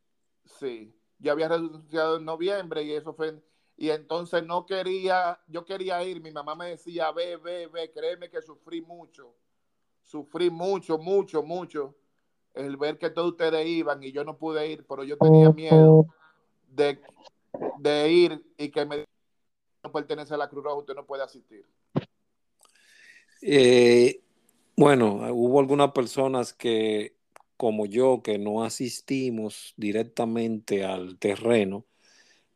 Sí, 0.45 0.95
yo 1.18 1.32
había 1.32 1.49
renunciado 1.49 2.16
en 2.16 2.24
noviembre 2.24 2.82
y 2.82 2.93
eso 2.93 3.12
fue, 3.14 3.41
y 3.76 3.91
entonces 3.91 4.45
no 4.45 4.64
quería, 4.66 5.38
yo 5.49 5.64
quería 5.64 6.03
ir, 6.03 6.20
mi 6.22 6.30
mamá 6.32 6.55
me 6.55 6.70
decía, 6.70 7.12
ve, 7.12 7.36
ve, 7.36 7.66
ve, 7.66 7.93
créeme 7.93 8.30
que 8.30 8.41
sufrí 8.43 8.80
mucho, 8.80 9.34
sufrí 10.03 10.51
mucho, 10.51 10.99
mucho, 10.99 11.43
mucho, 11.43 11.95
el 12.55 12.76
ver 12.76 12.99
que 12.99 13.11
todos 13.11 13.32
ustedes 13.32 13.66
iban 13.66 14.03
y 14.03 14.12
yo 14.12 14.24
no 14.24 14.36
pude 14.36 14.66
ir, 14.66 14.84
pero 14.88 15.05
yo 15.05 15.16
tenía 15.18 15.51
miedo 15.53 16.07
de, 16.71 17.01
de 17.79 18.12
ir 18.12 18.43
y 18.57 18.71
que 18.71 18.85
me 18.85 19.05
no 19.83 19.93
pertenece 19.93 20.35
a 20.35 20.37
la 20.37 20.49
Cruz 20.49 20.64
Roja, 20.64 20.77
usted 20.77 20.95
no 20.95 21.07
puede 21.07 21.23
asistir. 21.23 21.64
Eh, 23.41 24.21
bueno, 24.77 25.27
hubo 25.33 25.61
algunas 25.61 25.93
personas 25.93 26.53
que, 26.53 27.16
como 27.57 27.87
yo, 27.87 28.23
que 28.23 28.39
no 28.39 28.62
asistimos 28.62 29.73
directamente 29.77 30.85
al 30.85 31.18
terreno, 31.18 31.87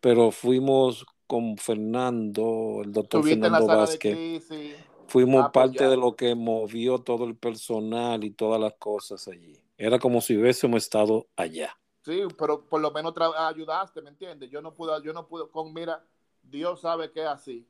pero 0.00 0.30
fuimos 0.30 1.06
con 1.26 1.56
Fernando, 1.56 2.82
el 2.84 2.92
doctor 2.92 3.24
Fernando 3.24 3.66
Vázquez, 3.66 4.40
crisis 4.40 4.76
fuimos 5.06 5.50
parte 5.50 5.88
de 5.88 5.96
lo 5.96 6.16
que 6.16 6.34
movió 6.34 6.98
todo 6.98 7.24
el 7.24 7.36
personal 7.36 8.24
y 8.24 8.30
todas 8.30 8.60
las 8.60 8.74
cosas 8.74 9.28
allí. 9.28 9.56
Era 9.78 9.98
como 9.98 10.20
si 10.20 10.36
hubiésemos 10.36 10.82
estado 10.82 11.28
allá. 11.36 11.78
Sí, 12.04 12.22
pero 12.36 12.60
por 12.66 12.80
lo 12.82 12.90
menos 12.90 13.14
ayudaste, 13.36 14.02
¿me 14.02 14.10
entiendes? 14.10 14.50
Yo 14.50 14.60
no 14.60 14.74
pude, 14.74 14.92
yo 15.02 15.12
no 15.14 15.26
pude, 15.26 15.48
con 15.48 15.72
mira, 15.72 16.04
Dios 16.42 16.80
sabe 16.82 17.10
que 17.10 17.20
es 17.22 17.26
así. 17.28 17.66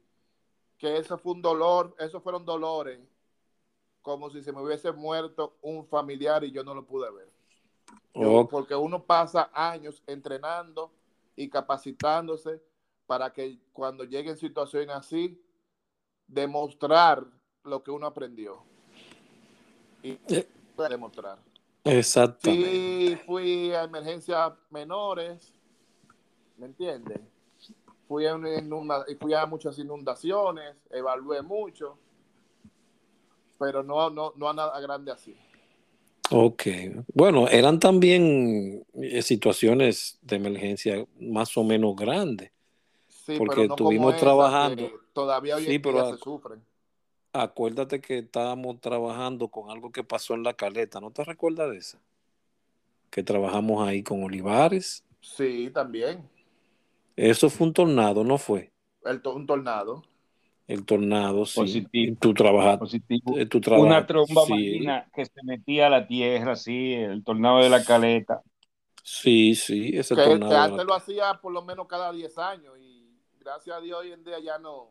Que 0.76 0.97
eso 0.97 1.16
fue 1.18 1.32
un 1.32 1.43
dolor, 1.43 1.95
esos 2.01 2.20
fueron 2.20 2.45
dolores, 2.45 2.99
como 4.03 4.28
si 4.30 4.43
se 4.43 4.53
me 4.53 4.61
hubiese 4.61 4.91
muerto 4.91 5.57
un 5.62 5.87
familiar 5.87 6.43
y 6.43 6.51
yo 6.51 6.64
no 6.64 6.74
lo 6.74 6.85
pude 6.85 7.11
ver. 7.12 7.30
Yo- 8.14 8.41
Ok. 8.41 8.51
porque 8.51 8.74
uno 8.74 9.05
pasa 9.05 9.51
años 9.53 10.03
entrenando 10.07 10.91
y 11.37 11.49
capacitándose 11.49 12.61
para 13.07 13.32
que 13.32 13.59
cuando 13.72 14.03
lleguen 14.03 14.37
situaciones 14.37 14.97
así, 14.97 15.41
demostrar 16.26 17.24
lo 17.62 17.85
que 17.85 17.93
uno 17.93 18.07
aprendió. 18.07 18.64
Y 20.03 20.18
Eh. 20.28 20.49
demostrar. 20.89 21.39
Exactamente. 21.85 22.70
Sí, 22.70 23.16
fui 23.26 23.72
a 23.72 23.85
emergencias 23.85 24.53
menores, 24.70 25.53
¿me 26.57 26.66
entiendes? 26.66 27.20
Fui 28.09 28.26
a, 28.26 28.32
inunda- 28.35 29.05
fui 29.20 29.35
a 29.35 29.47
muchas 29.47 29.78
inundaciones, 29.78 30.76
evalué 30.91 31.43
mucho, 31.43 31.99
pero 33.59 33.82
no, 33.82 34.11
no, 34.11 34.32
no 34.37 34.49
a 34.49 34.55
nada 34.55 34.80
grande 34.80 35.12
así. 35.12 35.37
Ok. 36.30 36.62
Bueno, 37.12 37.49
eran 37.49 37.78
también 37.78 38.85
eh, 38.95 39.22
situaciones 39.22 40.18
de 40.22 40.37
emergencia 40.37 41.07
más 41.20 41.57
o 41.57 41.64
menos 41.64 41.95
grandes. 41.97 42.51
Sí, 43.09 43.37
Porque 43.39 43.57
pero 43.57 43.68
no 43.68 43.76
como 43.76 43.91
estuvimos 43.91 44.14
esa, 44.14 44.20
trabajando. 44.20 44.91
todavía 45.12 45.57
hoy 45.57 45.64
Sí, 45.64 45.74
en 45.74 45.82
pero 45.82 45.95
día 45.95 46.03
a- 46.14 46.16
se 46.16 46.22
sufren. 46.22 46.62
Acuérdate 47.35 48.01
que 48.01 48.18
estábamos 48.18 48.80
trabajando 48.80 49.49
con 49.49 49.68
algo 49.68 49.91
que 49.91 50.05
pasó 50.05 50.35
en 50.35 50.45
la 50.45 50.55
caleta. 50.55 51.01
¿No 51.01 51.11
te 51.11 51.24
recuerdas 51.24 51.68
de 51.68 51.78
esa? 51.78 51.99
Que 53.11 53.24
trabajamos 53.24 53.87
ahí 53.87 54.05
con 54.05 54.22
Olivares. 54.22 55.05
Sí, 55.20 55.68
también. 55.74 56.28
Eso 57.16 57.51
fue 57.51 57.66
un 57.66 57.72
tornado, 57.72 58.22
¿no 58.22 58.39
fue? 58.39 58.70
El, 59.05 59.20
to- 59.20 59.35
un 59.35 59.47
tornado. 59.47 60.03
El 60.68 60.85
tornado, 60.85 61.45
sí. 61.45 61.61
Positivo. 61.61 62.12
Y 62.12 62.16
tú 62.16 62.32
trabajas, 62.35 62.78
Positivo. 62.78 63.37
eh, 63.37 63.49
Una 63.76 64.07
tromba 64.07 64.43
sí, 64.47 64.51
marina 64.51 65.11
que 65.12 65.24
se 65.26 65.43
metía 65.43 65.89
a 65.89 65.91
la 65.91 66.07
tierra, 66.07 66.55
sí, 66.55 66.93
el 66.95 67.24
tornado 67.24 67.59
de 67.59 67.68
la 67.68 67.85
caleta. 67.85 68.43
sí, 69.03 69.55
sí, 69.57 69.91
ese 69.95 70.14
Que, 70.14 70.22
que 70.22 70.24
tornado. 70.24 70.53
de 70.53 70.59
la- 70.59 70.64
antes 70.64 70.85
lo 70.87 70.95
hacía 70.95 71.41
por 71.41 71.53
lo 71.53 71.62
menos 71.62 71.87
cada 71.89 72.12
10 72.12 72.39
años 72.39 72.78
y 72.78 73.11
gracias 73.41 73.76
a 73.76 73.80
Dios 73.80 73.99
hoy 74.01 74.12
en 74.12 74.24
día 74.24 74.39
ya 74.39 74.59
no, 74.59 74.89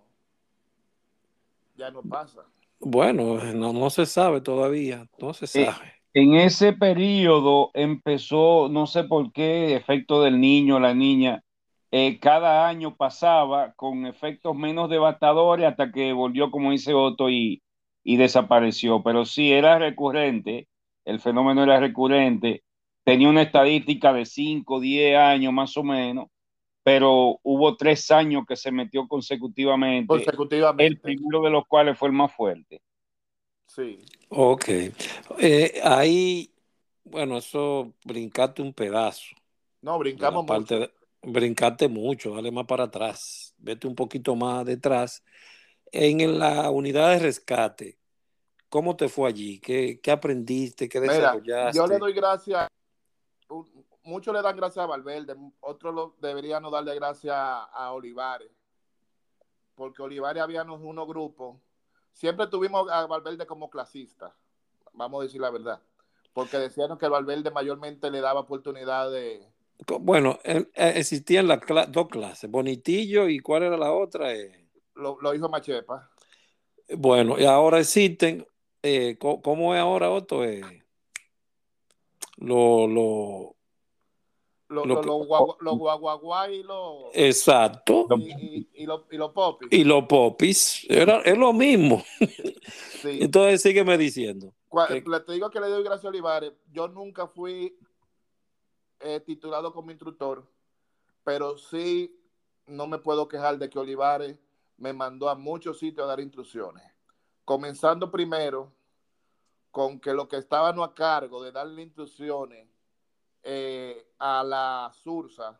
ya 1.76 1.92
no 1.92 2.04
pasa. 2.04 2.44
Bueno, 2.80 3.38
no, 3.54 3.74
no 3.74 3.90
se 3.90 4.06
sabe 4.06 4.42
todavía, 4.42 5.08
no 5.20 5.34
se 5.34 5.48
Eh, 5.54 5.74
sabe. 5.74 5.94
En 6.16 6.36
ese 6.36 6.74
periodo 6.74 7.72
empezó, 7.74 8.70
no 8.70 8.86
sé 8.88 9.04
por 9.06 9.32
qué, 9.32 9.76
efecto 9.76 10.22
del 10.22 10.40
niño, 10.40 10.80
la 10.80 10.94
niña, 10.94 11.42
eh, 11.92 12.20
cada 12.20 12.68
año 12.68 12.96
pasaba 12.96 13.74
con 13.74 14.06
efectos 14.06 14.56
menos 14.56 14.90
devastadores 14.92 15.66
hasta 15.66 15.92
que 15.92 16.14
volvió, 16.14 16.52
como 16.52 16.70
dice 16.72 16.94
Otto, 16.94 17.30
y, 17.32 17.64
y 18.04 18.18
desapareció. 18.18 19.02
Pero 19.04 19.26
sí, 19.26 19.52
era 19.52 19.80
recurrente, 19.80 20.68
el 21.06 21.20
fenómeno 21.20 21.64
era 21.64 21.80
recurrente, 21.80 22.64
tenía 23.04 23.30
una 23.30 23.42
estadística 23.44 24.14
de 24.14 24.26
5, 24.26 24.80
10 24.80 25.18
años 25.18 25.52
más 25.54 25.76
o 25.78 25.84
menos, 25.84 26.28
pero 26.84 27.40
hubo 27.44 27.76
tres 27.78 28.12
años 28.12 28.44
que 28.48 28.56
se 28.56 28.72
metió 28.72 29.08
consecutivamente, 29.08 30.04
el 30.04 30.08
Consecutivamente. 30.08 31.02
primero 31.02 31.42
de 31.42 31.50
los 31.50 31.66
cuales 31.68 31.98
fue 31.98 32.10
el 32.10 32.14
más 32.14 32.34
fuerte. 32.34 32.82
Sí. 33.68 34.00
Ok. 34.30 34.70
Eh, 35.40 35.82
ahí, 35.84 36.54
bueno, 37.04 37.38
eso 37.38 37.94
brincaste 38.06 38.62
un 38.62 38.74
pedazo 38.74 39.36
No, 39.82 39.98
brincamos 40.00 40.46
parte 40.46 40.76
mucho. 40.76 40.88
de, 40.88 40.94
brincaste 41.32 41.88
mucho, 41.88 42.36
dale 42.36 42.52
más 42.52 42.66
para 42.66 42.86
atrás, 42.86 43.54
vete 43.58 43.88
un 43.88 43.96
poquito 43.96 44.36
más 44.36 44.66
detrás. 44.66 45.24
En 45.92 46.40
la 46.40 46.70
unidad 46.72 47.12
de 47.12 47.20
rescate, 47.20 48.00
¿cómo 48.70 48.96
te 48.96 49.10
fue 49.10 49.30
allí? 49.30 49.60
¿Qué, 49.60 50.00
qué 50.02 50.12
aprendiste? 50.12 50.90
¿Qué 50.90 51.00
Mira, 51.00 51.34
desarrollaste? 51.36 51.78
yo 51.78 51.88
le 51.88 52.00
doy 52.00 52.14
gracias, 52.14 52.68
muchos 54.04 54.34
le 54.34 54.42
dan 54.42 54.56
gracias 54.56 54.84
a 54.84 54.88
Valverde, 54.88 55.36
otros 55.62 55.94
lo- 55.94 56.16
deberían 56.20 56.62
no 56.64 56.70
darle 56.72 56.96
gracias 56.96 57.36
a, 57.36 57.64
a 57.64 57.92
Olivares, 57.94 58.52
porque 59.76 60.02
Olivares 60.02 60.42
había 60.44 60.64
unos, 60.64 61.08
grupos, 61.08 61.58
siempre 62.12 62.48
tuvimos 62.48 62.90
a 62.92 63.06
Valverde 63.08 63.46
como 63.46 63.70
clasista, 63.70 64.36
vamos 64.94 65.22
a 65.22 65.24
decir 65.24 65.42
la 65.42 65.50
verdad, 65.50 65.82
porque 66.34 66.58
decían 66.58 66.98
que 66.98 67.08
Valverde 67.08 67.52
mayormente 67.52 68.12
le 68.12 68.22
daba 68.22 68.42
oportunidad 68.42 69.12
de, 69.12 69.48
Bueno, 70.00 70.40
eh, 70.44 70.66
existían 70.76 71.48
las 71.48 71.60
dos 71.90 72.08
clases, 72.10 72.50
Bonitillo 72.50 73.28
y 73.28 73.40
¿cuál 73.40 73.64
era 73.64 73.78
la 73.78 73.92
otra? 73.92 74.34
Eh, 74.34 74.70
lo, 74.96 75.18
lo 75.22 75.34
hizo 75.34 75.50
Machepa, 75.50 76.10
bueno, 76.98 77.40
y 77.40 77.46
ahora 77.46 77.80
existen, 77.80 78.46
eh, 78.84 79.18
¿cómo 79.18 79.74
es 79.74 79.80
ahora, 79.82 80.12
Otto? 80.12 80.44
Eh, 80.44 80.84
lo, 82.38 82.88
lo, 82.88 83.56
los 84.74 84.88
lo 84.88 85.02
lo, 85.60 85.76
guaguaguá 85.76 86.50
y 86.50 86.64
los 86.64 87.06
exacto, 87.14 88.08
y, 88.18 88.32
y, 88.32 88.70
y 88.74 88.86
los 88.86 89.04
y 89.12 89.18
los 89.18 89.32
popis. 89.32 89.68
y 89.72 89.84
los 89.84 90.06
popis, 90.06 90.86
era, 90.90 91.20
es 91.22 91.38
lo 91.38 91.54
mismo. 91.54 92.04
Sí. 93.02 93.20
Entonces 93.22 93.62
sígueme 93.62 93.98
diciendo. 93.98 94.54
Que- 94.88 95.04
le 95.06 95.20
te 95.20 95.34
digo 95.34 95.50
que 95.50 95.60
le 95.60 95.68
doy 95.68 95.84
gracias 95.84 96.06
a 96.06 96.10
Olivares. 96.10 96.52
Yo 96.72 96.88
nunca 96.88 97.28
fui 97.28 97.78
eh, 99.00 99.20
titulado 99.20 99.72
como 99.72 99.92
instructor, 99.92 100.46
pero 101.24 101.58
sí 101.58 102.20
no 102.66 102.88
me 102.88 102.98
puedo 102.98 103.28
quejar 103.28 103.60
de 103.60 103.70
que 103.70 103.78
Olivares 103.78 104.36
me 104.78 104.94
mandó 104.94 105.30
a 105.30 105.36
muchos 105.36 105.78
sitios 105.78 106.06
a 106.06 106.08
dar 106.08 106.20
instrucciones. 106.20 106.84
Comenzando 107.46 108.10
primero 108.10 108.74
con 109.70 110.00
que 110.00 110.14
los 110.14 110.28
que 110.28 110.38
estaban 110.38 110.80
a 110.80 110.94
cargo 110.94 111.44
de 111.44 111.52
darle 111.52 111.84
instrucciones 111.84 112.73
eh, 113.44 114.14
a 114.20 114.44
la 114.44 114.92
Sursa, 114.94 115.60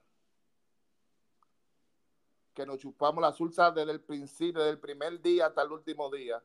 que 2.54 2.66
nos 2.66 2.80
chupamos 2.80 3.22
la 3.22 3.34
Sursa 3.34 3.72
desde 3.72 3.92
el 3.92 4.02
principio, 4.02 4.62
desde 4.62 4.72
el 4.72 4.80
primer 4.80 5.22
día 5.22 5.48
hasta 5.48 5.64
el 5.64 5.72
último 5.72 6.10
día, 6.10 6.42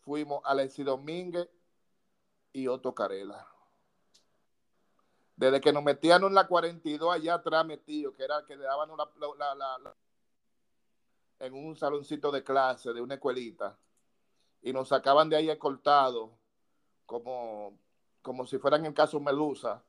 fuimos 0.00 0.42
Alexis 0.44 0.84
Domínguez 0.84 1.48
y 2.52 2.66
Otto 2.66 2.94
Carela. 2.94 3.46
Desde 5.36 5.60
que 5.60 5.72
nos 5.72 5.82
metían 5.82 6.24
en 6.24 6.34
la 6.34 6.46
42 6.46 7.14
allá 7.14 7.34
atrás 7.34 7.64
metido, 7.64 8.12
que 8.12 8.24
era 8.24 8.38
el 8.38 8.44
que 8.44 8.56
le 8.56 8.64
daban 8.64 8.90
en 11.38 11.54
un 11.54 11.76
saloncito 11.76 12.30
de 12.30 12.42
clase 12.42 12.92
de 12.92 13.00
una 13.00 13.14
escuelita, 13.14 13.78
y 14.62 14.72
nos 14.72 14.88
sacaban 14.88 15.28
de 15.28 15.36
ahí 15.36 15.50
escoltados, 15.50 16.30
como, 17.06 17.78
como 18.20 18.46
si 18.46 18.58
fueran 18.58 18.84
en 18.84 18.92
caso 18.92 19.18
Melusa, 19.20 19.82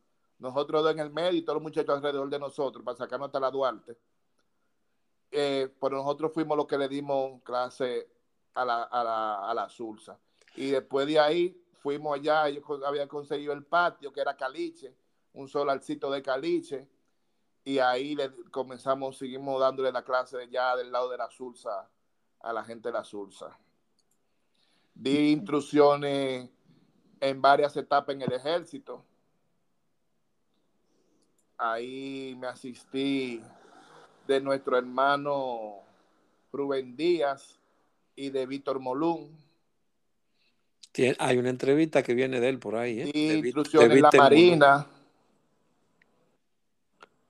nosotros 0.43 0.91
en 0.91 0.99
el 0.99 1.09
medio 1.09 1.39
y 1.39 1.41
todos 1.41 1.55
los 1.55 1.63
muchachos 1.63 1.95
alrededor 1.95 2.29
de 2.29 2.37
nosotros, 2.37 2.83
para 2.83 2.97
sacarnos 2.97 3.27
hasta 3.27 3.39
la 3.39 3.49
Duarte. 3.49 3.97
Eh, 5.31 5.73
nosotros 5.81 6.33
fuimos 6.33 6.57
los 6.57 6.67
que 6.67 6.77
le 6.77 6.89
dimos 6.89 7.41
clase 7.43 8.09
a 8.53 8.65
la, 8.65 8.83
a 8.83 9.03
la, 9.05 9.49
a 9.49 9.53
la. 9.53 9.69
Y 10.57 10.69
después 10.69 11.07
de 11.07 11.17
ahí 11.17 11.65
fuimos 11.81 12.19
allá, 12.19 12.49
ellos 12.49 12.63
habían 12.85 13.07
conseguido 13.07 13.53
el 13.53 13.63
patio, 13.63 14.11
que 14.11 14.19
era 14.19 14.35
caliche, 14.35 14.93
un 15.31 15.47
solarcito 15.47 16.11
de 16.11 16.21
caliche, 16.21 16.89
y 17.63 17.79
ahí 17.79 18.17
comenzamos, 18.51 19.17
seguimos 19.17 19.61
dándole 19.61 19.93
la 19.93 20.03
clase 20.03 20.49
ya 20.49 20.75
del 20.75 20.91
lado 20.91 21.09
de 21.09 21.17
la 21.17 21.29
Sursa 21.31 21.89
a 22.41 22.51
la 22.51 22.65
gente 22.65 22.89
de 22.89 22.93
la 22.93 23.05
Sursa. 23.05 23.57
Di 24.93 25.31
instrucciones 25.31 26.49
en 27.21 27.41
varias 27.41 27.77
etapas 27.77 28.13
en 28.13 28.23
el 28.23 28.33
ejército. 28.33 29.05
Ahí 31.65 32.35
me 32.37 32.47
asistí 32.47 33.41
de 34.27 34.41
nuestro 34.41 34.77
hermano 34.77 35.75
Rubén 36.51 36.97
Díaz 36.97 37.57
y 38.17 38.31
de 38.31 38.45
Víctor 38.45 38.79
Molún. 38.79 39.33
Hay 41.19 41.37
una 41.37 41.49
entrevista 41.49 42.03
que 42.03 42.13
viene 42.13 42.41
de 42.41 42.49
él 42.49 42.59
por 42.59 42.75
ahí, 42.75 42.99
¿eh? 42.99 43.05
Di 43.05 43.27
De 43.29 43.35
Vit- 43.35 43.45
instrucciones 43.45 43.89
de 43.91 43.95
en 43.95 44.01
la 44.01 44.09
Molón. 44.11 44.23
Marina 44.23 44.87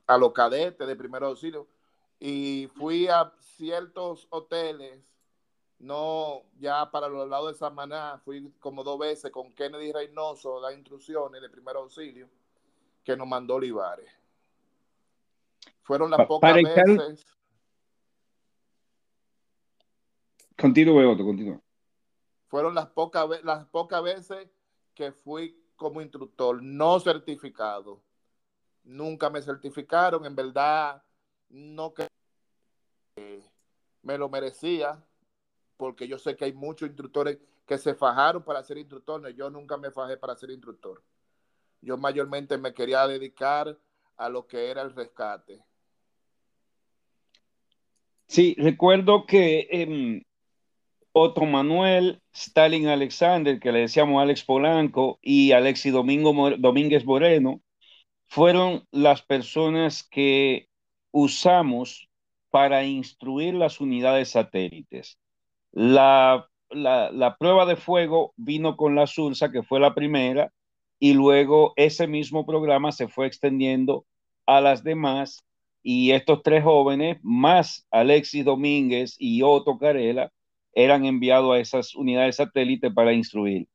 a 0.08 0.18
los 0.18 0.34
cadetes 0.34 0.88
de 0.88 0.96
primer 0.96 1.24
auxilio 1.24 1.68
y 2.20 2.68
fui 2.76 3.08
a 3.08 3.32
ciertos 3.40 4.26
hoteles 4.32 5.00
no, 5.78 6.42
ya 6.60 6.90
para 6.90 7.08
los 7.08 7.30
lados 7.30 7.52
de 7.52 7.58
Samaná, 7.60 8.20
fui 8.26 8.52
como 8.60 8.84
dos 8.84 8.98
veces 8.98 9.30
con 9.32 9.54
Kennedy 9.54 9.92
Reynoso, 9.92 10.60
las 10.60 10.74
instrucciones 10.74 11.40
de 11.40 11.50
primer 11.50 11.76
auxilio 11.76 12.28
que 13.04 13.16
nos 13.16 13.28
mandó 13.28 13.56
Olivares. 13.56 14.10
Fueron 15.84 16.10
las 16.12 16.20
Pa- 16.20 16.28
pocas 16.28 16.52
para 16.52 16.62
veces, 16.62 17.26
Continúe, 20.58 21.10
Otto, 21.10 21.24
continúa. 21.26 21.60
fueron 22.48 22.76
las 22.76 22.88
pocas 22.88 23.28
las 23.44 23.66
pocas 23.66 24.04
veces 24.04 24.48
que 24.94 25.12
fui 25.12 25.60
como 25.76 26.02
instructor 26.02 26.62
no 26.62 27.00
certificado. 27.00 28.02
Nunca 28.84 29.30
me 29.30 29.42
certificaron, 29.42 30.26
en 30.26 30.36
verdad 30.36 31.04
no 31.50 31.94
que 31.94 32.08
me 34.04 34.18
lo 34.18 34.30
merecía, 34.30 35.04
porque 35.78 36.08
yo 36.08 36.18
sé 36.18 36.36
que 36.36 36.46
hay 36.46 36.54
muchos 36.54 36.88
instructores 36.88 37.40
que 37.66 37.78
se 37.78 37.96
fajaron 37.96 38.44
para 38.44 38.64
ser 38.64 38.78
instructores. 38.78 39.36
Yo 39.36 39.50
nunca 39.50 39.78
me 39.78 39.92
fajé 39.92 40.18
para 40.18 40.36
ser 40.36 40.52
instructor. 40.52 41.02
Yo 41.82 41.98
mayormente 41.98 42.58
me 42.58 42.74
quería 42.74 43.08
dedicar 43.08 43.78
a 44.18 44.30
lo 44.30 44.46
que 44.46 44.70
era 44.70 44.82
el 44.82 44.94
rescate. 44.94 45.66
Sí, 48.34 48.56
recuerdo 48.58 49.28
que 49.28 49.68
em, 49.70 50.24
Otto 51.12 51.46
Manuel, 51.46 52.20
Stalin 52.34 52.88
Alexander, 52.88 53.60
que 53.60 53.72
le 53.72 53.82
decíamos 53.82 54.20
Alex 54.20 54.44
Polanco, 54.44 55.20
y 55.22 55.52
Alexi 55.52 55.92
Domingo 55.92 56.34
More- 56.34 56.58
Domínguez 56.58 57.06
Moreno, 57.06 57.62
fueron 58.26 58.88
las 58.90 59.22
personas 59.22 60.02
que 60.02 60.68
usamos 61.12 62.10
para 62.50 62.84
instruir 62.86 63.54
las 63.54 63.80
unidades 63.80 64.30
satélites. 64.30 65.20
La, 65.72 66.50
la, 66.72 67.12
la 67.12 67.38
prueba 67.38 67.68
de 67.68 67.76
fuego 67.76 68.34
vino 68.36 68.78
con 68.78 68.96
la 68.96 69.06
SURSA, 69.06 69.52
que 69.52 69.62
fue 69.62 69.80
la 69.80 69.94
primera, 69.94 70.52
y 70.98 71.14
luego 71.14 71.74
ese 71.76 72.08
mismo 72.08 72.48
programa 72.48 72.92
se 72.94 73.08
fue 73.08 73.28
extendiendo 73.28 74.08
a 74.48 74.60
las 74.60 74.84
demás 74.84 75.46
y 75.84 76.12
estos 76.12 76.42
tres 76.42 76.64
jóvenes, 76.64 77.20
más 77.22 77.86
Alexis 77.92 78.46
Domínguez 78.46 79.16
y 79.20 79.42
Otto 79.44 79.78
Carela, 79.78 80.32
eran 80.74 81.06
enviados 81.06 81.54
a 81.54 81.60
esas 81.60 81.94
unidades 81.94 82.38
satélite 82.38 82.90
para 82.90 83.14
instruir. 83.14 83.68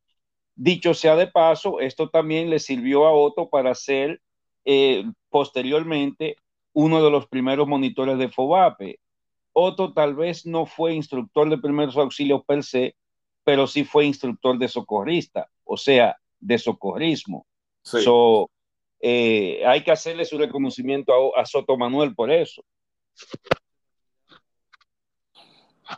Dicho 0.56 0.94
sea 0.94 1.14
de 1.14 1.28
paso, 1.28 1.78
esto 1.78 2.08
también 2.08 2.50
le 2.50 2.58
sirvió 2.58 3.06
a 3.06 3.12
Otto 3.12 3.48
para 3.48 3.74
ser 3.74 4.20
eh, 4.64 5.04
posteriormente 5.28 6.36
uno 6.72 7.02
de 7.04 7.10
los 7.10 7.28
primeros 7.28 7.68
monitores 7.68 8.18
de 8.18 8.28
FOBAPE. 8.28 8.98
Otto 9.52 9.92
tal 9.92 10.16
vez 10.16 10.46
no 10.46 10.66
fue 10.66 10.94
instructor 10.94 11.48
de 11.50 11.58
primeros 11.58 11.96
auxilios 11.96 12.42
per 12.44 12.64
se, 12.64 12.96
pero 13.44 13.66
sí 13.66 13.84
fue 13.84 14.06
instructor 14.06 14.58
de 14.58 14.68
socorrista, 14.68 15.48
o 15.64 15.76
sea, 15.76 16.16
de 16.40 16.58
socorrismo. 16.58 17.46
Sí. 17.82 18.02
So, 18.02 18.50
eh, 19.00 19.62
hay 19.66 19.84
que 19.84 19.90
hacerle 19.90 20.24
su 20.24 20.38
reconocimiento 20.38 21.36
a, 21.36 21.42
a 21.42 21.46
Soto 21.46 21.76
Manuel 21.76 22.14
por 22.14 22.30
eso. 22.30 22.64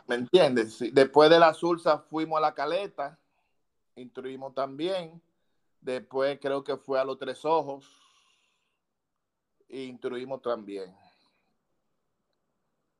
¿Me 0.07 0.15
entiendes? 0.15 0.79
Después 0.93 1.29
de 1.29 1.39
la 1.39 1.53
Sursa 1.53 1.99
fuimos 1.99 2.37
a 2.37 2.41
la 2.41 2.53
Caleta, 2.53 3.19
instruimos 3.95 4.53
también. 4.53 5.21
Después 5.81 6.39
creo 6.39 6.63
que 6.63 6.77
fue 6.77 6.99
a 6.99 7.03
los 7.03 7.17
Tres 7.17 7.43
Ojos, 7.43 7.85
e 9.67 9.83
instruimos 9.83 10.41
también. 10.41 10.95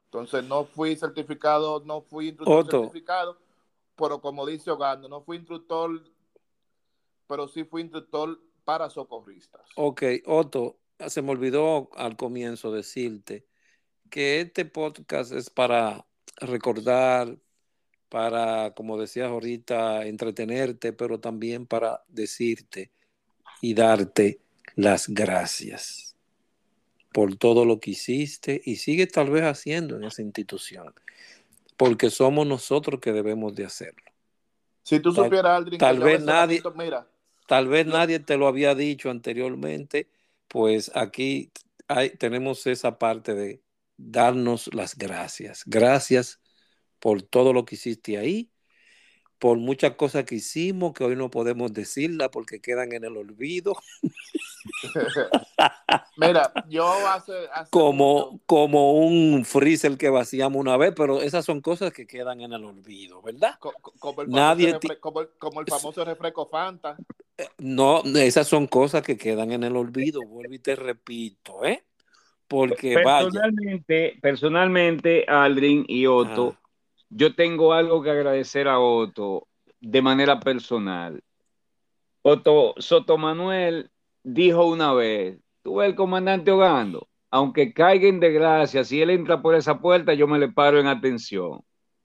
Entonces 0.05 0.43
no 0.43 0.65
fui 0.65 0.95
certificado, 0.95 1.81
no 1.85 2.01
fui 2.01 2.29
instructor 2.29 2.65
Otto. 2.65 2.81
certificado, 2.81 3.37
pero 3.95 4.19
como 4.19 4.45
dice 4.45 4.71
Ogando, 4.71 5.07
no 5.07 5.21
fui 5.21 5.37
instructor, 5.37 6.01
pero 7.27 7.47
sí 7.47 7.63
fui 7.63 7.81
instructor 7.81 8.39
para 8.63 8.89
socorristas. 8.89 9.61
Ok, 9.75 10.03
Otto, 10.25 10.77
se 11.07 11.21
me 11.21 11.31
olvidó 11.31 11.89
al 11.95 12.15
comienzo 12.15 12.71
decirte 12.71 13.45
que 14.09 14.41
este 14.41 14.65
podcast 14.65 15.31
es 15.31 15.49
para 15.49 16.05
recordar, 16.37 17.37
para, 18.09 18.73
como 18.73 18.97
decías 18.99 19.29
ahorita, 19.29 20.05
entretenerte, 20.05 20.93
pero 20.93 21.19
también 21.19 21.65
para 21.65 22.03
decirte 22.07 22.91
y 23.61 23.73
darte 23.73 24.41
las 24.75 25.07
gracias 25.07 26.15
por 27.13 27.35
todo 27.35 27.65
lo 27.65 27.79
que 27.79 27.91
hiciste 27.91 28.61
y 28.65 28.77
sigue 28.77 29.07
tal 29.07 29.29
vez 29.29 29.43
haciendo 29.43 29.95
en 29.97 30.03
esa 30.05 30.21
institución, 30.21 30.93
porque 31.77 32.09
somos 32.09 32.47
nosotros 32.47 32.99
que 33.01 33.11
debemos 33.11 33.53
de 33.55 33.65
hacerlo. 33.65 34.03
Si 34.83 34.99
tú 34.99 35.13
Tal- 35.13 35.25
supieras, 35.25 35.57
Aldrin, 35.57 35.77
tal 35.79 35.99
vez 35.99 36.23
nadie- 36.23 36.61
mira, 36.75 37.07
Tal 37.51 37.67
vez 37.67 37.85
nadie 37.85 38.21
te 38.21 38.37
lo 38.37 38.47
había 38.47 38.75
dicho 38.75 39.09
anteriormente, 39.09 40.07
pues 40.47 40.89
aquí 40.95 41.51
hay, 41.89 42.11
tenemos 42.11 42.65
esa 42.65 42.97
parte 42.97 43.33
de 43.33 43.61
darnos 43.97 44.73
las 44.73 44.97
gracias. 44.97 45.63
Gracias 45.65 46.39
por 46.99 47.21
todo 47.21 47.51
lo 47.51 47.65
que 47.65 47.75
hiciste 47.75 48.17
ahí, 48.17 48.49
por 49.37 49.57
muchas 49.57 49.95
cosas 49.95 50.23
que 50.23 50.35
hicimos 50.35 50.93
que 50.93 51.03
hoy 51.03 51.17
no 51.17 51.29
podemos 51.29 51.73
decirlas 51.73 52.29
porque 52.31 52.61
quedan 52.61 52.93
en 52.93 53.03
el 53.03 53.17
olvido, 53.17 53.75
mira, 56.15 56.53
yo 56.69 56.85
hace, 57.05 57.33
hace 57.53 57.69
como, 57.69 58.31
mucho- 58.31 58.39
como 58.45 58.93
un 58.93 59.43
freezer 59.43 59.97
que 59.97 60.09
vaciamos 60.09 60.57
una 60.57 60.77
vez, 60.77 60.93
pero 60.95 61.21
esas 61.21 61.43
son 61.43 61.59
cosas 61.59 61.91
que 61.91 62.07
quedan 62.07 62.39
en 62.39 62.53
el 62.53 62.63
olvido, 62.63 63.21
¿verdad? 63.21 63.55
co- 63.59 63.73
co- 63.81 63.91
como 63.99 64.21
el 64.21 64.29
Nadie 64.29 64.73
refre- 64.73 65.01
como 65.01 65.19
el, 65.19 65.29
como 65.37 65.59
el 65.59 65.67
famoso 65.67 66.05
refresco 66.05 66.47
Fanta. 66.47 66.97
No, 67.57 68.03
esas 68.15 68.47
son 68.47 68.67
cosas 68.67 69.01
que 69.01 69.17
quedan 69.17 69.51
en 69.51 69.63
el 69.63 69.75
olvido, 69.75 70.21
vuelvo 70.21 70.53
y 70.53 70.59
te 70.59 70.75
repito, 70.75 71.63
¿eh? 71.65 71.83
Porque 72.47 72.95
vaya. 72.95 73.25
Personalmente, 73.25 74.17
personalmente, 74.21 75.25
Aldrin 75.27 75.85
y 75.87 76.05
Otto, 76.07 76.55
Ah. 76.57 76.69
yo 77.09 77.35
tengo 77.35 77.73
algo 77.73 78.03
que 78.03 78.09
agradecer 78.11 78.67
a 78.67 78.79
Otto 78.79 79.47
de 79.79 80.01
manera 80.01 80.39
personal. 80.39 81.21
Otto 82.21 82.75
Soto 82.77 83.17
Manuel 83.17 83.89
dijo 84.23 84.65
una 84.65 84.93
vez, 84.93 85.39
tú 85.63 85.75
ves 85.77 85.89
el 85.89 85.95
comandante 85.95 86.51
Ogando, 86.51 87.07
aunque 87.31 87.73
caiga 87.73 88.07
en 88.07 88.19
desgracia, 88.19 88.83
si 88.83 89.01
él 89.01 89.09
entra 89.09 89.41
por 89.41 89.55
esa 89.55 89.79
puerta, 89.79 90.13
yo 90.13 90.27
me 90.27 90.37
le 90.37 90.49
paro 90.49 90.79
en 90.79 90.87
atención. 90.87 91.61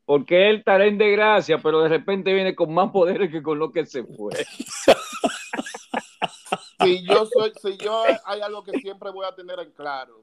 Porque 0.07 0.49
él 0.49 0.59
estará 0.59 0.87
en 0.87 0.97
desgracia, 0.97 1.59
pero 1.59 1.83
de 1.83 1.89
repente 1.89 2.33
viene 2.33 2.55
con 2.55 2.73
más 2.73 2.91
poderes 2.93 3.31
que 3.31 3.43
con 3.43 3.59
lo 3.59 3.71
que 3.71 3.85
se 3.85 4.03
fue. 4.05 4.33
Si 6.79 7.03
yo 7.05 7.27
soy, 7.27 7.53
si 7.61 7.77
yo 7.79 8.05
hay 8.27 8.43
algo 8.43 8.63
que 8.63 8.79
siempre 8.79 9.11
voy 9.11 9.27
a 9.27 9.35
tener 9.35 9.59
en 9.59 9.73
claro. 9.73 10.23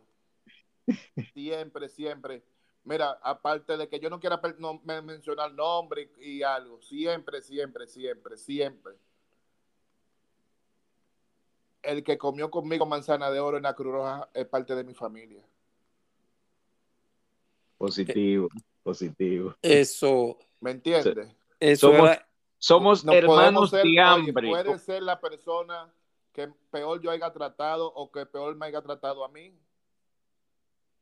Siempre, 1.34 1.90
siempre. 1.90 2.44
Mira, 2.84 3.20
aparte 3.24 3.76
de 3.76 3.90
que 3.90 4.00
yo 4.00 4.10
no 4.10 4.20
quiera 4.20 4.40
no- 4.60 4.80
me- 4.84 5.02
mencionar 5.02 5.52
nombre 5.52 6.12
y, 6.20 6.38
y 6.38 6.44
algo, 6.44 6.80
siempre, 6.82 7.42
siempre, 7.42 7.88
siempre, 7.88 8.38
siempre. 8.38 8.94
El 11.82 12.04
que 12.04 12.18
comió 12.18 12.50
conmigo 12.52 12.86
manzana 12.86 13.32
de 13.32 13.40
oro 13.40 13.58
en 13.58 13.64
la 13.64 13.74
Cruz 13.74 13.92
Roja 13.92 14.30
es 14.34 14.46
parte 14.46 14.76
de 14.76 14.84
mi 14.84 14.94
familia. 14.94 15.44
Positivo, 17.78 18.48
positivo. 18.84 19.56
Eso, 19.62 20.38
¿Me 20.62 20.72
entiendes? 20.72 21.28
eso 21.60 21.88
Somos 21.92 22.10
era, 22.12 22.28
Somos 22.60 23.04
No 23.04 23.12
podemos 23.12 23.34
hermanos 23.40 23.70
ser- 23.72 23.84
de 23.84 23.90
oye, 23.90 24.00
hambre. 24.02 24.48
puede 24.50 24.80
ser 24.80 25.04
la 25.04 25.20
persona 25.20 25.94
que 26.32 26.50
peor 26.72 27.02
yo 27.02 27.12
haya 27.12 27.32
tratado 27.32 27.92
o 27.94 28.12
que 28.12 28.26
peor 28.26 28.56
me 28.56 28.66
haya 28.68 28.82
tratado 28.82 29.24
a 29.26 29.30
mí. 29.30 29.54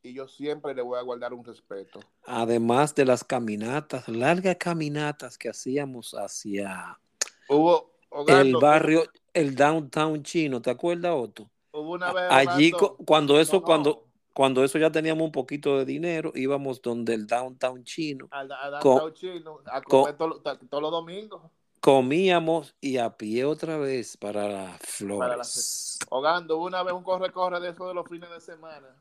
Y 0.04 0.14
yo 0.14 0.28
siempre 0.28 0.74
le 0.74 0.82
voy 0.82 0.98
a 0.98 1.04
guardar 1.04 1.34
un 1.34 1.44
respeto. 1.46 2.00
además 2.26 2.96
de 2.96 3.06
las 3.06 3.24
caminatas, 3.24 4.08
largas 4.08 4.56
caminatas 4.60 5.38
que 5.38 5.50
hacíamos 5.50 6.14
hacia 6.14 7.00
Hubo, 7.48 7.92
el 8.28 8.56
barrio, 8.56 9.04
el 9.34 9.56
downtown 9.56 10.24
chino, 10.24 10.62
¿te 10.62 10.72
acuerdas, 10.72 11.14
Otto? 11.16 11.50
hubo 11.74 11.92
una 11.92 12.12
vez, 12.12 12.24
Allí, 12.30 12.72
cuando 13.06 13.40
eso, 13.40 13.54
no, 13.54 13.60
no, 13.60 13.66
cuando, 13.66 14.08
cuando 14.34 14.64
eso 14.64 14.78
ya 14.78 14.92
teníamos 14.92 15.24
un 15.26 15.32
poquito 15.32 15.78
de 15.78 15.86
dinero, 15.86 16.32
íbamos 16.36 16.82
donde 16.82 17.14
el 17.14 17.28
downtown 17.28 17.84
chino, 17.84 18.28
al- 18.32 18.52
al 18.52 18.80
con- 18.82 18.98
downtown 18.98 19.14
chino, 19.14 19.60
a 19.66 19.82
comer 19.82 20.16
to- 20.18 20.40
to- 20.42 20.58
todos 20.70 20.82
los 20.82 20.92
domingos. 20.92 21.42
comíamos 21.82 22.76
y 22.80 22.98
a 22.98 23.10
pie 23.18 23.44
otra 23.44 23.78
vez 23.78 24.16
para 24.16 24.48
las 24.48 24.72
Para 24.78 24.88
flores. 24.88 25.38
las- 25.38 26.00
Ogando, 26.10 26.58
una 26.58 26.84
vez 26.84 26.94
un 26.94 27.04
corre-corre 27.04 27.60
de 27.60 27.70
eso 27.70 27.88
de 27.88 27.94
los 27.94 28.08
fines 28.08 28.30
de 28.30 28.40
semana. 28.42 28.96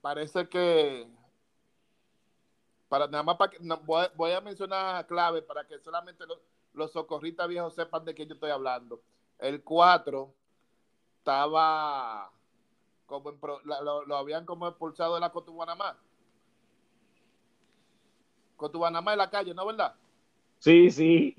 Parece 0.00 0.48
que 0.48 1.08
para 2.88 3.06
nada 3.08 3.22
más 3.22 3.36
para 3.36 3.50
que 3.50 3.58
no, 3.60 3.78
voy, 3.78 4.06
voy 4.14 4.32
a 4.32 4.40
mencionar 4.40 5.06
clave 5.06 5.42
para 5.42 5.66
que 5.66 5.78
solamente 5.80 6.26
los, 6.26 6.38
los 6.74 6.92
socorristas 6.92 7.48
viejos 7.48 7.74
sepan 7.74 8.04
de 8.04 8.14
quién 8.14 8.28
yo 8.28 8.34
estoy 8.34 8.50
hablando. 8.50 9.00
El 9.38 9.62
4 9.64 10.32
estaba 11.18 12.30
como 13.06 13.30
en 13.30 13.38
pro- 13.38 13.60
la- 13.64 13.80
lo, 13.82 14.04
lo 14.04 14.16
habían 14.16 14.44
como 14.46 14.66
expulsado 14.68 15.14
de 15.14 15.20
la 15.20 15.30
Cotuguanamá. 15.30 15.96
con 18.56 18.70
tu 18.70 18.78
Banamá 18.78 19.12
en 19.12 19.18
la 19.18 19.28
calle, 19.30 19.52
¿no 19.52 19.66
verdad? 19.66 19.94
Sí, 20.60 20.90
sí. 20.90 21.36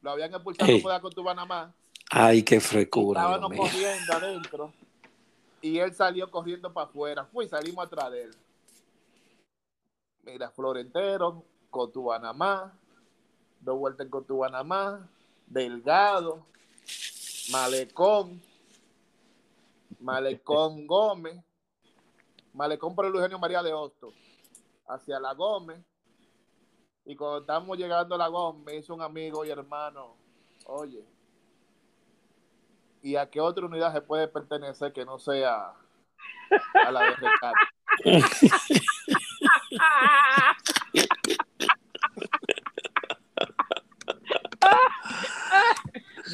Lo 0.00 0.12
habían 0.12 0.32
expulsado 0.32 0.70
Ey. 0.70 0.80
fuera 0.80 1.00
con 1.00 1.12
tu 1.12 1.22
Banamá. 1.22 1.74
Ay, 2.10 2.42
qué 2.42 2.60
frecura. 2.60 3.20
Dios 3.20 3.34
Estábamos 3.34 3.58
corriendo 3.58 4.12
adentro. 4.12 4.72
Y 5.60 5.78
él 5.78 5.92
salió 5.94 6.30
corriendo 6.30 6.72
para 6.72 6.86
afuera. 6.86 7.24
Fui, 7.26 7.48
salimos 7.48 7.84
atrás 7.84 8.10
de 8.12 8.22
él. 8.24 8.30
Mira, 10.24 10.50
Florentero, 10.50 11.44
Cotubanamá, 11.68 12.72
dos 13.60 13.78
vueltas 13.78 14.04
en 14.06 14.10
Cotubanamá, 14.10 15.06
Delgado, 15.48 16.46
Malecón, 17.50 18.40
Malecón 20.02 20.86
Gómez, 20.86 21.42
Malecón 22.52 22.94
por 22.94 23.06
el 23.06 23.14
Eugenio 23.14 23.38
María 23.38 23.62
de 23.62 23.72
Hostos, 23.72 24.14
hacia 24.86 25.18
la 25.18 25.32
Gómez. 25.34 25.82
Y 27.04 27.16
cuando 27.16 27.38
estamos 27.40 27.78
llegando 27.78 28.14
a 28.14 28.18
la 28.18 28.28
Gómez, 28.28 28.64
me 28.64 28.76
hizo 28.76 28.94
un 28.94 29.02
amigo 29.02 29.44
y 29.44 29.50
hermano, 29.50 30.16
oye, 30.66 31.04
¿y 33.02 33.16
a 33.16 33.28
qué 33.28 33.40
otra 33.40 33.66
unidad 33.66 33.92
se 33.92 34.02
puede 34.02 34.28
pertenecer 34.28 34.92
que 34.92 35.04
no 35.04 35.18
sea 35.18 35.74
a 36.84 36.90
la 36.90 37.00
de 37.00 37.16
rescate? 37.16 37.60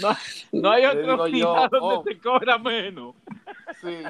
No, 0.01 0.17
no 0.53 0.71
hay 0.71 0.85
otro 0.85 1.27
yo, 1.27 1.55
donde 1.55 1.79
oh. 1.81 2.05
se 2.05 2.19
cobra 2.19 2.59
menos. 2.59 3.15
Sí, 3.81 4.03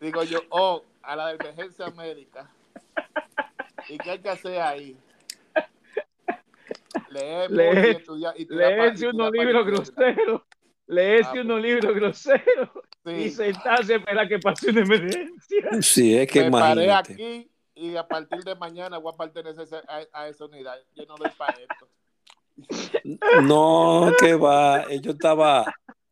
digo 0.00 0.22
yo, 0.24 0.40
oh, 0.50 0.82
a 1.02 1.16
la 1.16 1.28
de 1.28 1.34
emergencia 1.34 1.88
médica. 1.90 2.50
¿Y 3.88 3.98
qué 3.98 4.12
hay 4.12 4.18
que 4.20 4.28
hacer 4.30 4.60
ahí? 4.60 4.96
Leer- 7.10 7.86
y 7.92 7.96
estudiar. 7.96 8.34
Y 8.36 8.46
Leerse 8.46 9.08
unos 9.08 9.30
libros 9.32 9.66
groseros. 9.66 10.42
Leerse 10.86 11.28
Ah, 11.28 11.32
pues. 11.32 11.44
unos 11.44 11.60
libros 11.62 11.94
groseros 11.94 12.70
y 13.04 13.30
sentarse 13.30 13.94
a 13.94 13.96
esperar 13.96 14.28
que 14.28 14.38
pase 14.38 14.70
una 14.70 14.80
emergencia. 14.82 15.82
Sí, 15.82 16.16
es 16.16 16.30
que 16.30 16.44
me 16.44 16.50
paré 16.50 16.90
aquí 16.92 17.50
y 17.74 17.96
a 17.96 18.06
partir 18.06 18.42
de 18.44 18.54
mañana 18.54 18.98
voy 18.98 19.12
a 19.12 19.16
pertenecer 19.16 19.82
a, 19.88 20.02
a 20.12 20.28
esa 20.28 20.44
unidad. 20.44 20.76
Yo 20.94 21.04
no 21.06 21.16
doy 21.16 21.30
para 21.36 21.54
esto. 21.58 21.88
No, 23.42 24.12
que 24.18 24.34
va. 24.34 24.86
Yo 25.00 25.10
estaba. 25.12 25.64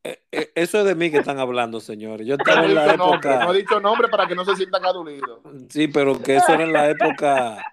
Eh, 0.05 0.23
eh, 0.33 0.53
Eso 0.55 0.81
es 0.81 0.85
de 0.85 0.95
mí 0.95 1.11
que 1.11 1.19
están 1.19 1.39
hablando, 1.39 1.81
señores. 1.81 2.27
Yo 2.27 2.37
No 2.37 2.45
estaba 2.45 2.63
he 2.63 2.67
en 2.67 2.75
la 2.75 2.85
dicho 2.85 2.97
nombre, 2.97 3.17
época. 3.17 3.45
no 3.45 3.55
he 3.55 3.59
dicho 3.59 3.81
nombre 3.81 4.09
para 4.09 4.27
que 4.27 4.35
no 4.35 4.45
se 4.45 4.57
sientan 4.57 4.85
adulidos. 4.85 5.41
Sí, 5.71 5.89
pero 5.89 6.21
que 6.23 6.37
eso 6.37 6.53
era 6.53 6.65
en 6.65 6.73
la 6.73 6.91
época. 6.91 7.65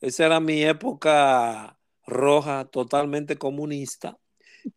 Esa 0.00 0.26
era 0.26 0.40
mi 0.40 0.62
época 0.64 1.78
roja, 2.06 2.64
totalmente 2.66 3.36
comunista. 3.38 4.18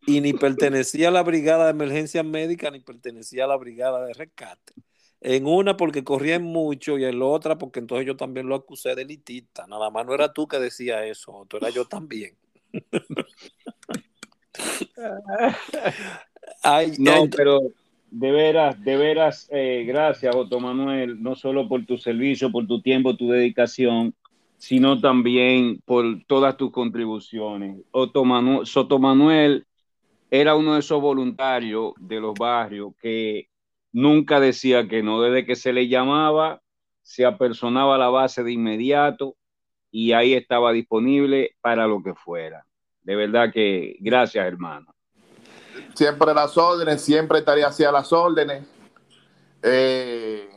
Y 0.06 0.20
ni 0.20 0.32
pertenecía 0.32 1.08
a 1.08 1.10
la 1.10 1.22
brigada 1.22 1.64
de 1.66 1.70
emergencia 1.72 2.22
médica, 2.22 2.70
ni 2.70 2.80
pertenecía 2.80 3.44
a 3.44 3.48
la 3.48 3.56
brigada 3.56 4.06
de 4.06 4.14
rescate. 4.14 4.72
En 5.20 5.46
una 5.46 5.76
porque 5.76 6.04
corrían 6.04 6.42
mucho 6.42 6.96
y 6.98 7.04
en 7.04 7.18
la 7.18 7.26
otra 7.26 7.58
porque 7.58 7.80
entonces 7.80 8.06
yo 8.06 8.16
también 8.16 8.48
lo 8.48 8.54
acusé 8.54 8.94
de 8.94 9.02
elitista. 9.02 9.66
Nada 9.66 9.90
más 9.90 10.06
no 10.06 10.14
era 10.14 10.32
tú 10.32 10.48
que 10.48 10.58
decía 10.58 11.04
eso, 11.04 11.44
tú 11.48 11.58
era 11.58 11.68
yo 11.70 11.84
también. 11.86 12.36
Ay, 16.62 16.92
No, 16.98 17.28
pero 17.34 17.60
de 18.10 18.32
veras, 18.32 18.82
de 18.82 18.96
veras, 18.96 19.48
eh, 19.52 19.84
gracias, 19.86 20.34
Otto 20.34 20.58
Manuel, 20.60 21.22
no 21.22 21.34
solo 21.34 21.68
por 21.68 21.84
tu 21.86 21.96
servicio, 21.96 22.50
por 22.50 22.66
tu 22.66 22.82
tiempo, 22.82 23.16
tu 23.16 23.28
dedicación, 23.30 24.14
sino 24.56 25.00
también 25.00 25.80
por 25.84 26.04
todas 26.26 26.56
tus 26.56 26.70
contribuciones. 26.70 27.78
Otto 27.92 28.24
Manu- 28.24 28.66
Soto 28.66 28.98
Manuel 28.98 29.64
era 30.30 30.54
uno 30.54 30.74
de 30.74 30.80
esos 30.80 31.00
voluntarios 31.00 31.92
de 31.98 32.20
los 32.20 32.34
barrios 32.34 32.92
que 33.00 33.48
nunca 33.92 34.38
decía 34.40 34.86
que 34.86 35.02
no, 35.02 35.20
desde 35.22 35.46
que 35.46 35.56
se 35.56 35.72
le 35.72 35.88
llamaba, 35.88 36.60
se 37.02 37.24
apersonaba 37.24 37.94
a 37.94 37.98
la 37.98 38.10
base 38.10 38.42
de 38.44 38.52
inmediato 38.52 39.36
y 39.90 40.12
ahí 40.12 40.34
estaba 40.34 40.72
disponible 40.72 41.56
para 41.60 41.86
lo 41.86 42.02
que 42.02 42.14
fuera. 42.14 42.64
De 43.02 43.16
verdad 43.16 43.52
que 43.52 43.96
gracias, 44.00 44.46
hermano. 44.46 44.94
Siempre 45.94 46.32
las 46.34 46.56
órdenes, 46.56 47.02
siempre 47.02 47.38
estaría 47.40 47.66
hacia 47.66 47.92
las 47.92 48.12
órdenes. 48.12 48.66
Eh, 49.62 50.48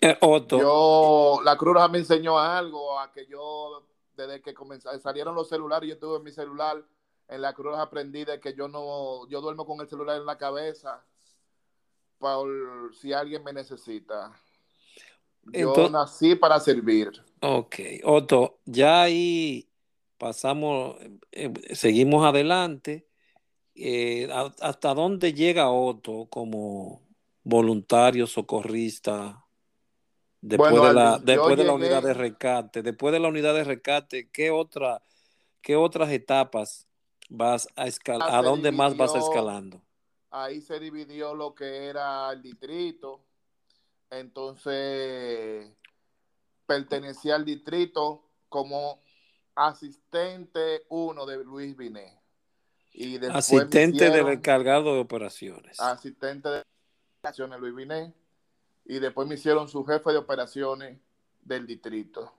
eh, 0.00 0.16
Otto, 0.20 0.58
yo, 0.58 1.40
la 1.42 1.56
Cruz 1.56 1.74
Roja 1.74 1.88
me 1.88 1.98
enseñó 1.98 2.38
algo, 2.38 2.98
a 2.98 3.10
que 3.10 3.26
yo, 3.26 3.86
desde 4.16 4.40
que 4.40 4.54
comenzaron, 4.54 5.00
salieron 5.00 5.34
los 5.34 5.48
celulares, 5.48 5.88
yo 5.88 5.98
tuve 5.98 6.20
mi 6.20 6.30
celular, 6.30 6.82
en 7.28 7.42
la 7.42 7.52
Cruz 7.52 7.72
Roja 7.72 7.82
aprendí 7.82 8.24
de 8.24 8.38
que 8.40 8.54
yo 8.54 8.68
no, 8.68 9.26
yo 9.28 9.40
duermo 9.40 9.66
con 9.66 9.80
el 9.80 9.88
celular 9.88 10.18
en 10.18 10.26
la 10.26 10.38
cabeza, 10.38 11.04
por 12.18 12.94
si 12.94 13.12
alguien 13.12 13.42
me 13.44 13.52
necesita. 13.52 14.32
Yo 15.44 15.70
Entonces- 15.70 15.90
nací 15.90 16.34
para 16.34 16.60
servir. 16.60 17.10
Ok, 17.40 17.76
Otto, 18.04 18.58
ya 18.66 19.02
ahí 19.02 19.68
pasamos, 20.18 20.96
eh, 21.32 21.52
seguimos 21.74 22.26
adelante. 22.26 23.07
Eh, 23.80 24.28
¿hasta 24.60 24.94
dónde 24.94 25.32
llega 25.32 25.70
Otto 25.70 26.26
como 26.30 27.02
voluntario 27.44 28.26
socorrista 28.26 29.44
después 30.40 30.70
Bueno, 30.70 30.88
de 30.88 30.94
la, 30.94 31.18
después 31.18 31.56
de 31.56 31.64
la 31.64 31.72
unidad 31.72 32.02
de 32.02 32.14
rescate? 32.14 32.82
Después 32.82 33.12
de 33.12 33.20
la 33.20 33.28
unidad 33.28 33.54
de 33.54 33.64
rescate, 33.64 34.28
¿qué 34.30 34.50
otra, 34.50 35.02
qué 35.60 35.76
otras 35.76 36.10
etapas 36.10 36.88
vas 37.28 37.68
a 37.76 37.86
escalar? 37.86 38.28
¿A 38.30 38.42
dónde 38.42 38.72
más 38.72 38.96
vas 38.96 39.14
escalando? 39.14 39.80
ahí 40.30 40.60
se 40.60 40.78
dividió 40.78 41.34
lo 41.34 41.54
que 41.54 41.86
era 41.86 42.30
el 42.32 42.42
distrito. 42.42 43.24
Entonces, 44.10 45.70
pertenecía 46.66 47.36
al 47.36 47.44
distrito 47.44 48.24
como 48.48 49.00
asistente 49.54 50.84
uno 50.88 51.26
de 51.26 51.44
Luis 51.44 51.76
Binet. 51.76 52.17
Y 53.00 53.12
después 53.12 53.32
me 53.32 53.38
Asistente 53.38 54.04
del 54.06 54.12
hicieron 54.12 54.32
encargado 54.32 54.94
de 54.94 55.00
operaciones. 55.00 55.78
asistente 55.78 56.48
de 56.48 56.64
operaciones 57.20 57.60
Luis 57.60 57.72
Binet. 57.72 58.12
Y 58.86 58.98
después 58.98 59.28
me 59.28 59.36
hicieron 59.36 59.68
su 59.68 59.84
jefe 59.84 60.10
de 60.10 60.16
operaciones 60.16 60.98
del 61.40 61.64
distrito. 61.64 62.32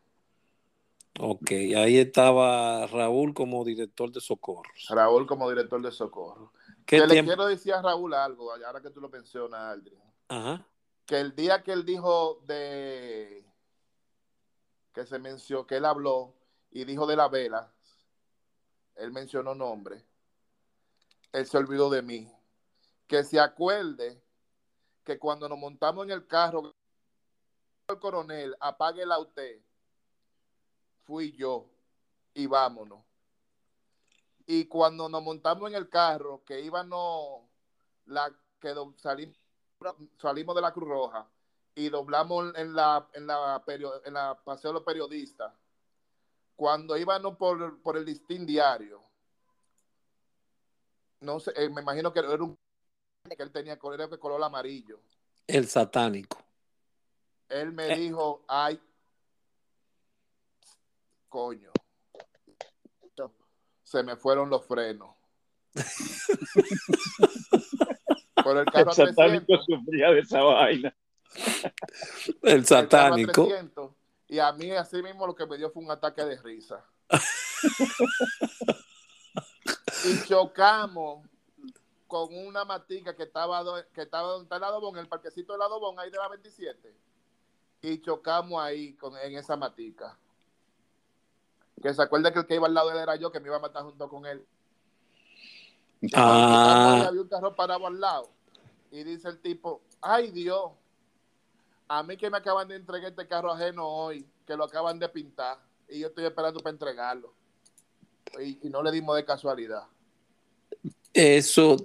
Ok, 1.18 1.52
ahí 1.52 1.98
estaba 1.98 2.88
Raúl 2.88 3.34
como 3.34 3.64
director 3.64 4.12
de 4.12 4.20
socorros. 4.20 4.86
Raúl 4.90 5.26
como 5.26 5.50
director 5.50 5.82
de 5.82 5.94
socorro. 5.94 6.52
¿Qué 6.86 7.00
Que 7.00 7.08
le 7.08 7.24
quiero 7.24 7.46
decir 7.46 7.74
a 7.74 7.82
Raúl 7.82 8.14
algo, 8.14 8.52
ahora 8.54 8.82
que 8.82 8.90
tú 8.90 9.00
lo 9.00 9.08
mencionas, 9.08 9.62
Aldrin. 9.62 10.02
Ajá. 10.28 10.68
que 11.06 11.22
el 11.22 11.36
día 11.36 11.64
que 11.64 11.72
él 11.72 11.86
dijo 11.86 12.44
de 12.46 13.46
que 14.94 15.06
se 15.06 15.20
mencionó, 15.20 15.66
que 15.66 15.78
él 15.78 15.86
habló 15.86 16.36
y 16.70 16.84
dijo 16.84 17.08
de 17.08 17.16
la 17.16 17.30
vela, 17.30 17.72
él 18.96 19.12
mencionó 19.12 19.56
nombre, 19.56 20.04
él 21.32 21.46
se 21.46 21.58
olvidó 21.58 21.90
de 21.90 22.02
mí. 22.02 22.32
Que 23.08 23.24
se 23.24 23.40
acuerde 23.40 24.22
que 25.04 25.18
cuando 25.18 25.50
nos 25.50 25.58
montamos 25.58 26.06
en 26.06 26.12
el 26.12 26.28
carro, 26.28 26.74
el 27.88 28.00
coronel, 28.00 28.56
apáguela 28.60 29.18
usted, 29.18 29.60
fui 31.04 31.32
yo 31.32 31.66
y 32.36 32.46
vámonos. 32.46 33.04
Y 34.46 34.66
cuando 34.66 35.10
nos 35.10 35.24
montamos 35.24 35.70
en 35.70 35.76
el 35.76 35.90
carro, 35.90 36.44
que 36.46 36.62
íbamos, 36.62 37.44
la, 38.06 38.32
que 38.60 38.70
do- 38.70 38.94
salimos, 38.98 39.38
salimos 40.18 40.56
de 40.56 40.62
la 40.62 40.72
Cruz 40.72 40.88
Roja 40.88 41.28
y 41.76 41.90
doblamos 41.90 42.54
en 42.56 42.74
la, 42.76 43.08
en 43.14 43.26
la, 43.26 43.64
en 44.06 44.14
la 44.14 44.40
paseo 44.44 44.72
de 44.72 44.74
los 44.76 44.84
periodistas, 44.84 45.54
cuando 46.56 46.98
íbamos 46.98 47.38
por, 47.38 47.82
por 47.82 47.98
el 47.98 48.06
listín 48.06 48.46
diario, 48.46 49.02
no 51.22 51.40
sé, 51.40 51.52
eh, 51.56 51.70
me 51.70 51.82
imagino 51.82 52.12
que 52.14 52.20
era 52.20 52.44
un 52.44 52.58
que 53.36 53.44
él 53.44 53.52
tenía 53.52 53.78
color, 53.78 54.00
era 54.00 54.08
de 54.08 54.18
color 54.18 54.42
amarillo. 54.44 55.02
El 55.46 55.68
satánico. 55.68 56.42
Él 57.50 57.72
me 57.74 57.92
Eh. 57.94 57.98
dijo, 57.98 58.44
ay, 58.48 58.80
coño, 61.28 61.72
se 63.84 64.04
me 64.04 64.16
fueron 64.16 64.50
los 64.52 64.66
frenos. 64.68 65.16
Por 68.44 68.58
el 68.58 68.66
carro 68.66 68.84
El 68.84 68.90
a 68.90 68.94
satánico 68.94 69.46
300, 69.48 69.66
sufría 69.66 70.12
de 70.12 70.20
esa 70.20 70.42
vaina. 70.42 70.96
El 72.44 72.66
satánico. 72.66 73.48
300, 73.48 73.92
y 74.28 74.38
a 74.40 74.52
mí 74.54 74.70
así 74.72 75.02
mismo 75.02 75.26
lo 75.28 75.36
que 75.36 75.46
me 75.48 75.58
dio 75.58 75.70
fue 75.72 75.84
un 75.84 75.92
ataque 75.92 76.24
de 76.24 76.40
risa. 76.42 76.86
y 80.06 80.24
chocamos 80.28 81.26
con 82.08 82.36
una 82.36 82.66
matica 82.66 83.16
que 83.16 83.24
estaba, 83.24 83.62
do- 83.64 83.86
que 83.94 84.02
estaba 84.02 84.30
donde 84.30 84.44
está 84.46 84.58
el 84.58 84.64
Adobón, 84.64 84.98
el 84.98 85.08
parquecito 85.08 85.54
del 85.54 85.62
Adobón, 85.62 86.00
ahí 86.00 86.10
de 86.10 86.18
la 86.18 86.28
27. 86.28 86.96
Y 87.82 88.02
chocamos 88.02 88.62
ahí 88.62 88.94
con, 88.96 89.16
en 89.18 89.38
esa 89.38 89.56
matica. 89.56 90.18
Que 91.82 91.94
se 91.94 92.02
acuerda 92.02 92.34
que 92.34 92.40
el 92.40 92.46
que 92.48 92.56
iba 92.56 92.68
al 92.68 92.74
lado 92.74 92.90
de 92.90 92.96
él 92.96 93.02
era 93.04 93.16
yo, 93.16 93.32
que 93.32 93.40
me 93.40 93.48
iba 93.48 93.58
a 93.58 93.62
matar 93.62 93.84
junto 93.84 94.10
con 94.10 94.26
él. 94.26 94.46
Ah, 96.14 97.08
había 97.08 97.22
un 97.22 97.28
carro 97.28 97.56
parado 97.56 97.86
al 97.88 98.00
lado. 98.00 98.30
Y 98.92 99.04
dice 99.04 99.30
el 99.30 99.40
tipo, 99.40 99.82
ay 100.02 100.32
Dios, 100.32 100.72
a 101.88 102.04
mí 102.04 102.18
que 102.18 102.30
me 102.30 102.38
acaban 102.38 102.68
de 102.68 102.76
entregar 102.76 103.12
este 103.12 103.28
carro 103.28 103.52
ajeno 103.52 103.88
hoy, 103.88 104.26
que 104.48 104.56
lo 104.58 104.64
acaban 104.64 104.98
de 105.00 105.08
pintar, 105.10 105.60
y 105.88 106.00
yo 106.00 106.08
estoy 106.08 106.26
esperando 106.26 106.60
para 106.60 106.72
entregarlo. 106.72 107.34
Y, 108.42 108.68
y 108.68 108.70
no 108.70 108.84
le 108.84 108.92
dimos 108.92 109.16
de 109.16 109.26
casualidad. 109.26 109.84
eso 111.14 111.78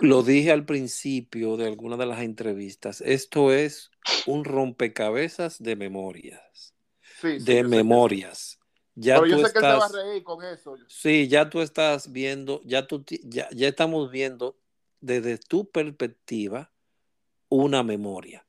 lo 0.00 0.22
dije 0.22 0.50
al 0.52 0.64
principio 0.66 1.56
de 1.56 1.66
alguna 1.66 1.96
de 1.96 2.06
las 2.06 2.20
entrevistas. 2.20 3.00
Esto 3.02 3.52
es 3.52 3.90
un 4.26 4.44
rompecabezas 4.44 5.62
de 5.62 5.76
memorias. 5.76 6.74
Sí, 7.20 7.40
sí, 7.40 7.44
de 7.44 7.64
yo 7.68 7.68
memorias. 7.68 8.58
Ya 8.94 9.14
Pero 9.14 9.26
yo 9.26 9.38
tú 9.38 9.46
sé 9.46 9.52
que 9.52 9.58
él 9.60 9.66
se 9.66 9.74
va 9.74 9.86
a 9.86 9.88
estás, 9.88 9.92
reír 9.92 10.22
con 10.24 10.44
eso. 10.44 10.76
sí, 10.86 11.28
ya 11.28 11.50
tú 11.50 11.60
estás 11.62 12.12
viendo, 12.12 12.62
ya 12.64 12.86
tú, 12.86 13.04
ya, 13.24 13.48
ya 13.52 13.68
estamos 13.68 14.10
viendo 14.10 14.58
desde 15.00 15.38
tu 15.38 15.70
perspectiva 15.70 16.72
una 17.48 17.82
memoria 17.84 18.46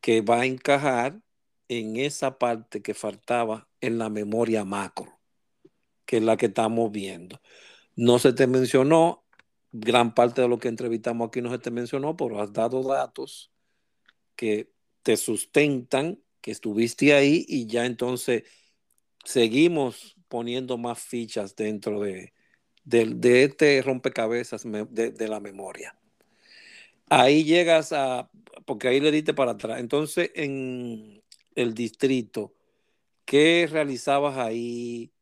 que 0.00 0.22
va 0.22 0.42
a 0.42 0.46
encajar 0.46 1.22
en 1.68 1.96
esa 1.96 2.38
parte 2.38 2.82
que 2.82 2.94
faltaba 2.94 3.68
en 3.80 3.98
la 3.98 4.10
memoria 4.10 4.64
macro, 4.64 5.20
que 6.06 6.18
es 6.18 6.22
la 6.22 6.36
que 6.36 6.46
estamos 6.46 6.90
viendo. 6.90 7.40
No 7.96 8.18
se 8.18 8.32
te 8.32 8.46
mencionó, 8.46 9.24
gran 9.72 10.14
parte 10.14 10.42
de 10.42 10.48
lo 10.48 10.58
que 10.58 10.68
entrevistamos 10.68 11.28
aquí 11.28 11.40
no 11.40 11.50
se 11.50 11.58
te 11.58 11.70
mencionó, 11.70 12.16
pero 12.16 12.40
has 12.40 12.52
dado 12.52 12.82
datos 12.82 13.52
que 14.36 14.70
te 15.02 15.16
sustentan, 15.16 16.20
que 16.40 16.50
estuviste 16.50 17.14
ahí 17.14 17.44
y 17.48 17.66
ya 17.66 17.86
entonces 17.86 18.44
seguimos 19.24 20.16
poniendo 20.28 20.78
más 20.78 20.98
fichas 21.00 21.54
dentro 21.56 22.00
de, 22.00 22.32
de, 22.84 23.44
este 23.44 23.80
rompecabezas 23.82 24.64
de, 24.64 25.10
de 25.10 25.28
la 25.28 25.40
memoria. 25.40 25.96
Ahí 27.08 27.44
llegas 27.44 27.92
a, 27.92 28.30
porque 28.64 28.88
ahí 28.88 29.00
le 29.00 29.10
diste 29.10 29.34
para 29.34 29.52
atrás. 29.52 29.80
Entonces, 29.80 30.30
en 30.34 31.22
el 31.54 31.74
distrito, 31.74 32.54
¿qué 33.24 33.68
realizabas 33.70 34.38
ahí? 34.38 35.12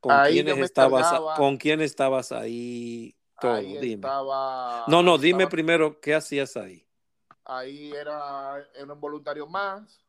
¿Con 0.00 0.20
quiénes 0.28 0.58
estabas? 0.58 1.20
¿Con 1.36 1.56
quién 1.56 1.80
estabas 1.80 2.32
ahí? 2.32 3.16
Todo, 3.40 3.52
ahí 3.52 3.76
dime. 3.78 3.94
estaba. 3.94 4.84
No, 4.88 5.02
no, 5.02 5.18
dime 5.18 5.44
estaba- 5.44 5.50
primero, 5.50 6.00
¿qué 6.00 6.14
hacías 6.14 6.56
ahí? 6.56 6.86
Ahí 7.44 7.92
era, 7.92 8.58
era 8.74 8.92
un 8.92 9.00
voluntario 9.00 9.46
más 9.46 10.00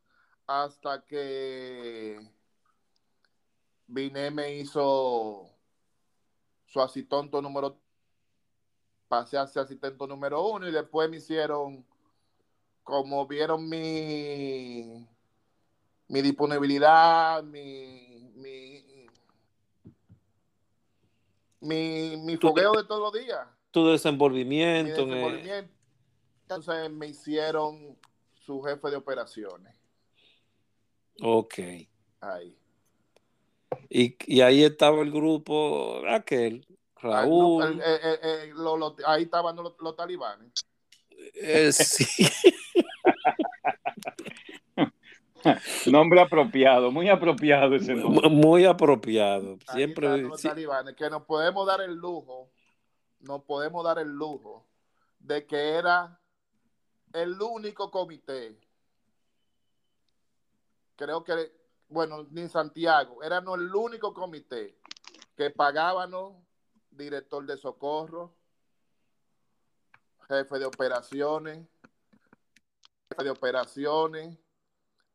hasta 0.47 1.03
que 1.05 2.19
vine 3.87 4.31
me 4.31 4.55
hizo 4.55 5.49
su 6.65 6.81
asistente 6.81 7.41
número 7.41 7.77
pasé 9.07 9.37
a 9.37 9.47
ser 9.47 9.63
asistente 9.63 10.05
número 10.07 10.45
uno 10.45 10.67
y 10.67 10.71
después 10.71 11.09
me 11.09 11.17
hicieron 11.17 11.85
como 12.83 13.25
vieron 13.27 13.67
mi 13.69 15.07
mi 16.09 16.21
disponibilidad 16.21 17.43
mi 17.43 18.31
mi 18.35 18.86
mi, 21.67 22.17
mi 22.17 22.37
fogueo 22.37 22.71
de 22.73 22.83
todos 22.85 23.01
los 23.13 23.21
días 23.23 23.45
Tu 23.71 23.81
mi 23.83 23.91
desenvolvimiento. 23.91 25.01
en 25.01 25.09
el- 25.09 25.15
desenvolvimiento. 25.15 25.73
Entonces 26.43 26.91
me 26.91 27.07
hicieron 27.07 27.97
su 28.45 28.61
jefe 28.61 28.89
de 28.89 28.95
operaciones. 28.95 29.75
Ok. 31.21 31.55
Ahí. 32.21 32.57
Y, 33.89 34.15
y 34.25 34.41
ahí 34.41 34.63
estaba 34.63 35.01
el 35.01 35.11
grupo, 35.11 36.01
aquel, 36.07 36.65
no, 36.69 36.77
Raúl. 37.01 37.81
el- 37.83 38.49
lo- 38.51 38.77
lo- 38.77 38.95
ahí 39.05 39.23
estaban 39.23 39.55
los, 39.57 39.73
los 39.81 39.95
talibanes. 39.95 40.51
eh, 41.33 41.71
sí. 41.73 42.05
Nombre 45.91 46.21
apropiado, 46.21 46.91
muy 46.91 47.09
apropiado 47.09 47.75
ese 47.75 47.93
nombre. 47.95 48.29
Muy 48.29 48.65
apropiado. 48.65 49.57
Siempre. 49.71 50.07
estaban 50.07 50.29
los 50.29 50.41
sí, 50.41 50.47
talibanes. 50.47 50.95
Que 50.95 51.09
nos 51.09 51.23
podemos 51.23 51.65
dar 51.67 51.81
el 51.81 51.95
lujo, 51.95 52.51
nos 53.19 53.43
podemos 53.43 53.83
dar 53.83 53.99
el 53.99 54.09
lujo 54.09 54.67
de 55.19 55.45
que 55.45 55.71
era 55.75 56.19
el 57.13 57.41
único 57.41 57.91
comité. 57.91 58.59
Creo 60.95 61.23
que, 61.23 61.51
bueno, 61.89 62.25
ni 62.31 62.47
Santiago, 62.47 63.21
éramos 63.23 63.59
el 63.59 63.73
único 63.73 64.13
comité 64.13 64.77
que 65.35 65.51
pagábamos 65.51 66.35
director 66.89 67.45
de 67.45 67.57
socorro, 67.57 68.35
jefe 70.27 70.57
de 70.57 70.65
operaciones, 70.65 71.67
jefe 73.09 73.23
de 73.23 73.29
operaciones, 73.29 74.37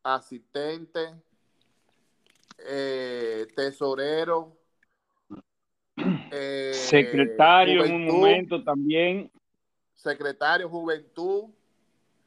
asistente, 0.02 1.14
eh, 2.58 3.46
tesorero, 3.54 4.56
eh, 6.30 6.72
Secretario 6.74 7.84
en 7.84 7.92
un 7.94 8.00
juventud, 8.08 8.18
momento 8.18 8.64
también. 8.64 9.30
secretario 9.94 10.68
juventud, 10.68 11.50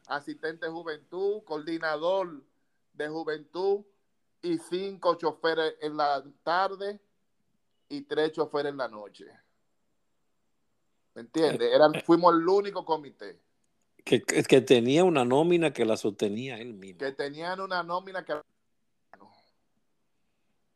asistente 0.07 0.67
juventud, 0.67 1.43
coordinador 1.43 2.43
de 2.93 3.07
juventud 3.09 3.83
y 4.41 4.57
cinco 4.57 5.15
choferes 5.15 5.75
en 5.81 5.97
la 5.97 6.23
tarde 6.43 6.99
y 7.89 8.01
tres 8.01 8.31
choferes 8.31 8.71
en 8.71 8.77
la 8.77 8.87
noche. 8.87 9.25
¿Me 11.15 11.21
entiendes? 11.21 11.73
Eran, 11.73 11.93
fuimos 12.05 12.33
el 12.33 12.47
único 12.47 12.85
comité 12.85 13.39
que, 14.05 14.61
tenía 14.61 15.03
una 15.03 15.25
nómina 15.25 15.73
que 15.73 15.83
la 15.83 15.97
sostenía 15.97 16.59
él 16.59 16.73
mismo. 16.73 16.99
que 16.99 17.11
tenían 17.11 17.59
una 17.59 17.83
nómina 17.83 18.23
que... 18.23 18.33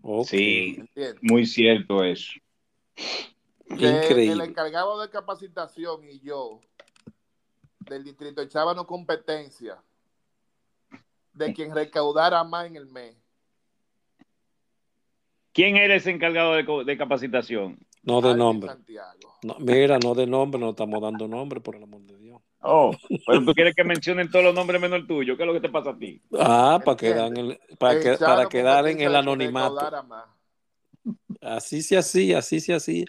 Ok. 0.01 0.27
Sí, 0.27 0.79
muy 1.21 1.45
cierto 1.45 2.03
eso. 2.03 2.33
que 2.95 3.85
el 3.87 4.03
Increíble. 4.03 4.43
encargado 4.45 4.99
de 4.99 5.09
capacitación 5.09 6.03
y 6.09 6.19
yo 6.21 6.59
del 7.81 8.03
distrito 8.03 8.41
echábamos 8.41 8.85
competencia 8.85 9.81
de 11.33 11.53
quien 11.53 11.73
recaudara 11.73 12.43
más 12.43 12.65
en 12.65 12.77
el 12.77 12.87
mes. 12.87 13.15
¿Quién 15.53 15.75
era 15.75 15.95
ese 15.95 16.11
encargado 16.11 16.53
de, 16.53 16.97
capacitación? 16.97 17.77
No 18.03 18.21
de 18.21 18.33
nombre. 18.35 18.69
Santiago. 18.69 19.37
No, 19.43 19.57
mira, 19.59 19.99
no 19.99 20.15
de 20.15 20.25
nombre, 20.25 20.59
no 20.59 20.69
estamos 20.71 21.01
dando 21.01 21.27
nombre, 21.27 21.59
por 21.59 21.75
el 21.75 21.83
amor 21.83 22.01
de 22.01 22.07
Dios. 22.07 22.18
Oh, 22.61 22.91
pero 23.25 23.45
tú 23.45 23.53
quieres 23.53 23.75
que 23.75 23.83
mencionen 23.83 24.29
todos 24.29 24.45
los 24.45 24.53
nombres 24.55 24.81
menos 24.81 24.99
el 24.99 25.07
tuyo. 25.07 25.37
¿Qué 25.37 25.43
es 25.43 25.47
lo 25.47 25.53
que 25.53 25.61
te 25.61 25.69
pasa 25.69 25.91
a 25.91 25.97
ti? 25.97 26.21
Ah, 26.33 26.81
para 26.83 26.97
quedar 26.97 27.27
en 27.27 27.37
el, 27.37 27.59
para, 27.77 27.99
que- 27.99 28.17
para 28.17 28.49
quedar 28.49 28.87
en 28.87 29.01
el 29.01 29.15
anonimato. 29.15 29.89
Así 31.41 31.81
se 31.81 31.97
hacía, 31.97 32.39
así 32.39 32.59
se 32.59 32.73
hacía. 32.73 33.05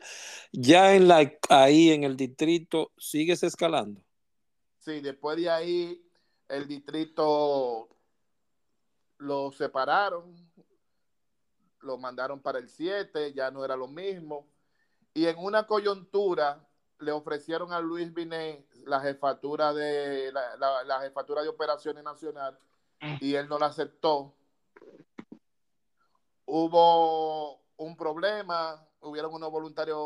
Ya 0.53 0.95
en 0.95 1.09
la, 1.09 1.33
ahí 1.49 1.91
en 1.91 2.05
el 2.05 2.17
distrito 2.17 2.93
sigues 2.97 3.43
escalando. 3.43 4.01
Sí, 4.79 5.01
después 5.01 5.37
de 5.37 5.51
ahí 5.51 6.03
el 6.49 6.67
distrito 6.67 7.89
lo 9.19 9.53
separaron, 9.53 10.35
lo 11.81 11.99
mandaron 11.99 12.41
para 12.41 12.59
el 12.59 12.69
7, 12.69 13.33
ya 13.33 13.51
no 13.51 13.65
era 13.65 13.77
lo 13.77 13.89
mismo. 13.89 14.47
Y 15.13 15.27
en 15.27 15.37
una 15.39 15.67
coyuntura 15.67 16.67
le 17.01 17.13
ofrecieron 17.13 17.73
a 17.73 17.81
Luis 17.81 18.13
Binet 18.13 18.65
la 18.87 19.01
jefatura 19.01 19.73
de 19.73 20.33
la, 20.33 20.85
la- 20.85 21.01
jefatura 21.01 21.43
de 21.43 21.49
operaciones 21.49 22.03
nacional 22.05 22.59
y 23.21 23.35
él 23.35 23.49
no 23.49 23.59
la 23.59 23.67
aceptó. 23.67 24.35
Hubo 26.47 27.61
un 27.77 27.97
problema, 27.97 28.87
hubieron 29.01 29.33
unos 29.33 29.51
voluntarios, 29.51 29.99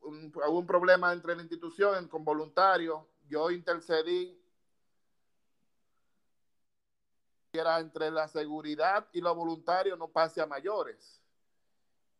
un, 0.00 0.32
hubo 0.34 0.58
un 0.58 0.66
problema 0.66 1.12
entre 1.12 1.34
la 1.34 1.42
institución 1.42 2.08
con 2.08 2.24
voluntarios. 2.24 3.02
Yo 3.28 3.50
intercedí 3.50 4.38
era 7.52 7.80
entre 7.80 8.10
la 8.10 8.28
seguridad 8.28 9.08
y 9.12 9.20
los 9.20 9.34
voluntarios 9.34 9.98
no 9.98 10.08
pase 10.08 10.40
a 10.40 10.46
mayores. 10.46 11.22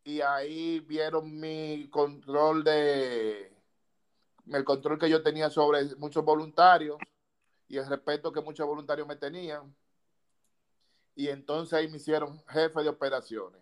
Y 0.03 0.21
ahí 0.21 0.79
vieron 0.79 1.39
mi 1.39 1.87
control 1.89 2.63
de 2.63 3.58
el 4.51 4.63
control 4.63 4.97
que 4.99 5.09
yo 5.09 5.21
tenía 5.21 5.49
sobre 5.49 5.83
muchos 5.97 6.23
voluntarios 6.25 6.97
y 7.67 7.77
el 7.77 7.87
respeto 7.87 8.31
que 8.31 8.41
muchos 8.41 8.65
voluntarios 8.67 9.07
me 9.07 9.15
tenían. 9.15 9.73
Y 11.15 11.27
entonces 11.27 11.73
ahí 11.73 11.87
me 11.87 11.97
hicieron 11.97 12.41
jefe 12.47 12.81
de 12.81 12.89
operaciones 12.89 13.61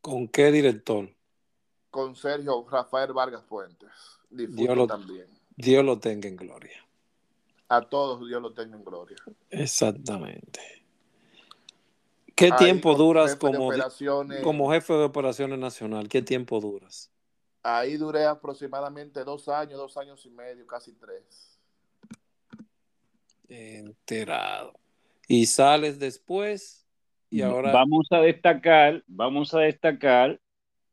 ¿Con 0.00 0.28
qué 0.28 0.52
director? 0.52 1.08
con 1.90 2.16
Sergio 2.16 2.66
Rafael 2.68 3.12
Vargas 3.12 3.44
Fuentes, 3.44 3.88
Dios 4.28 4.76
lo- 4.76 4.86
también. 4.88 5.26
Dios 5.56 5.84
lo 5.84 5.98
tenga 6.00 6.28
en 6.28 6.34
gloria. 6.36 6.84
A 7.68 7.82
todos 7.82 8.26
Dios 8.28 8.42
lo 8.42 8.52
tenga 8.52 8.76
en 8.76 8.84
gloria. 8.84 9.16
Exactamente. 9.50 10.60
¿Qué 12.34 12.46
ahí 12.46 12.56
tiempo 12.58 12.94
duras 12.96 13.36
como, 13.36 13.70
como 14.42 14.72
jefe 14.72 14.92
de 14.92 15.04
operaciones 15.04 15.58
nacional? 15.58 16.08
¿Qué 16.08 16.20
tiempo 16.20 16.60
duras? 16.60 17.12
Ahí 17.66 17.96
duré 17.96 18.26
aproximadamente 18.26 19.24
dos 19.24 19.48
años, 19.48 19.78
dos 19.78 19.96
años 19.96 20.24
y 20.26 20.30
medio, 20.30 20.66
casi 20.66 20.92
tres. 20.92 21.58
Enterado. 23.48 24.74
Y 25.26 25.46
sales 25.46 25.98
después 25.98 26.84
y 27.30 27.40
ahora 27.40 27.72
Vamos 27.72 28.06
a 28.12 28.18
destacar, 28.18 29.02
vamos 29.06 29.54
a 29.54 29.60
destacar 29.60 30.40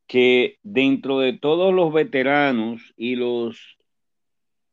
que 0.06 0.58
dentro 0.62 1.18
de 1.20 1.34
todos 1.34 1.74
los 1.74 1.92
veteranos 1.92 2.94
y 2.96 3.16
los 3.16 3.76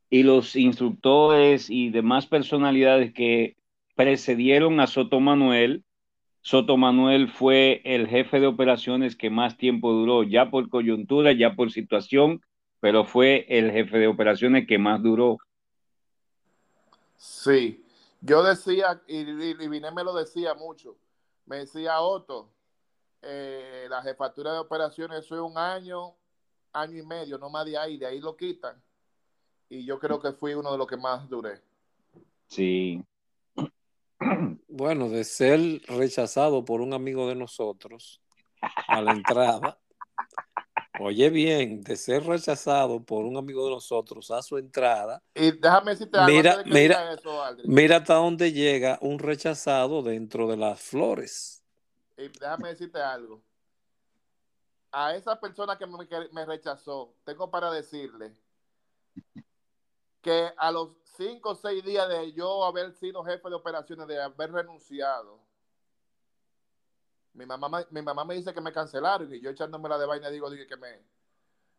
y 0.10 0.24
los 0.24 0.56
instructores 0.56 1.70
y 1.70 1.89
demás 1.89 2.26
personalidades 2.26 3.14
que 3.14 3.58
precedieron 3.95 4.80
a 4.80 4.88
Soto 4.88 5.20
Manuel, 5.20 5.84
Soto 6.50 6.78
Manuel 6.78 7.30
fue 7.30 7.80
el 7.86 8.08
jefe 8.08 8.39
de 8.39 8.47
operaciones 8.47 9.16
que 9.16 9.30
más 9.30 9.56
tiempo 9.56 9.91
duró, 9.91 10.24
ya 10.24 10.50
por 10.50 10.68
coyuntura, 10.68 11.32
ya 11.32 11.54
por 11.54 11.72
situación, 11.72 12.41
pero 12.80 13.06
fue 13.06 13.45
el 13.50 13.70
jefe 13.70 14.00
de 14.00 14.08
operaciones 14.08 14.66
que 14.66 14.80
más 14.80 15.00
duró. 15.04 15.38
Sí, 17.18 17.86
yo 18.22 18.41
decía, 18.41 19.00
y, 19.06 19.18
y, 19.18 19.58
y 19.60 19.68
Vine 19.68 19.91
me 19.91 20.04
lo 20.04 20.16
decía 20.16 20.56
mucho, 20.56 20.97
me 21.45 21.58
decía 21.58 22.02
Otto, 22.02 22.50
eh, 23.22 23.86
la 23.88 24.02
jefatura 24.02 24.52
de 24.52 24.58
operaciones 24.58 25.28
fue 25.28 25.39
un 25.39 25.56
año, 25.56 26.16
año 26.74 26.97
y 26.97 27.06
medio, 27.06 27.38
no 27.38 27.52
más 27.52 27.68
de 27.68 27.78
ahí, 27.78 28.00
de 28.00 28.08
ahí 28.08 28.20
lo 28.20 28.36
quitan. 28.36 28.82
Y 29.70 29.86
yo 29.86 30.00
creo 30.00 30.20
que 30.20 30.32
fui 30.32 30.56
uno 30.56 30.72
de 30.72 30.80
los 30.80 30.88
que 30.88 30.97
más 30.97 31.30
duré. 31.30 31.62
Sí. 32.47 33.04
Bueno, 34.67 35.09
de 35.09 35.24
ser 35.24 35.59
rechazado 35.88 36.63
por 36.63 36.82
un 36.82 36.93
amigo 36.93 37.28
de 37.28 37.36
nosotros 37.36 38.22
a 38.88 39.01
la 39.01 39.11
entrada. 39.11 39.80
Oye 41.01 41.30
bien, 41.30 41.82
de 41.82 41.95
ser 41.95 42.26
rechazado 42.26 43.01
por 43.03 43.26
un 43.26 43.38
amigo 43.38 43.65
de 43.65 43.72
nosotros 43.72 44.32
a 44.32 44.41
su 44.41 44.57
entrada, 44.57 45.24
Y 45.34 45.51
déjame 45.51 45.91
decirte 45.91 46.17
algo 46.17 46.32
Mira, 46.32 46.51
antes 46.51 46.65
de 46.65 46.72
que 46.72 46.80
mira, 46.80 47.13
eso, 47.13 47.57
mira 47.65 47.97
hasta 47.97 48.13
dónde 48.15 48.51
llega 48.51 48.99
un 49.01 49.17
rechazado 49.17 50.03
dentro 50.03 50.47
de 50.47 50.57
las 50.57 50.82
flores. 50.82 51.63
Y 52.17 52.28
déjame 52.28 52.70
decirte 52.70 53.01
algo. 53.01 53.41
A 54.91 55.15
esa 55.15 55.39
persona 55.39 55.78
que 55.78 55.88
me, 55.88 56.05
que 56.05 56.28
me 56.34 56.45
rechazó, 56.45 57.13
tengo 57.24 57.49
para 57.49 57.72
decirle 57.72 58.34
que 60.22 60.53
a 60.57 60.72
los 60.72 60.89
cinco 61.17 61.51
o 61.51 61.55
seis 61.55 61.84
días 61.84 62.07
de 62.09 62.34
yo 62.34 62.63
haber 62.65 62.93
sido 62.93 63.24
jefe 63.24 63.49
de 63.49 63.55
operaciones, 63.55 64.07
de 64.07 64.22
haber 64.22 64.51
renunciado, 64.51 65.39
mi 67.34 67.45
mamá, 67.45 67.70
me- 67.70 67.86
mi 67.91 68.01
mamá 68.01 68.26
me 68.26 68.36
dice 68.36 68.53
que 68.53 68.61
me 68.61 68.74
cancelaron 68.74 69.34
y 69.34 69.39
yo 69.39 69.49
echándome 69.49 69.88
la 69.88 69.97
de 69.97 70.05
vaina 70.05 70.30
digo, 70.30 70.49
dije 70.49 70.67
que 70.67 70.78
me 70.78 71.01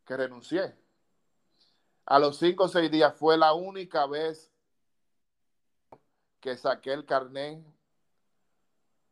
que 0.05 0.17
renuncié. 0.17 0.75
A 2.07 2.19
los 2.19 2.39
cinco 2.39 2.65
o 2.65 2.69
seis 2.69 2.91
días 2.91 3.15
fue 3.15 3.37
la 3.37 3.53
única 3.53 4.07
vez 4.07 4.51
que 6.41 6.57
saqué 6.57 6.93
el 6.93 7.05
carnet 7.05 7.63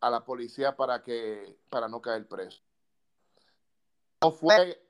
a 0.00 0.10
la 0.10 0.24
policía 0.24 0.76
para 0.76 1.02
que 1.02 1.58
para 1.68 1.88
no 1.88 2.00
caer 2.00 2.26
preso. 2.26 2.62
No 4.22 4.30
fue 4.32 4.82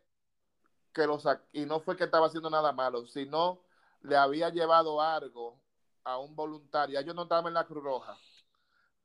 que 0.93 1.07
lo 1.07 1.19
sa- 1.19 1.43
y 1.53 1.67
no 1.67 1.81
fue 1.81 1.97
que 1.97 2.05
estaba 2.05 2.27
haciendo 2.29 2.49
nada 2.49 2.73
malo, 2.73 3.07
sino 3.07 3.61
le 4.03 4.17
había 4.17 4.51
llevado 4.51 5.01
algo 5.01 5.59
a 6.05 6.19
un 6.19 6.35
voluntario. 6.37 6.95
Ya 7.01 7.07
Yo 7.07 7.15
no 7.15 7.23
estaba 7.25 7.49
en 7.49 7.55
la 7.55 7.67
Cruz 7.67 7.83
Roja, 7.85 8.17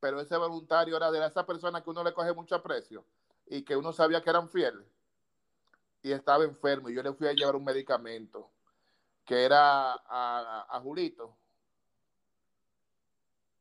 pero 0.00 0.20
ese 0.20 0.36
voluntario 0.36 0.96
era 0.96 1.10
de 1.10 1.24
esa 1.26 1.46
persona 1.46 1.82
que 1.82 1.90
uno 1.90 2.04
le 2.04 2.14
coge 2.14 2.32
mucho 2.32 2.54
aprecio 2.54 3.04
y 3.46 3.62
que 3.62 3.76
uno 3.76 3.92
sabía 3.92 4.22
que 4.22 4.30
eran 4.30 4.48
fieles. 4.48 4.86
Y 6.02 6.12
estaba 6.12 6.44
enfermo 6.44 6.90
y 6.90 6.94
yo 6.94 7.02
le 7.02 7.12
fui 7.14 7.26
a 7.28 7.32
llevar 7.32 7.56
un 7.56 7.64
medicamento 7.64 8.50
que 9.24 9.44
era 9.44 9.92
a, 9.92 9.98
a- 10.08 10.66
a 10.76 10.80
Julito 10.80 11.36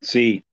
Sí. 0.01 0.45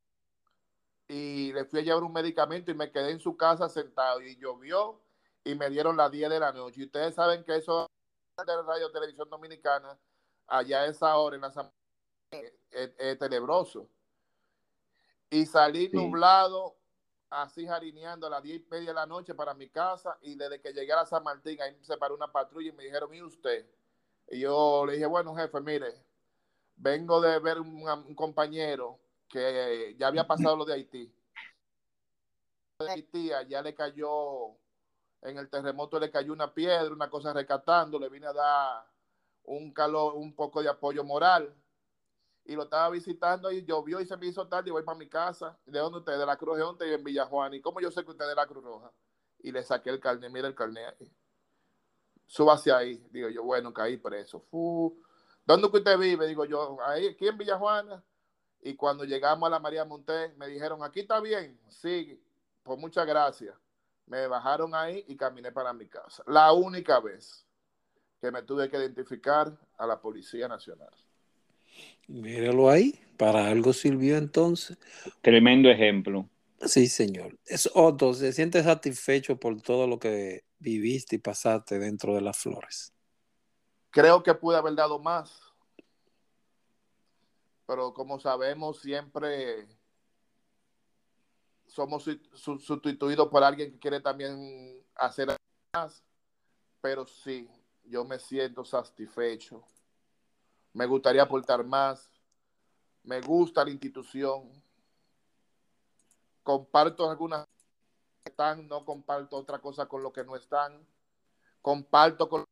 y 1.08 1.52
le 1.52 1.64
fui 1.64 1.80
a 1.80 1.82
llevar 1.82 2.04
un 2.04 2.12
medicamento 2.12 2.70
y 2.70 2.74
me 2.74 2.92
quedé 2.92 3.10
en 3.10 3.20
su 3.20 3.36
casa 3.36 3.68
sentado 3.68 4.20
y 4.22 4.36
llovió 4.36 5.00
y 5.44 5.54
me 5.56 5.68
dieron 5.70 5.96
las 5.96 6.10
10 6.12 6.30
de 6.30 6.38
la 6.38 6.52
noche. 6.52 6.80
Y 6.82 6.84
ustedes 6.84 7.14
saben 7.16 7.42
que 7.44 7.56
eso 7.56 7.90
de 8.46 8.62
Radio 8.62 8.90
Televisión 8.92 9.28
Dominicana, 9.28 9.98
allá 10.50 10.82
a 10.82 10.86
esa 10.86 11.16
hora 11.16 11.36
en 11.36 11.42
la 11.42 11.50
Sam- 11.52 11.70
es, 12.30 12.52
es- 12.70 12.92
es 12.98 13.18
tenebroso. 13.18 13.88
Y 15.30 15.46
salí 15.46 15.88
Sí. 15.88 15.94
nublado, 15.96 16.76
así 17.30 17.66
jarineando 17.66 18.26
a 18.26 18.30
las 18.30 18.42
10 18.42 18.60
y 18.60 18.66
media 18.68 18.88
de 18.88 18.94
la 18.94 19.06
noche 19.06 19.34
para 19.34 19.54
mi 19.54 19.68
casa 19.68 20.18
y 20.20 20.34
desde 20.34 20.60
que 20.60 20.72
llegué 20.72 20.92
a 20.92 21.06
San 21.06 21.22
Martín, 21.22 21.60
ahí 21.62 21.76
se 21.82 21.96
paró 21.96 22.14
una 22.16 22.30
patrulla 22.30 22.68
y 22.70 22.72
me 22.72 22.84
dijeron, 22.84 23.14
¿y 23.14 23.22
usted? 23.22 23.64
Y 24.28 24.40
yo 24.40 24.84
le 24.86 24.94
dije, 24.94 25.06
bueno, 25.06 25.34
jefe, 25.36 25.60
mire, 25.60 25.94
vengo 26.76 27.20
de 27.20 27.38
ver 27.38 27.60
un, 27.60 27.88
un 27.88 28.14
compañero 28.14 28.98
que 29.28 29.94
ya 29.96 30.08
había 30.08 30.26
pasado 30.26 30.56
lo 30.56 30.64
de 30.64 30.74
Haití. 30.74 31.12
De 32.80 32.90
Haití, 32.90 33.32
allá 33.32 33.62
le 33.62 33.74
cayó, 33.74 34.56
en 35.22 35.38
el 35.38 35.48
terremoto 35.48 36.00
le 36.00 36.10
cayó 36.10 36.32
una 36.32 36.52
piedra, 36.52 36.90
una 36.92 37.08
cosa 37.08 37.32
rescatando, 37.32 37.98
le 38.00 38.08
vine 38.08 38.26
a 38.26 38.32
dar 38.32 38.89
un 39.44 39.72
calor, 39.72 40.14
un 40.14 40.34
poco 40.34 40.62
de 40.62 40.68
apoyo 40.68 41.04
moral. 41.04 41.54
Y 42.44 42.54
lo 42.54 42.64
estaba 42.64 42.90
visitando 42.90 43.50
y 43.52 43.64
llovió 43.64 44.00
y 44.00 44.06
se 44.06 44.16
me 44.16 44.26
hizo 44.26 44.46
tarde 44.48 44.70
y 44.70 44.72
voy 44.72 44.82
para 44.82 44.98
mi 44.98 45.08
casa. 45.08 45.58
¿De 45.66 45.78
dónde 45.78 45.98
usted? 45.98 46.18
De 46.18 46.26
la 46.26 46.36
Cruz 46.36 46.58
Roja, 46.58 46.72
estoy 46.72 46.92
en 46.92 47.04
Villa 47.04 47.26
Juan. 47.26 47.54
¿Y 47.54 47.60
cómo 47.60 47.80
yo 47.80 47.90
sé 47.90 48.04
que 48.04 48.10
usted 48.10 48.24
es 48.24 48.30
de 48.30 48.34
la 48.34 48.46
Cruz 48.46 48.64
Roja? 48.64 48.92
Y 49.40 49.52
le 49.52 49.62
saqué 49.62 49.90
el 49.90 50.00
carnet, 50.00 50.30
mira 50.30 50.48
el 50.48 50.54
carnet 50.54 50.96
ahí. 51.00 51.12
Suba 52.26 52.54
hacia 52.54 52.76
ahí. 52.78 53.06
Digo 53.10 53.28
yo, 53.28 53.44
bueno, 53.44 53.72
caí 53.72 53.96
preso. 53.98 54.40
Fu. 54.50 55.00
¿Dónde 55.44 55.70
que 55.70 55.76
usted 55.78 55.98
vive? 55.98 56.26
Digo 56.26 56.44
yo, 56.44 56.78
ahí, 56.82 57.08
aquí 57.08 57.28
en 57.28 57.38
Villa 57.38 57.58
Juana. 57.58 58.04
Y 58.62 58.74
cuando 58.76 59.04
llegamos 59.04 59.46
a 59.46 59.50
la 59.50 59.58
María 59.58 59.84
Monté, 59.84 60.34
me 60.36 60.46
dijeron, 60.46 60.82
aquí 60.82 61.00
está 61.00 61.20
bien, 61.20 61.58
sí, 61.68 62.22
pues 62.62 62.78
muchas 62.78 63.06
gracias. 63.06 63.56
Me 64.06 64.26
bajaron 64.26 64.74
ahí 64.74 65.04
y 65.08 65.16
caminé 65.16 65.50
para 65.50 65.72
mi 65.72 65.88
casa. 65.88 66.22
La 66.26 66.52
única 66.52 67.00
vez 67.00 67.46
que 68.20 68.30
me 68.30 68.42
tuve 68.42 68.68
que 68.68 68.76
identificar 68.76 69.56
a 69.78 69.86
la 69.86 70.00
Policía 70.00 70.46
Nacional. 70.46 70.90
Míralo 72.08 72.68
ahí, 72.70 73.00
para 73.16 73.46
algo 73.48 73.72
sirvió 73.72 74.16
entonces. 74.18 74.76
Tremendo 75.22 75.70
ejemplo. 75.70 76.28
Sí, 76.60 76.86
señor. 76.88 77.38
Es 77.46 77.70
Otto, 77.74 78.12
se 78.12 78.32
siente 78.32 78.62
satisfecho 78.62 79.38
por 79.38 79.60
todo 79.62 79.86
lo 79.86 79.98
que 79.98 80.44
viviste 80.58 81.16
y 81.16 81.18
pasaste 81.18 81.78
dentro 81.78 82.14
de 82.14 82.20
las 82.20 82.36
flores. 82.36 82.92
Creo 83.90 84.22
que 84.22 84.34
pude 84.34 84.56
haber 84.58 84.74
dado 84.74 84.98
más, 84.98 85.40
pero 87.66 87.94
como 87.94 88.20
sabemos, 88.20 88.80
siempre 88.80 89.66
somos 91.66 92.02
su- 92.04 92.20
su- 92.34 92.58
sustituidos 92.58 93.28
por 93.28 93.42
alguien 93.42 93.72
que 93.72 93.78
quiere 93.78 94.00
también 94.00 94.84
hacer 94.96 95.34
más, 95.72 96.04
pero 96.80 97.06
sí, 97.06 97.48
yo 97.90 98.04
me 98.04 98.18
siento 98.18 98.64
satisfecho. 98.64 99.62
Me 100.72 100.86
gustaría 100.86 101.22
aportar 101.22 101.64
más. 101.64 102.08
Me 103.02 103.20
gusta 103.20 103.64
la 103.64 103.70
institución. 103.70 104.50
Comparto 106.42 107.10
algunas 107.10 107.46
que 108.22 108.30
están, 108.30 108.68
no 108.68 108.84
comparto 108.84 109.36
otra 109.36 109.58
cosa 109.58 109.86
con 109.86 110.02
lo 110.02 110.12
que 110.12 110.24
no 110.24 110.36
están. 110.36 110.86
Comparto 111.60 112.28
con, 112.28 112.44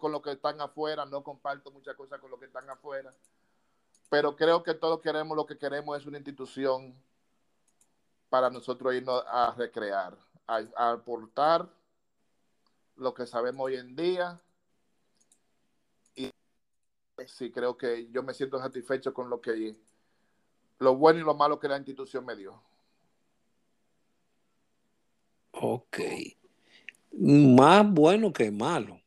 con 0.00 0.12
lo 0.12 0.20
que 0.20 0.32
están 0.32 0.60
afuera, 0.60 1.06
no 1.06 1.22
comparto 1.22 1.70
muchas 1.70 1.94
cosas 1.94 2.20
con 2.20 2.30
lo 2.30 2.38
que 2.38 2.46
están 2.46 2.68
afuera. 2.68 3.14
Pero 4.10 4.36
creo 4.36 4.62
que 4.62 4.74
todos 4.74 5.00
queremos, 5.00 5.36
lo 5.36 5.46
que 5.46 5.58
queremos 5.58 5.96
es 5.98 6.06
una 6.06 6.18
institución 6.18 6.94
para 8.28 8.50
nosotros 8.50 8.94
irnos 8.94 9.24
a 9.28 9.54
recrear, 9.56 10.16
a, 10.46 10.60
a 10.76 10.90
aportar 10.92 11.68
lo 12.96 13.14
que 13.14 13.26
sabemos 13.26 13.66
hoy 13.66 13.76
en 13.76 13.94
día. 13.94 14.40
Y 17.18 17.28
sí, 17.28 17.50
creo 17.50 17.76
que 17.76 18.08
yo 18.10 18.22
me 18.22 18.34
siento 18.34 18.58
satisfecho 18.58 19.14
con 19.14 19.30
lo 19.30 19.40
que 19.40 19.76
lo 20.78 20.96
bueno 20.96 21.20
y 21.20 21.22
lo 21.22 21.34
malo 21.34 21.58
que 21.58 21.68
la 21.68 21.76
institución 21.76 22.24
me 22.24 22.36
dio. 22.36 22.60
Ok. 25.52 25.98
Más 27.12 27.90
bueno 27.90 28.32
que 28.32 28.50
malo. 28.50 29.00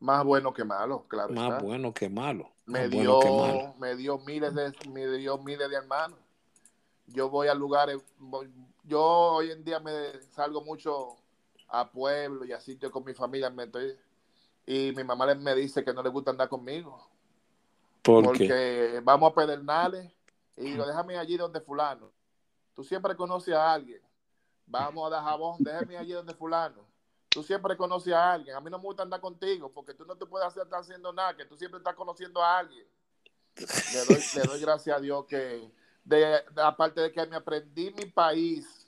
Más 0.00 0.24
bueno 0.24 0.52
que 0.52 0.64
malo, 0.64 1.06
claro. 1.08 1.32
Más 1.34 1.44
está. 1.52 1.58
bueno 1.62 1.92
que 1.92 2.08
malo. 2.08 2.50
me 2.66 2.88
dio, 2.88 3.18
bueno 3.18 3.20
que 3.20 3.30
malo. 3.30 3.74
me 3.78 3.96
dio 3.96 4.18
miles 4.18 4.54
de, 4.54 4.72
me 4.90 5.06
dio 5.18 5.38
miles 5.38 5.68
de 5.68 5.76
hermanos. 5.76 6.18
Yo 7.06 7.28
voy 7.28 7.48
a 7.48 7.54
lugares, 7.54 7.98
voy- 8.18 8.50
yo 8.82 9.02
hoy 9.02 9.50
en 9.50 9.62
día 9.62 9.78
me 9.78 10.20
salgo 10.32 10.62
mucho 10.62 11.16
a 11.68 11.90
pueblos 11.90 12.48
y 12.48 12.52
a 12.52 12.60
sitios 12.60 12.90
con 12.90 13.04
mi 13.04 13.12
familia, 13.12 13.50
me 13.50 13.64
estoy- 13.64 13.96
y 14.66 14.92
mi 14.96 15.04
mamá 15.04 15.34
me 15.34 15.54
dice 15.54 15.84
que 15.84 15.92
no 15.92 16.02
le 16.02 16.08
gusta 16.08 16.30
andar 16.30 16.48
conmigo, 16.48 17.06
¿Por 18.04 18.24
porque 18.24 19.00
vamos 19.02 19.32
a 19.32 19.34
Pedernales 19.34 20.12
y 20.56 20.64
digo, 20.64 20.86
déjame 20.86 21.18
allí 21.18 21.36
donde 21.38 21.60
fulano. 21.60 22.12
Tú 22.74 22.84
siempre 22.84 23.16
conoces 23.16 23.54
a 23.54 23.72
alguien. 23.72 24.02
Vamos 24.66 25.06
a 25.06 25.10
dar 25.10 25.24
jabón, 25.24 25.56
déjeme 25.60 25.96
allí 25.96 26.12
donde 26.12 26.34
fulano. 26.34 26.86
Tú 27.30 27.42
siempre 27.42 27.76
conoces 27.76 28.12
a 28.12 28.32
alguien. 28.32 28.54
A 28.54 28.60
mí 28.60 28.70
no 28.70 28.78
me 28.78 28.84
gusta 28.84 29.02
andar 29.02 29.20
contigo 29.20 29.72
porque 29.72 29.94
tú 29.94 30.04
no 30.04 30.16
te 30.16 30.26
puedes 30.26 30.46
hacer 30.46 30.64
estar 30.64 30.80
haciendo 30.80 31.12
nada, 31.12 31.34
que 31.34 31.46
tú 31.46 31.56
siempre 31.56 31.78
estás 31.78 31.94
conociendo 31.94 32.42
a 32.42 32.58
alguien. 32.58 32.86
Le 33.56 34.04
doy, 34.04 34.22
le 34.34 34.42
doy 34.42 34.60
gracias 34.60 34.96
a 34.96 35.00
Dios 35.00 35.24
que, 35.26 35.70
de, 36.04 36.44
aparte 36.56 37.00
de 37.00 37.10
que 37.10 37.26
me 37.26 37.36
aprendí 37.36 37.90
mi 37.92 38.04
país, 38.04 38.86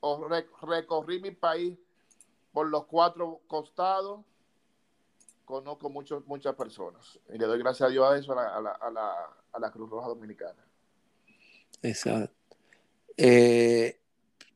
o 0.00 0.26
re- 0.26 0.48
recorrí 0.62 1.20
mi 1.20 1.30
país 1.32 1.78
por 2.52 2.68
los 2.68 2.86
cuatro 2.86 3.40
costados, 3.46 4.24
conozco 5.44 5.90
muchos, 5.90 6.26
muchas 6.26 6.54
personas. 6.54 7.18
Y 7.32 7.38
le 7.38 7.46
doy 7.46 7.58
gracias 7.58 7.88
a 7.88 7.92
Dios 7.92 8.10
a 8.10 8.16
eso, 8.16 8.32
a 8.32 8.36
la, 8.36 8.56
a 8.56 8.60
la, 8.60 8.70
a 8.72 8.90
la, 8.90 9.14
a 9.52 9.58
la 9.58 9.70
Cruz 9.70 9.90
Roja 9.90 10.08
Dominicana. 10.08 10.64
Exacto. 11.82 12.34
Eh, 13.16 14.00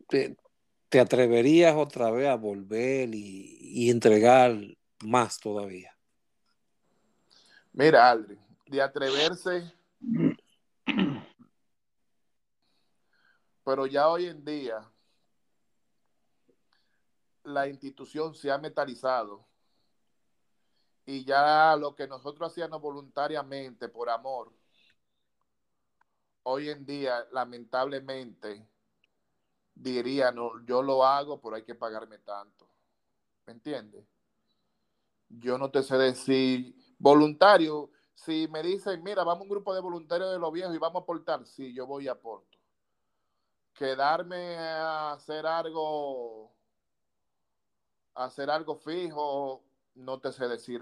te, 0.08 0.36
te 0.88 1.00
atreverías 1.00 1.76
otra 1.76 2.10
vez 2.10 2.28
a 2.28 2.36
volver 2.36 3.14
y, 3.14 3.58
y 3.60 3.90
entregar 3.90 4.56
más 5.04 5.38
todavía? 5.38 5.94
Mira, 7.72 8.10
Aldrin, 8.10 8.40
de 8.66 8.82
atreverse, 8.82 9.72
pero 13.64 13.86
ya 13.86 14.08
hoy 14.08 14.26
en 14.26 14.44
día 14.44 14.80
la 17.44 17.68
institución 17.68 18.34
se 18.34 18.50
ha 18.50 18.58
metalizado 18.58 19.46
y 21.08 21.24
ya 21.24 21.74
lo 21.74 21.94
que 21.94 22.06
nosotros 22.06 22.52
hacíamos 22.52 22.82
voluntariamente 22.82 23.88
por 23.88 24.10
amor, 24.10 24.52
hoy 26.42 26.68
en 26.68 26.84
día 26.84 27.26
lamentablemente 27.32 28.68
diría, 29.74 30.30
no, 30.32 30.62
yo 30.66 30.82
lo 30.82 31.02
hago, 31.06 31.40
pero 31.40 31.56
hay 31.56 31.62
que 31.62 31.74
pagarme 31.74 32.18
tanto. 32.18 32.68
¿Me 33.46 33.54
entiendes? 33.54 34.04
Yo 35.30 35.56
no 35.56 35.70
te 35.70 35.82
sé 35.82 35.96
decir, 35.96 36.76
voluntario, 36.98 37.90
si 38.14 38.46
me 38.48 38.62
dicen, 38.62 39.02
mira, 39.02 39.24
vamos 39.24 39.40
a 39.40 39.42
un 39.44 39.48
grupo 39.48 39.74
de 39.74 39.80
voluntarios 39.80 40.30
de 40.30 40.38
los 40.38 40.52
viejos 40.52 40.74
y 40.74 40.78
vamos 40.78 41.00
a 41.00 41.02
aportar, 41.04 41.46
sí, 41.46 41.72
yo 41.72 41.86
voy 41.86 42.04
y 42.04 42.08
aporto. 42.08 42.58
Quedarme 43.72 44.58
a 44.58 45.12
hacer 45.12 45.46
algo, 45.46 46.52
a 48.14 48.24
hacer 48.24 48.50
algo 48.50 48.76
fijo, 48.76 49.64
no 49.98 50.18
te 50.20 50.32
sé 50.32 50.48
decir 50.48 50.80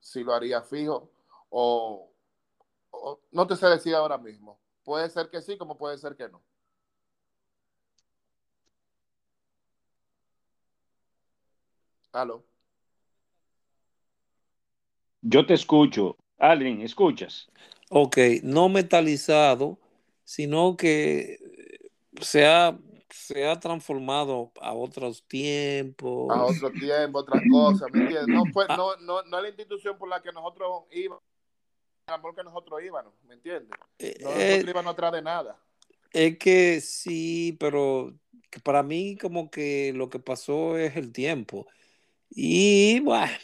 si 0.00 0.22
lo 0.22 0.34
haría 0.34 0.62
fijo 0.62 1.10
o, 1.50 2.10
o 2.90 3.20
no 3.32 3.46
te 3.46 3.56
sé 3.56 3.66
decir 3.66 3.94
ahora 3.94 4.18
mismo. 4.18 4.58
Puede 4.84 5.10
ser 5.10 5.28
que 5.30 5.42
sí, 5.42 5.58
como 5.58 5.76
puede 5.76 5.98
ser 5.98 6.16
que 6.16 6.28
no. 6.28 6.42
Aló. 12.12 12.44
Yo 15.22 15.44
te 15.44 15.54
escucho. 15.54 16.16
Aldrin, 16.38 16.82
¿escuchas? 16.82 17.48
Ok, 17.90 18.18
no 18.42 18.68
metalizado, 18.68 19.78
sino 20.24 20.76
que 20.76 21.38
se 22.20 22.46
ha, 22.46 22.78
se 23.10 23.46
ha 23.46 23.58
transformado 23.58 24.52
a 24.60 24.72
otros 24.74 25.22
tiempos. 25.26 26.30
A 26.30 26.44
otro 26.44 26.70
tiempo, 26.72 27.20
otras 27.20 27.42
cosas, 27.50 27.88
¿me 27.92 28.02
entiendes? 28.02 28.28
No, 28.28 28.44
fue, 28.52 28.66
no, 28.68 28.96
no, 28.96 29.22
no 29.22 29.36
es 29.38 29.42
la 29.42 29.48
institución 29.48 29.96
por 29.98 30.08
la 30.08 30.20
que 30.22 30.32
nosotros 30.32 30.84
íbamos, 30.90 31.22
el 32.08 32.14
amor 32.14 32.34
que 32.34 32.44
nosotros 32.44 32.82
íbamos, 32.84 33.12
¿me 33.26 33.34
entiendes? 33.34 33.70
Eh, 33.98 34.18
No, 34.22 34.30
eh, 34.30 34.48
nosotros 34.48 34.70
íbamos 34.70 34.92
atrás 34.92 35.12
de 35.12 35.22
nada. 35.22 35.56
es 36.12 36.38
que 36.38 36.80
sí, 36.80 37.56
pero 37.60 38.12
para 38.62 38.82
mí 38.82 39.16
como 39.16 39.50
que 39.50 39.92
lo 39.94 40.08
que 40.08 40.18
pasó 40.18 40.78
es 40.78 40.96
el 40.96 41.12
tiempo. 41.12 41.66
Y 42.30 43.00
bueno, 43.00 43.36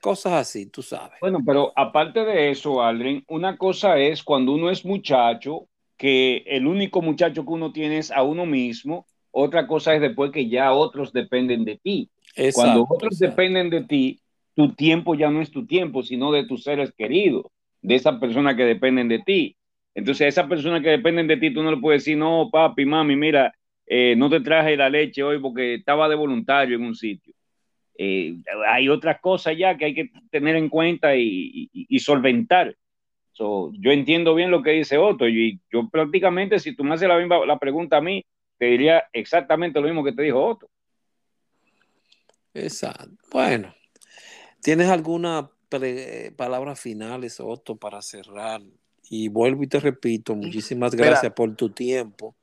cosas 0.00 0.32
así, 0.32 0.66
tú 0.66 0.82
sabes. 0.82 1.18
Bueno, 1.20 1.40
pero 1.44 1.72
aparte 1.76 2.24
de 2.24 2.50
eso, 2.50 2.82
Aldrin, 2.82 3.24
una 3.28 3.56
cosa 3.56 3.98
es 3.98 4.22
cuando 4.22 4.52
uno 4.52 4.70
es 4.70 4.84
muchacho, 4.84 5.68
que 5.98 6.44
el 6.46 6.66
único 6.66 7.02
muchacho 7.02 7.44
que 7.44 7.50
uno 7.52 7.72
tiene 7.72 7.98
es 7.98 8.10
a 8.10 8.22
uno 8.22 8.46
mismo. 8.46 9.06
Otra 9.30 9.66
cosa 9.66 9.94
es 9.94 10.00
después 10.00 10.30
que 10.30 10.48
ya 10.48 10.72
otros 10.72 11.12
dependen 11.12 11.64
de 11.64 11.76
ti. 11.76 12.08
Cuando 12.54 12.80
Exacto, 12.80 12.86
otros 12.94 13.12
exacto. 13.14 13.30
dependen 13.36 13.70
de 13.70 13.84
ti, 13.84 14.20
tu 14.54 14.72
tiempo 14.74 15.14
ya 15.14 15.30
no 15.30 15.40
es 15.42 15.50
tu 15.50 15.66
tiempo, 15.66 16.02
sino 16.02 16.32
de 16.32 16.44
tus 16.44 16.62
seres 16.64 16.92
queridos, 16.96 17.46
de 17.82 17.96
esas 17.96 18.18
personas 18.18 18.56
que 18.56 18.64
dependen 18.64 19.08
de 19.08 19.18
ti. 19.20 19.56
Entonces, 19.94 20.24
a 20.24 20.28
esas 20.28 20.46
personas 20.48 20.82
que 20.82 20.90
dependen 20.90 21.26
de 21.26 21.36
ti, 21.36 21.52
tú 21.52 21.62
no 21.62 21.70
le 21.72 21.76
puedes 21.78 22.02
decir, 22.04 22.16
no, 22.16 22.48
papi, 22.50 22.84
mami, 22.84 23.16
mira, 23.16 23.52
eh, 23.86 24.14
no 24.16 24.30
te 24.30 24.40
traje 24.40 24.76
la 24.76 24.88
leche 24.88 25.22
hoy 25.22 25.38
porque 25.40 25.74
estaba 25.74 26.08
de 26.08 26.14
voluntario 26.14 26.76
en 26.76 26.84
un 26.84 26.94
sitio. 26.94 27.34
Eh, 27.96 28.36
hay 28.68 28.88
otras 28.88 29.20
cosas 29.20 29.56
ya 29.58 29.76
que 29.76 29.86
hay 29.86 29.94
que 29.94 30.10
tener 30.30 30.54
en 30.56 30.68
cuenta 30.68 31.16
y, 31.16 31.68
y- 31.72 31.86
y 31.88 31.98
solventar. 31.98 32.74
So, 33.38 33.70
yo 33.78 33.92
entiendo 33.92 34.34
bien 34.34 34.50
lo 34.50 34.64
que 34.64 34.72
dice 34.72 34.98
Otto 34.98 35.28
y 35.28 35.60
yo 35.70 35.88
prácticamente, 35.88 36.58
si 36.58 36.74
tú 36.74 36.82
me 36.82 36.94
haces 36.94 37.06
la 37.06 37.16
misma 37.16 37.46
la 37.46 37.56
pregunta 37.56 37.98
a 37.98 38.00
mí, 38.00 38.26
te 38.58 38.66
diría 38.66 39.04
exactamente 39.12 39.80
lo 39.80 39.86
mismo 39.86 40.02
que 40.02 40.10
te 40.12 40.22
dijo 40.22 40.44
Otto. 40.44 40.68
Exacto. 42.52 43.14
Bueno, 43.30 43.72
¿tienes 44.60 44.88
alguna 44.88 45.48
palabras 46.36 46.80
finales, 46.80 47.38
Otto, 47.38 47.76
para 47.76 48.02
cerrar? 48.02 48.60
Y 49.08 49.28
vuelvo 49.28 49.62
y 49.62 49.68
te 49.68 49.78
repito, 49.78 50.34
muchísimas 50.34 50.92
Mira. 50.96 51.06
gracias 51.06 51.32
por 51.32 51.54
tu 51.54 51.70
tiempo. 51.70 52.34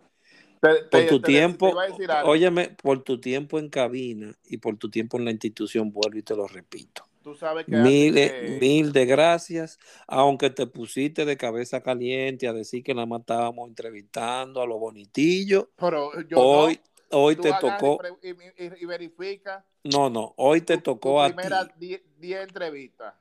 Te- 0.62 0.84
Por 0.90 1.02
te- 1.02 1.08
tu 1.08 1.20
te- 1.20 1.28
tiempo, 1.28 1.76
óyeme, 2.24 2.70
por 2.82 3.04
tu 3.04 3.20
tiempo 3.20 3.60
en 3.60 3.68
cabina 3.68 4.34
y 4.46 4.60
por 4.60 4.78
tu 4.78 4.90
tiempo 4.90 5.18
en 5.18 5.26
la 5.26 5.32
institución, 5.32 5.92
vuelvo 5.92 6.18
y 6.18 6.24
te 6.24 6.38
lo 6.38 6.48
repito. 6.48 7.04
Tú 7.26 7.34
sabes 7.34 7.66
que 7.66 7.72
Mil, 7.76 8.16
eh, 8.20 8.30
que- 8.40 8.60
mil 8.60 8.94
de 8.94 9.08
gracias, 9.08 9.80
aunque 10.06 10.52
te 10.52 10.68
pusiste 10.68 11.26
de 11.26 11.36
cabeza 11.36 11.82
caliente 11.82 12.48
a 12.48 12.54
decir 12.54 12.84
que 12.84 12.94
nada 12.94 13.08
más 13.08 13.22
estábamos 13.22 13.68
entrevistando 13.68 14.62
a 14.62 14.68
los 14.68 14.80
bonitillos. 14.80 15.66
pero 15.76 16.12
yo 16.28 16.38
Hoy, 16.40 16.80
no, 17.12 17.18
hoy 17.18 17.36
tú 17.36 17.42
te 17.42 17.50
tocó, 17.60 18.00
y, 18.22 18.86
verifica 18.86 19.66
no, 19.84 20.12
no, 20.12 20.36
hoy 20.38 20.62
te 20.62 20.78
tu, 20.78 20.84
tocó 20.84 21.14
tu 21.14 21.22
a 21.22 21.30
primera 21.30 21.68
ti. 21.68 22.00
10 22.20 22.44
entrevistas. 22.48 23.16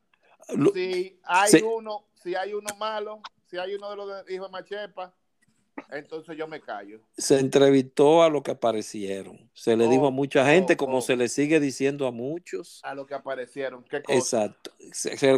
Si 0.74 1.18
hay 1.24 1.50
Sí. 1.52 1.62
uno, 1.62 2.08
si 2.22 2.34
hay 2.34 2.52
uno 2.52 2.76
malo, 2.76 3.22
si 3.46 3.56
hay 3.56 3.74
uno 3.74 3.88
de 3.88 3.96
los 3.96 4.30
hijos 4.30 4.48
de 4.48 4.52
Machepa, 4.52 5.14
entonces 5.90 6.36
yo 6.36 6.46
me 6.46 6.60
callo. 6.60 7.00
se 7.16 7.38
entrevistó 7.38 8.22
a 8.22 8.28
los 8.28 8.42
que 8.42 8.52
aparecieron. 8.52 9.50
Se 9.52 9.76
le 9.76 9.86
Oh, 9.86 9.90
dijo 9.90 10.06
a 10.06 10.10
mucha 10.10 10.44
gente, 10.46 10.74
oh, 10.74 10.76
como 10.76 10.98
oh. 10.98 11.02
se 11.02 11.16
le 11.16 11.28
sigue 11.28 11.60
diciendo 11.60 12.06
a 12.06 12.10
muchos. 12.12 12.80
A 12.84 12.94
lo 12.94 13.06
que 13.06 13.14
aparecieron, 13.14 13.84
qué 13.84 14.02
cosa. 14.02 14.44
Exacto. 14.46 14.70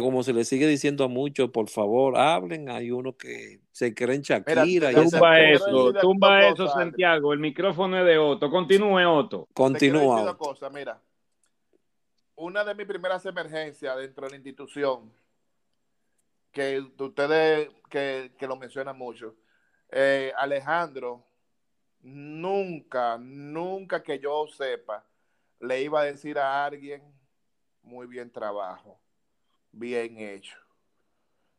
Como 0.01 0.23
se 0.23 0.33
le 0.33 0.45
sigue 0.45 0.67
diciendo 0.67 1.03
a 1.03 1.07
muchos, 1.07 1.49
por 1.49 1.69
favor, 1.69 2.17
hablen. 2.17 2.69
Hay 2.69 2.91
unos 2.91 3.15
que 3.15 3.61
se 3.71 3.93
creen 3.93 4.21
Shakira. 4.21 4.91
Tumba 4.93 5.39
eso, 5.41 5.93
tumba 5.93 6.47
eso. 6.47 6.67
Santiago. 6.67 7.33
El 7.33 7.39
micrófono 7.39 7.99
es 7.99 8.05
de 8.05 8.17
Otto. 8.17 8.49
Continúe, 8.49 9.07
Otto. 9.07 9.47
Continúa. 9.53 10.21
una 10.21 10.31
Otto. 10.31 10.37
cosa, 10.37 10.69
mira. 10.69 11.01
Una 12.35 12.63
de 12.63 12.75
mis 12.75 12.85
primeras 12.85 13.25
emergencias 13.25 13.97
dentro 13.97 14.25
de 14.25 14.29
la 14.31 14.35
institución, 14.35 15.11
que 16.51 16.79
ustedes 16.99 17.69
que, 17.89 18.31
que 18.37 18.47
lo 18.47 18.55
mencionan 18.55 18.95
mucho, 18.97 19.35
eh, 19.89 20.33
Alejandro, 20.37 21.25
nunca, 22.01 23.17
nunca 23.17 24.01
que 24.03 24.19
yo 24.19 24.47
sepa, 24.47 25.05
le 25.59 25.81
iba 25.81 26.01
a 26.01 26.05
decir 26.05 26.37
a 26.37 26.65
alguien, 26.65 27.01
muy 27.81 28.07
bien 28.07 28.31
trabajo, 28.31 28.99
bien 29.71 30.17
hecho. 30.17 30.57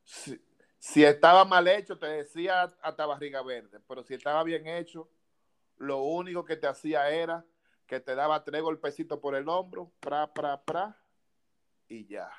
Si, 0.05 0.40
si 0.78 1.05
estaba 1.05 1.44
mal 1.44 1.66
hecho, 1.68 1.98
te 1.98 2.06
decía 2.06 2.62
hasta 2.82 3.06
barriga 3.06 3.42
verde, 3.42 3.80
pero 3.86 4.02
si 4.02 4.14
estaba 4.14 4.42
bien 4.44 4.66
hecho, 4.66 5.09
lo 5.76 6.02
único 6.02 6.44
que 6.44 6.56
te 6.56 6.66
hacía 6.66 7.10
era 7.10 7.44
que 7.86 8.00
te 8.00 8.14
daba 8.14 8.44
tres 8.44 8.62
golpecitos 8.62 9.18
por 9.18 9.34
el 9.34 9.48
hombro, 9.48 9.90
pra, 10.00 10.32
pra, 10.32 10.62
pra, 10.62 10.96
y 11.88 12.06
ya. 12.06 12.30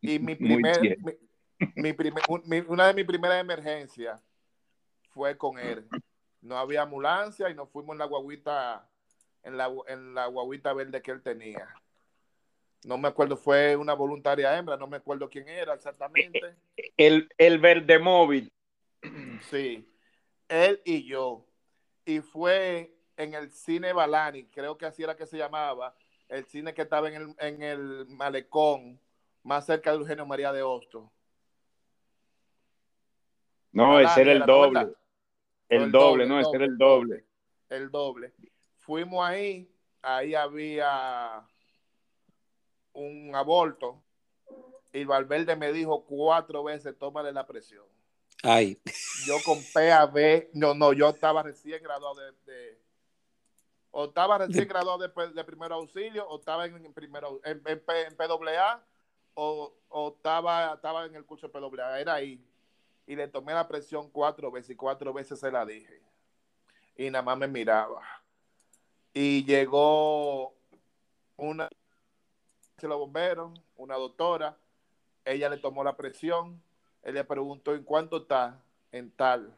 Y 0.00 0.18
mi 0.18 0.34
primer, 0.34 0.98
mi, 1.00 1.12
mi 1.74 1.92
primer- 1.92 2.24
un- 2.28 2.42
mi- 2.46 2.64
una 2.66 2.86
de 2.86 2.94
mis 2.94 3.04
primeras 3.04 3.40
emergencias 3.40 4.20
fue 5.16 5.38
con 5.38 5.58
él. 5.58 5.88
No 6.42 6.58
había 6.58 6.82
ambulancia 6.82 7.48
y 7.48 7.54
nos 7.54 7.70
fuimos 7.70 7.94
en 7.94 7.98
la 7.98 8.04
guaguita, 8.04 8.86
en 9.42 9.56
la, 9.56 9.72
en 9.88 10.14
la 10.14 10.26
guaguita 10.26 10.74
verde 10.74 11.00
que 11.00 11.10
él 11.10 11.22
tenía. 11.22 11.66
No 12.84 12.98
me 12.98 13.08
acuerdo, 13.08 13.38
fue 13.38 13.74
una 13.76 13.94
voluntaria 13.94 14.56
hembra, 14.56 14.76
no 14.76 14.86
me 14.86 14.98
acuerdo 14.98 15.28
quién 15.30 15.48
era 15.48 15.72
exactamente. 15.72 16.54
El, 16.98 17.28
el 17.38 17.58
verde 17.58 17.98
móvil. 17.98 18.52
Sí, 19.50 19.90
él 20.48 20.82
y 20.84 21.06
yo. 21.06 21.46
Y 22.04 22.20
fue 22.20 22.94
en 23.16 23.32
el 23.32 23.50
cine 23.50 23.94
Balani, 23.94 24.44
creo 24.48 24.76
que 24.76 24.84
así 24.84 25.02
era 25.02 25.16
que 25.16 25.26
se 25.26 25.38
llamaba, 25.38 25.96
el 26.28 26.44
cine 26.44 26.74
que 26.74 26.82
estaba 26.82 27.08
en 27.08 27.14
el, 27.14 27.34
en 27.38 27.62
el 27.62 28.06
malecón, 28.08 29.00
más 29.42 29.64
cerca 29.64 29.92
de 29.92 29.96
Eugenio 29.96 30.26
María 30.26 30.52
de 30.52 30.62
Hosto. 30.62 31.10
No, 33.72 33.94
Balani 33.94 34.06
ese 34.10 34.20
era 34.20 34.32
el 34.32 34.36
era, 34.36 34.46
¿no, 34.46 34.52
doble. 34.52 34.96
El 35.68 35.90
doble, 35.90 36.26
no, 36.26 36.40
ese 36.40 36.56
era 36.56 36.64
el 36.64 36.78
doble. 36.78 37.24
El 37.68 37.90
doble. 37.90 38.32
fuimos 38.78 39.24
ahí, 39.26 39.68
ahí 40.02 40.34
había 40.34 41.44
un 42.92 43.34
aborto 43.34 44.02
y 44.92 45.04
Valverde 45.04 45.56
me 45.56 45.72
dijo 45.72 46.04
cuatro 46.04 46.62
veces, 46.64 46.96
tómale 46.98 47.32
la 47.32 47.46
presión. 47.46 47.84
Ay, 48.42 48.80
Yo 49.26 49.34
con 49.44 49.58
PAB, 49.74 50.48
no, 50.54 50.74
no, 50.74 50.92
yo 50.92 51.08
estaba 51.08 51.42
recién 51.42 51.82
graduado 51.82 52.14
de, 52.14 52.32
de- 52.52 52.78
o 53.90 54.04
estaba 54.04 54.38
recién 54.38 54.68
graduado 54.68 54.98
de, 54.98 55.32
de 55.32 55.44
primer 55.44 55.72
auxilio, 55.72 56.28
o 56.28 56.38
estaba 56.38 56.66
en, 56.66 56.84
en 56.84 56.92
primero, 56.92 57.40
en, 57.44 57.62
en, 57.66 57.80
P- 57.80 58.06
en 58.06 58.14
PAA, 58.16 58.84
o, 59.34 59.74
o 59.88 60.08
estaba, 60.16 60.74
estaba 60.74 61.06
en 61.06 61.14
el 61.14 61.24
curso 61.24 61.48
de 61.48 61.52
PAA, 61.52 62.00
era 62.00 62.14
ahí. 62.14 62.40
Y 63.06 63.16
le 63.16 63.28
tomé 63.28 63.54
la 63.54 63.68
presión 63.68 64.10
cuatro 64.10 64.50
veces, 64.50 64.70
y 64.70 64.76
cuatro 64.76 65.12
veces 65.12 65.38
se 65.38 65.50
la 65.50 65.64
dije. 65.64 66.00
Y 66.96 67.10
nada 67.10 67.22
más 67.22 67.38
me 67.38 67.46
miraba. 67.46 68.02
Y 69.14 69.44
llegó 69.44 70.54
una 71.36 71.68
de 72.80 72.88
los 72.88 72.98
bomberos, 72.98 73.58
una 73.76 73.94
doctora, 73.96 74.56
ella 75.24 75.48
le 75.48 75.58
tomó 75.58 75.82
la 75.82 75.96
presión, 75.96 76.62
él 77.02 77.14
le 77.14 77.24
preguntó 77.24 77.74
en 77.74 77.84
cuánto 77.84 78.18
está, 78.18 78.60
en 78.92 79.10
tal. 79.10 79.54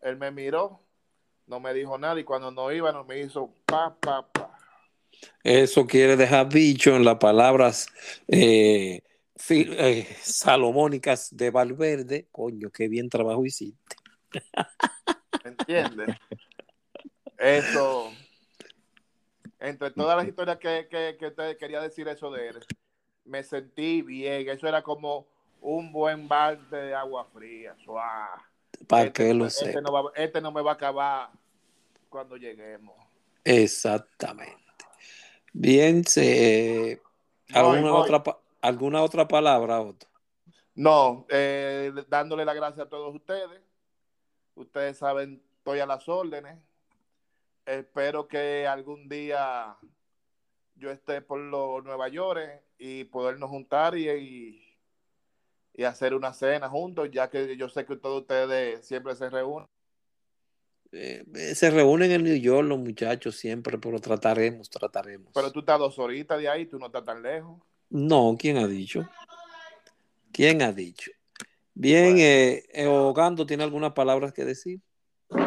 Él 0.00 0.16
me 0.16 0.30
miró, 0.30 0.80
no 1.46 1.60
me 1.60 1.72
dijo 1.74 1.98
nada 1.98 2.18
y 2.20 2.24
cuando 2.24 2.50
no 2.50 2.70
iba, 2.72 2.92
no 2.92 3.04
me 3.04 3.20
hizo 3.20 3.52
pa, 3.64 3.96
pa, 3.98 4.26
pa. 4.30 4.58
eso 5.42 5.86
quiere 5.86 6.16
dejar 6.16 6.48
dicho 6.48 6.94
en 6.94 7.04
las 7.04 7.16
palabras 7.16 7.88
eh, 8.28 9.02
fi- 9.38 9.66
eh, 9.70 10.06
salomónicas 10.22 11.34
de 11.36 11.50
Valverde. 11.50 12.28
Coño, 12.30 12.70
qué 12.70 12.88
bien 12.88 13.08
trabajo 13.08 13.44
hiciste. 13.46 13.96
¿Entiendes? 15.44 16.10
Eso, 17.38 18.12
entre 19.60 19.90
todas 19.92 20.16
las 20.16 20.26
historias 20.26 20.58
que, 20.58 20.88
que, 20.90 21.16
que 21.18 21.30
te 21.30 21.56
quería 21.56 21.80
decir 21.80 22.08
eso 22.08 22.30
de 22.30 22.48
él, 22.48 22.66
me 23.24 23.42
sentí 23.42 24.02
bien. 24.02 24.48
Eso 24.48 24.66
era 24.66 24.82
como 24.82 25.26
un 25.60 25.92
buen 25.92 26.28
balde 26.28 26.76
de 26.76 26.94
agua 26.94 27.24
fría. 27.32 27.76
suá. 27.84 28.44
Para 28.86 29.06
Este, 29.06 29.12
que 29.28 29.34
lo 29.34 29.46
este 29.46 29.64
sepa. 29.64 29.80
no 29.80 29.92
va- 29.92 30.12
este 30.14 30.40
no 30.40 30.52
me 30.52 30.62
va 30.62 30.72
a 30.72 30.74
acabar 30.74 31.30
cuando 32.08 32.36
lleguemos. 32.36 32.96
Exactamente. 33.44 34.54
Bien, 35.52 36.04
se, 36.04 37.00
Voy, 37.50 37.56
¿alguna, 37.58 37.90
voy. 37.90 38.02
Otra, 38.02 38.22
pa- 38.22 38.38
¿alguna 38.60 39.02
otra 39.02 39.26
palabra, 39.26 39.80
Otto? 39.80 40.06
No, 40.74 41.26
eh, 41.28 41.92
dándole 42.08 42.44
las 42.44 42.54
gracias 42.54 42.86
a 42.86 42.88
todos 42.88 43.14
ustedes. 43.14 43.60
Ustedes 44.54 44.96
saben, 44.96 45.42
estoy 45.58 45.80
a 45.80 45.86
las 45.86 46.08
órdenes. 46.08 46.58
Espero 47.66 48.28
que 48.28 48.66
algún 48.66 49.08
día 49.08 49.76
yo 50.76 50.90
esté 50.90 51.20
por 51.20 51.40
los 51.40 51.84
Nueva 51.84 52.08
York 52.08 52.62
y 52.78 53.04
podernos 53.04 53.50
juntar 53.50 53.96
y, 53.96 54.08
y, 54.08 54.78
y 55.74 55.84
hacer 55.84 56.14
una 56.14 56.32
cena 56.32 56.68
juntos, 56.68 57.10
ya 57.10 57.28
que 57.28 57.56
yo 57.56 57.68
sé 57.68 57.84
que 57.84 57.96
todos 57.96 58.22
ustedes 58.22 58.86
siempre 58.86 59.14
se 59.16 59.28
reúnen. 59.28 59.68
Eh, 60.90 61.24
eh, 61.34 61.54
se 61.54 61.70
reúnen 61.70 62.10
en 62.10 62.24
New 62.24 62.36
York 62.36 62.66
los 62.66 62.78
muchachos 62.78 63.36
siempre, 63.36 63.78
pero 63.78 64.00
trataremos, 64.00 64.70
trataremos. 64.70 65.32
Pero 65.34 65.52
tú 65.52 65.60
estás 65.60 65.78
dos 65.78 65.98
horitas 65.98 66.38
de 66.38 66.48
ahí, 66.48 66.66
tú 66.66 66.78
no 66.78 66.86
estás 66.86 67.04
tan 67.04 67.22
lejos. 67.22 67.60
No, 67.90 68.36
¿quién 68.38 68.58
ha 68.58 68.66
dicho? 68.66 69.08
¿Quién 70.32 70.62
ha 70.62 70.72
dicho? 70.72 71.10
Bien, 71.74 72.04
Bueno. 72.14 72.18
eh, 72.20 72.64
eh, 72.72 72.86
Ogando, 72.86 73.46
¿tiene 73.46 73.62
algunas 73.64 73.92
palabras 73.92 74.32
que 74.32 74.44
decir? 74.44 74.80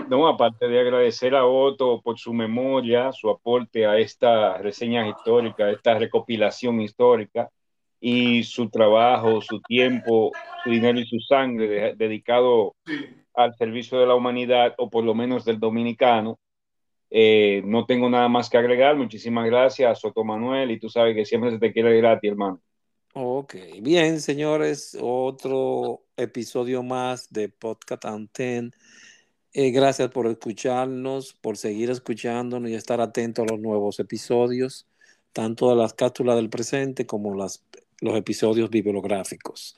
No, 0.10 0.28
aparte 0.28 0.68
de 0.68 0.80
agradecer 0.80 1.34
a 1.36 1.46
Otto 1.46 2.02
por 2.02 2.20
su 2.20 2.34
memoria, 2.34 3.12
su 3.12 3.30
aporte 3.30 3.86
a 3.86 3.98
esta 3.98 4.58
reseña 4.58 5.08
histórica, 5.08 5.66
a 5.66 5.72
esta 5.72 5.98
recopilación 5.98 6.82
histórica 6.82 7.50
y 8.00 8.44
su 8.44 8.70
trabajo, 8.70 9.42
su 9.42 9.60
tiempo, 9.62 10.32
su 10.64 10.70
dinero 10.70 11.00
y 11.00 11.06
su 11.08 11.20
sangre 11.20 11.68
de- 11.68 11.96
dedicado 11.96 12.76
al 13.34 13.56
servicio 13.56 14.00
de 14.00 14.06
la 14.08 14.16
humanidad 14.16 14.76
o 14.78 14.90
por 14.90 15.04
lo 15.04 15.16
menos 15.16 15.46
del 15.46 15.60
dominicano. 15.60 16.38
Eh, 17.14 17.62
no 17.66 17.86
tengo 17.86 18.10
nada 18.10 18.30
más 18.30 18.50
que 18.50 18.58
agregar. 18.58 18.96
Muchísimas 18.96 19.46
gracias, 19.46 20.00
Soto 20.00 20.24
Manuel, 20.24 20.72
y 20.72 20.80
tú 20.80 20.90
sabes 20.90 21.14
que 21.14 21.26
siempre 21.26 21.52
se 21.52 21.60
te 21.60 21.74
quiere 21.74 21.98
gratis, 21.98 22.32
hermano. 22.32 22.62
Ok, 23.14 23.56
bien, 23.82 24.22
señores, 24.22 24.98
otro 25.00 26.06
episodio 26.16 26.82
más 26.82 27.30
de 27.30 27.50
Podcast 27.50 28.06
Anten. 28.06 28.74
Eh, 29.52 29.72
gracias 29.72 30.10
por 30.12 30.28
escucharnos, 30.28 31.34
por 31.34 31.58
seguir 31.58 31.90
escuchándonos 31.90 32.72
y 32.72 32.76
estar 32.76 33.02
atentos 33.02 33.44
a 33.44 33.52
los 33.52 33.60
nuevos 33.60 34.00
episodios, 34.00 34.88
tanto 35.34 35.70
de 35.70 35.76
las 35.76 35.94
cápsulas 35.94 36.38
del 36.38 36.50
presente 36.50 37.06
como 37.06 37.36
los 37.36 37.62
episodios 38.02 38.70
bibliográficos. 38.70 39.78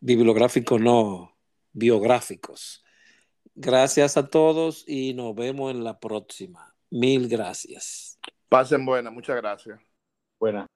Bibliográficos 0.00 0.78
no, 0.78 1.34
biográficos. 1.72 2.85
Gracias 3.54 4.16
a 4.16 4.28
todos 4.28 4.84
y 4.86 5.14
nos 5.14 5.34
vemos 5.34 5.70
en 5.70 5.84
la 5.84 5.98
próxima. 5.98 6.74
Mil 6.90 7.28
gracias. 7.28 8.18
Pasen 8.48 8.84
buenas, 8.84 9.12
muchas 9.12 9.36
gracias. 9.36 9.80
Buenas. 10.38 10.66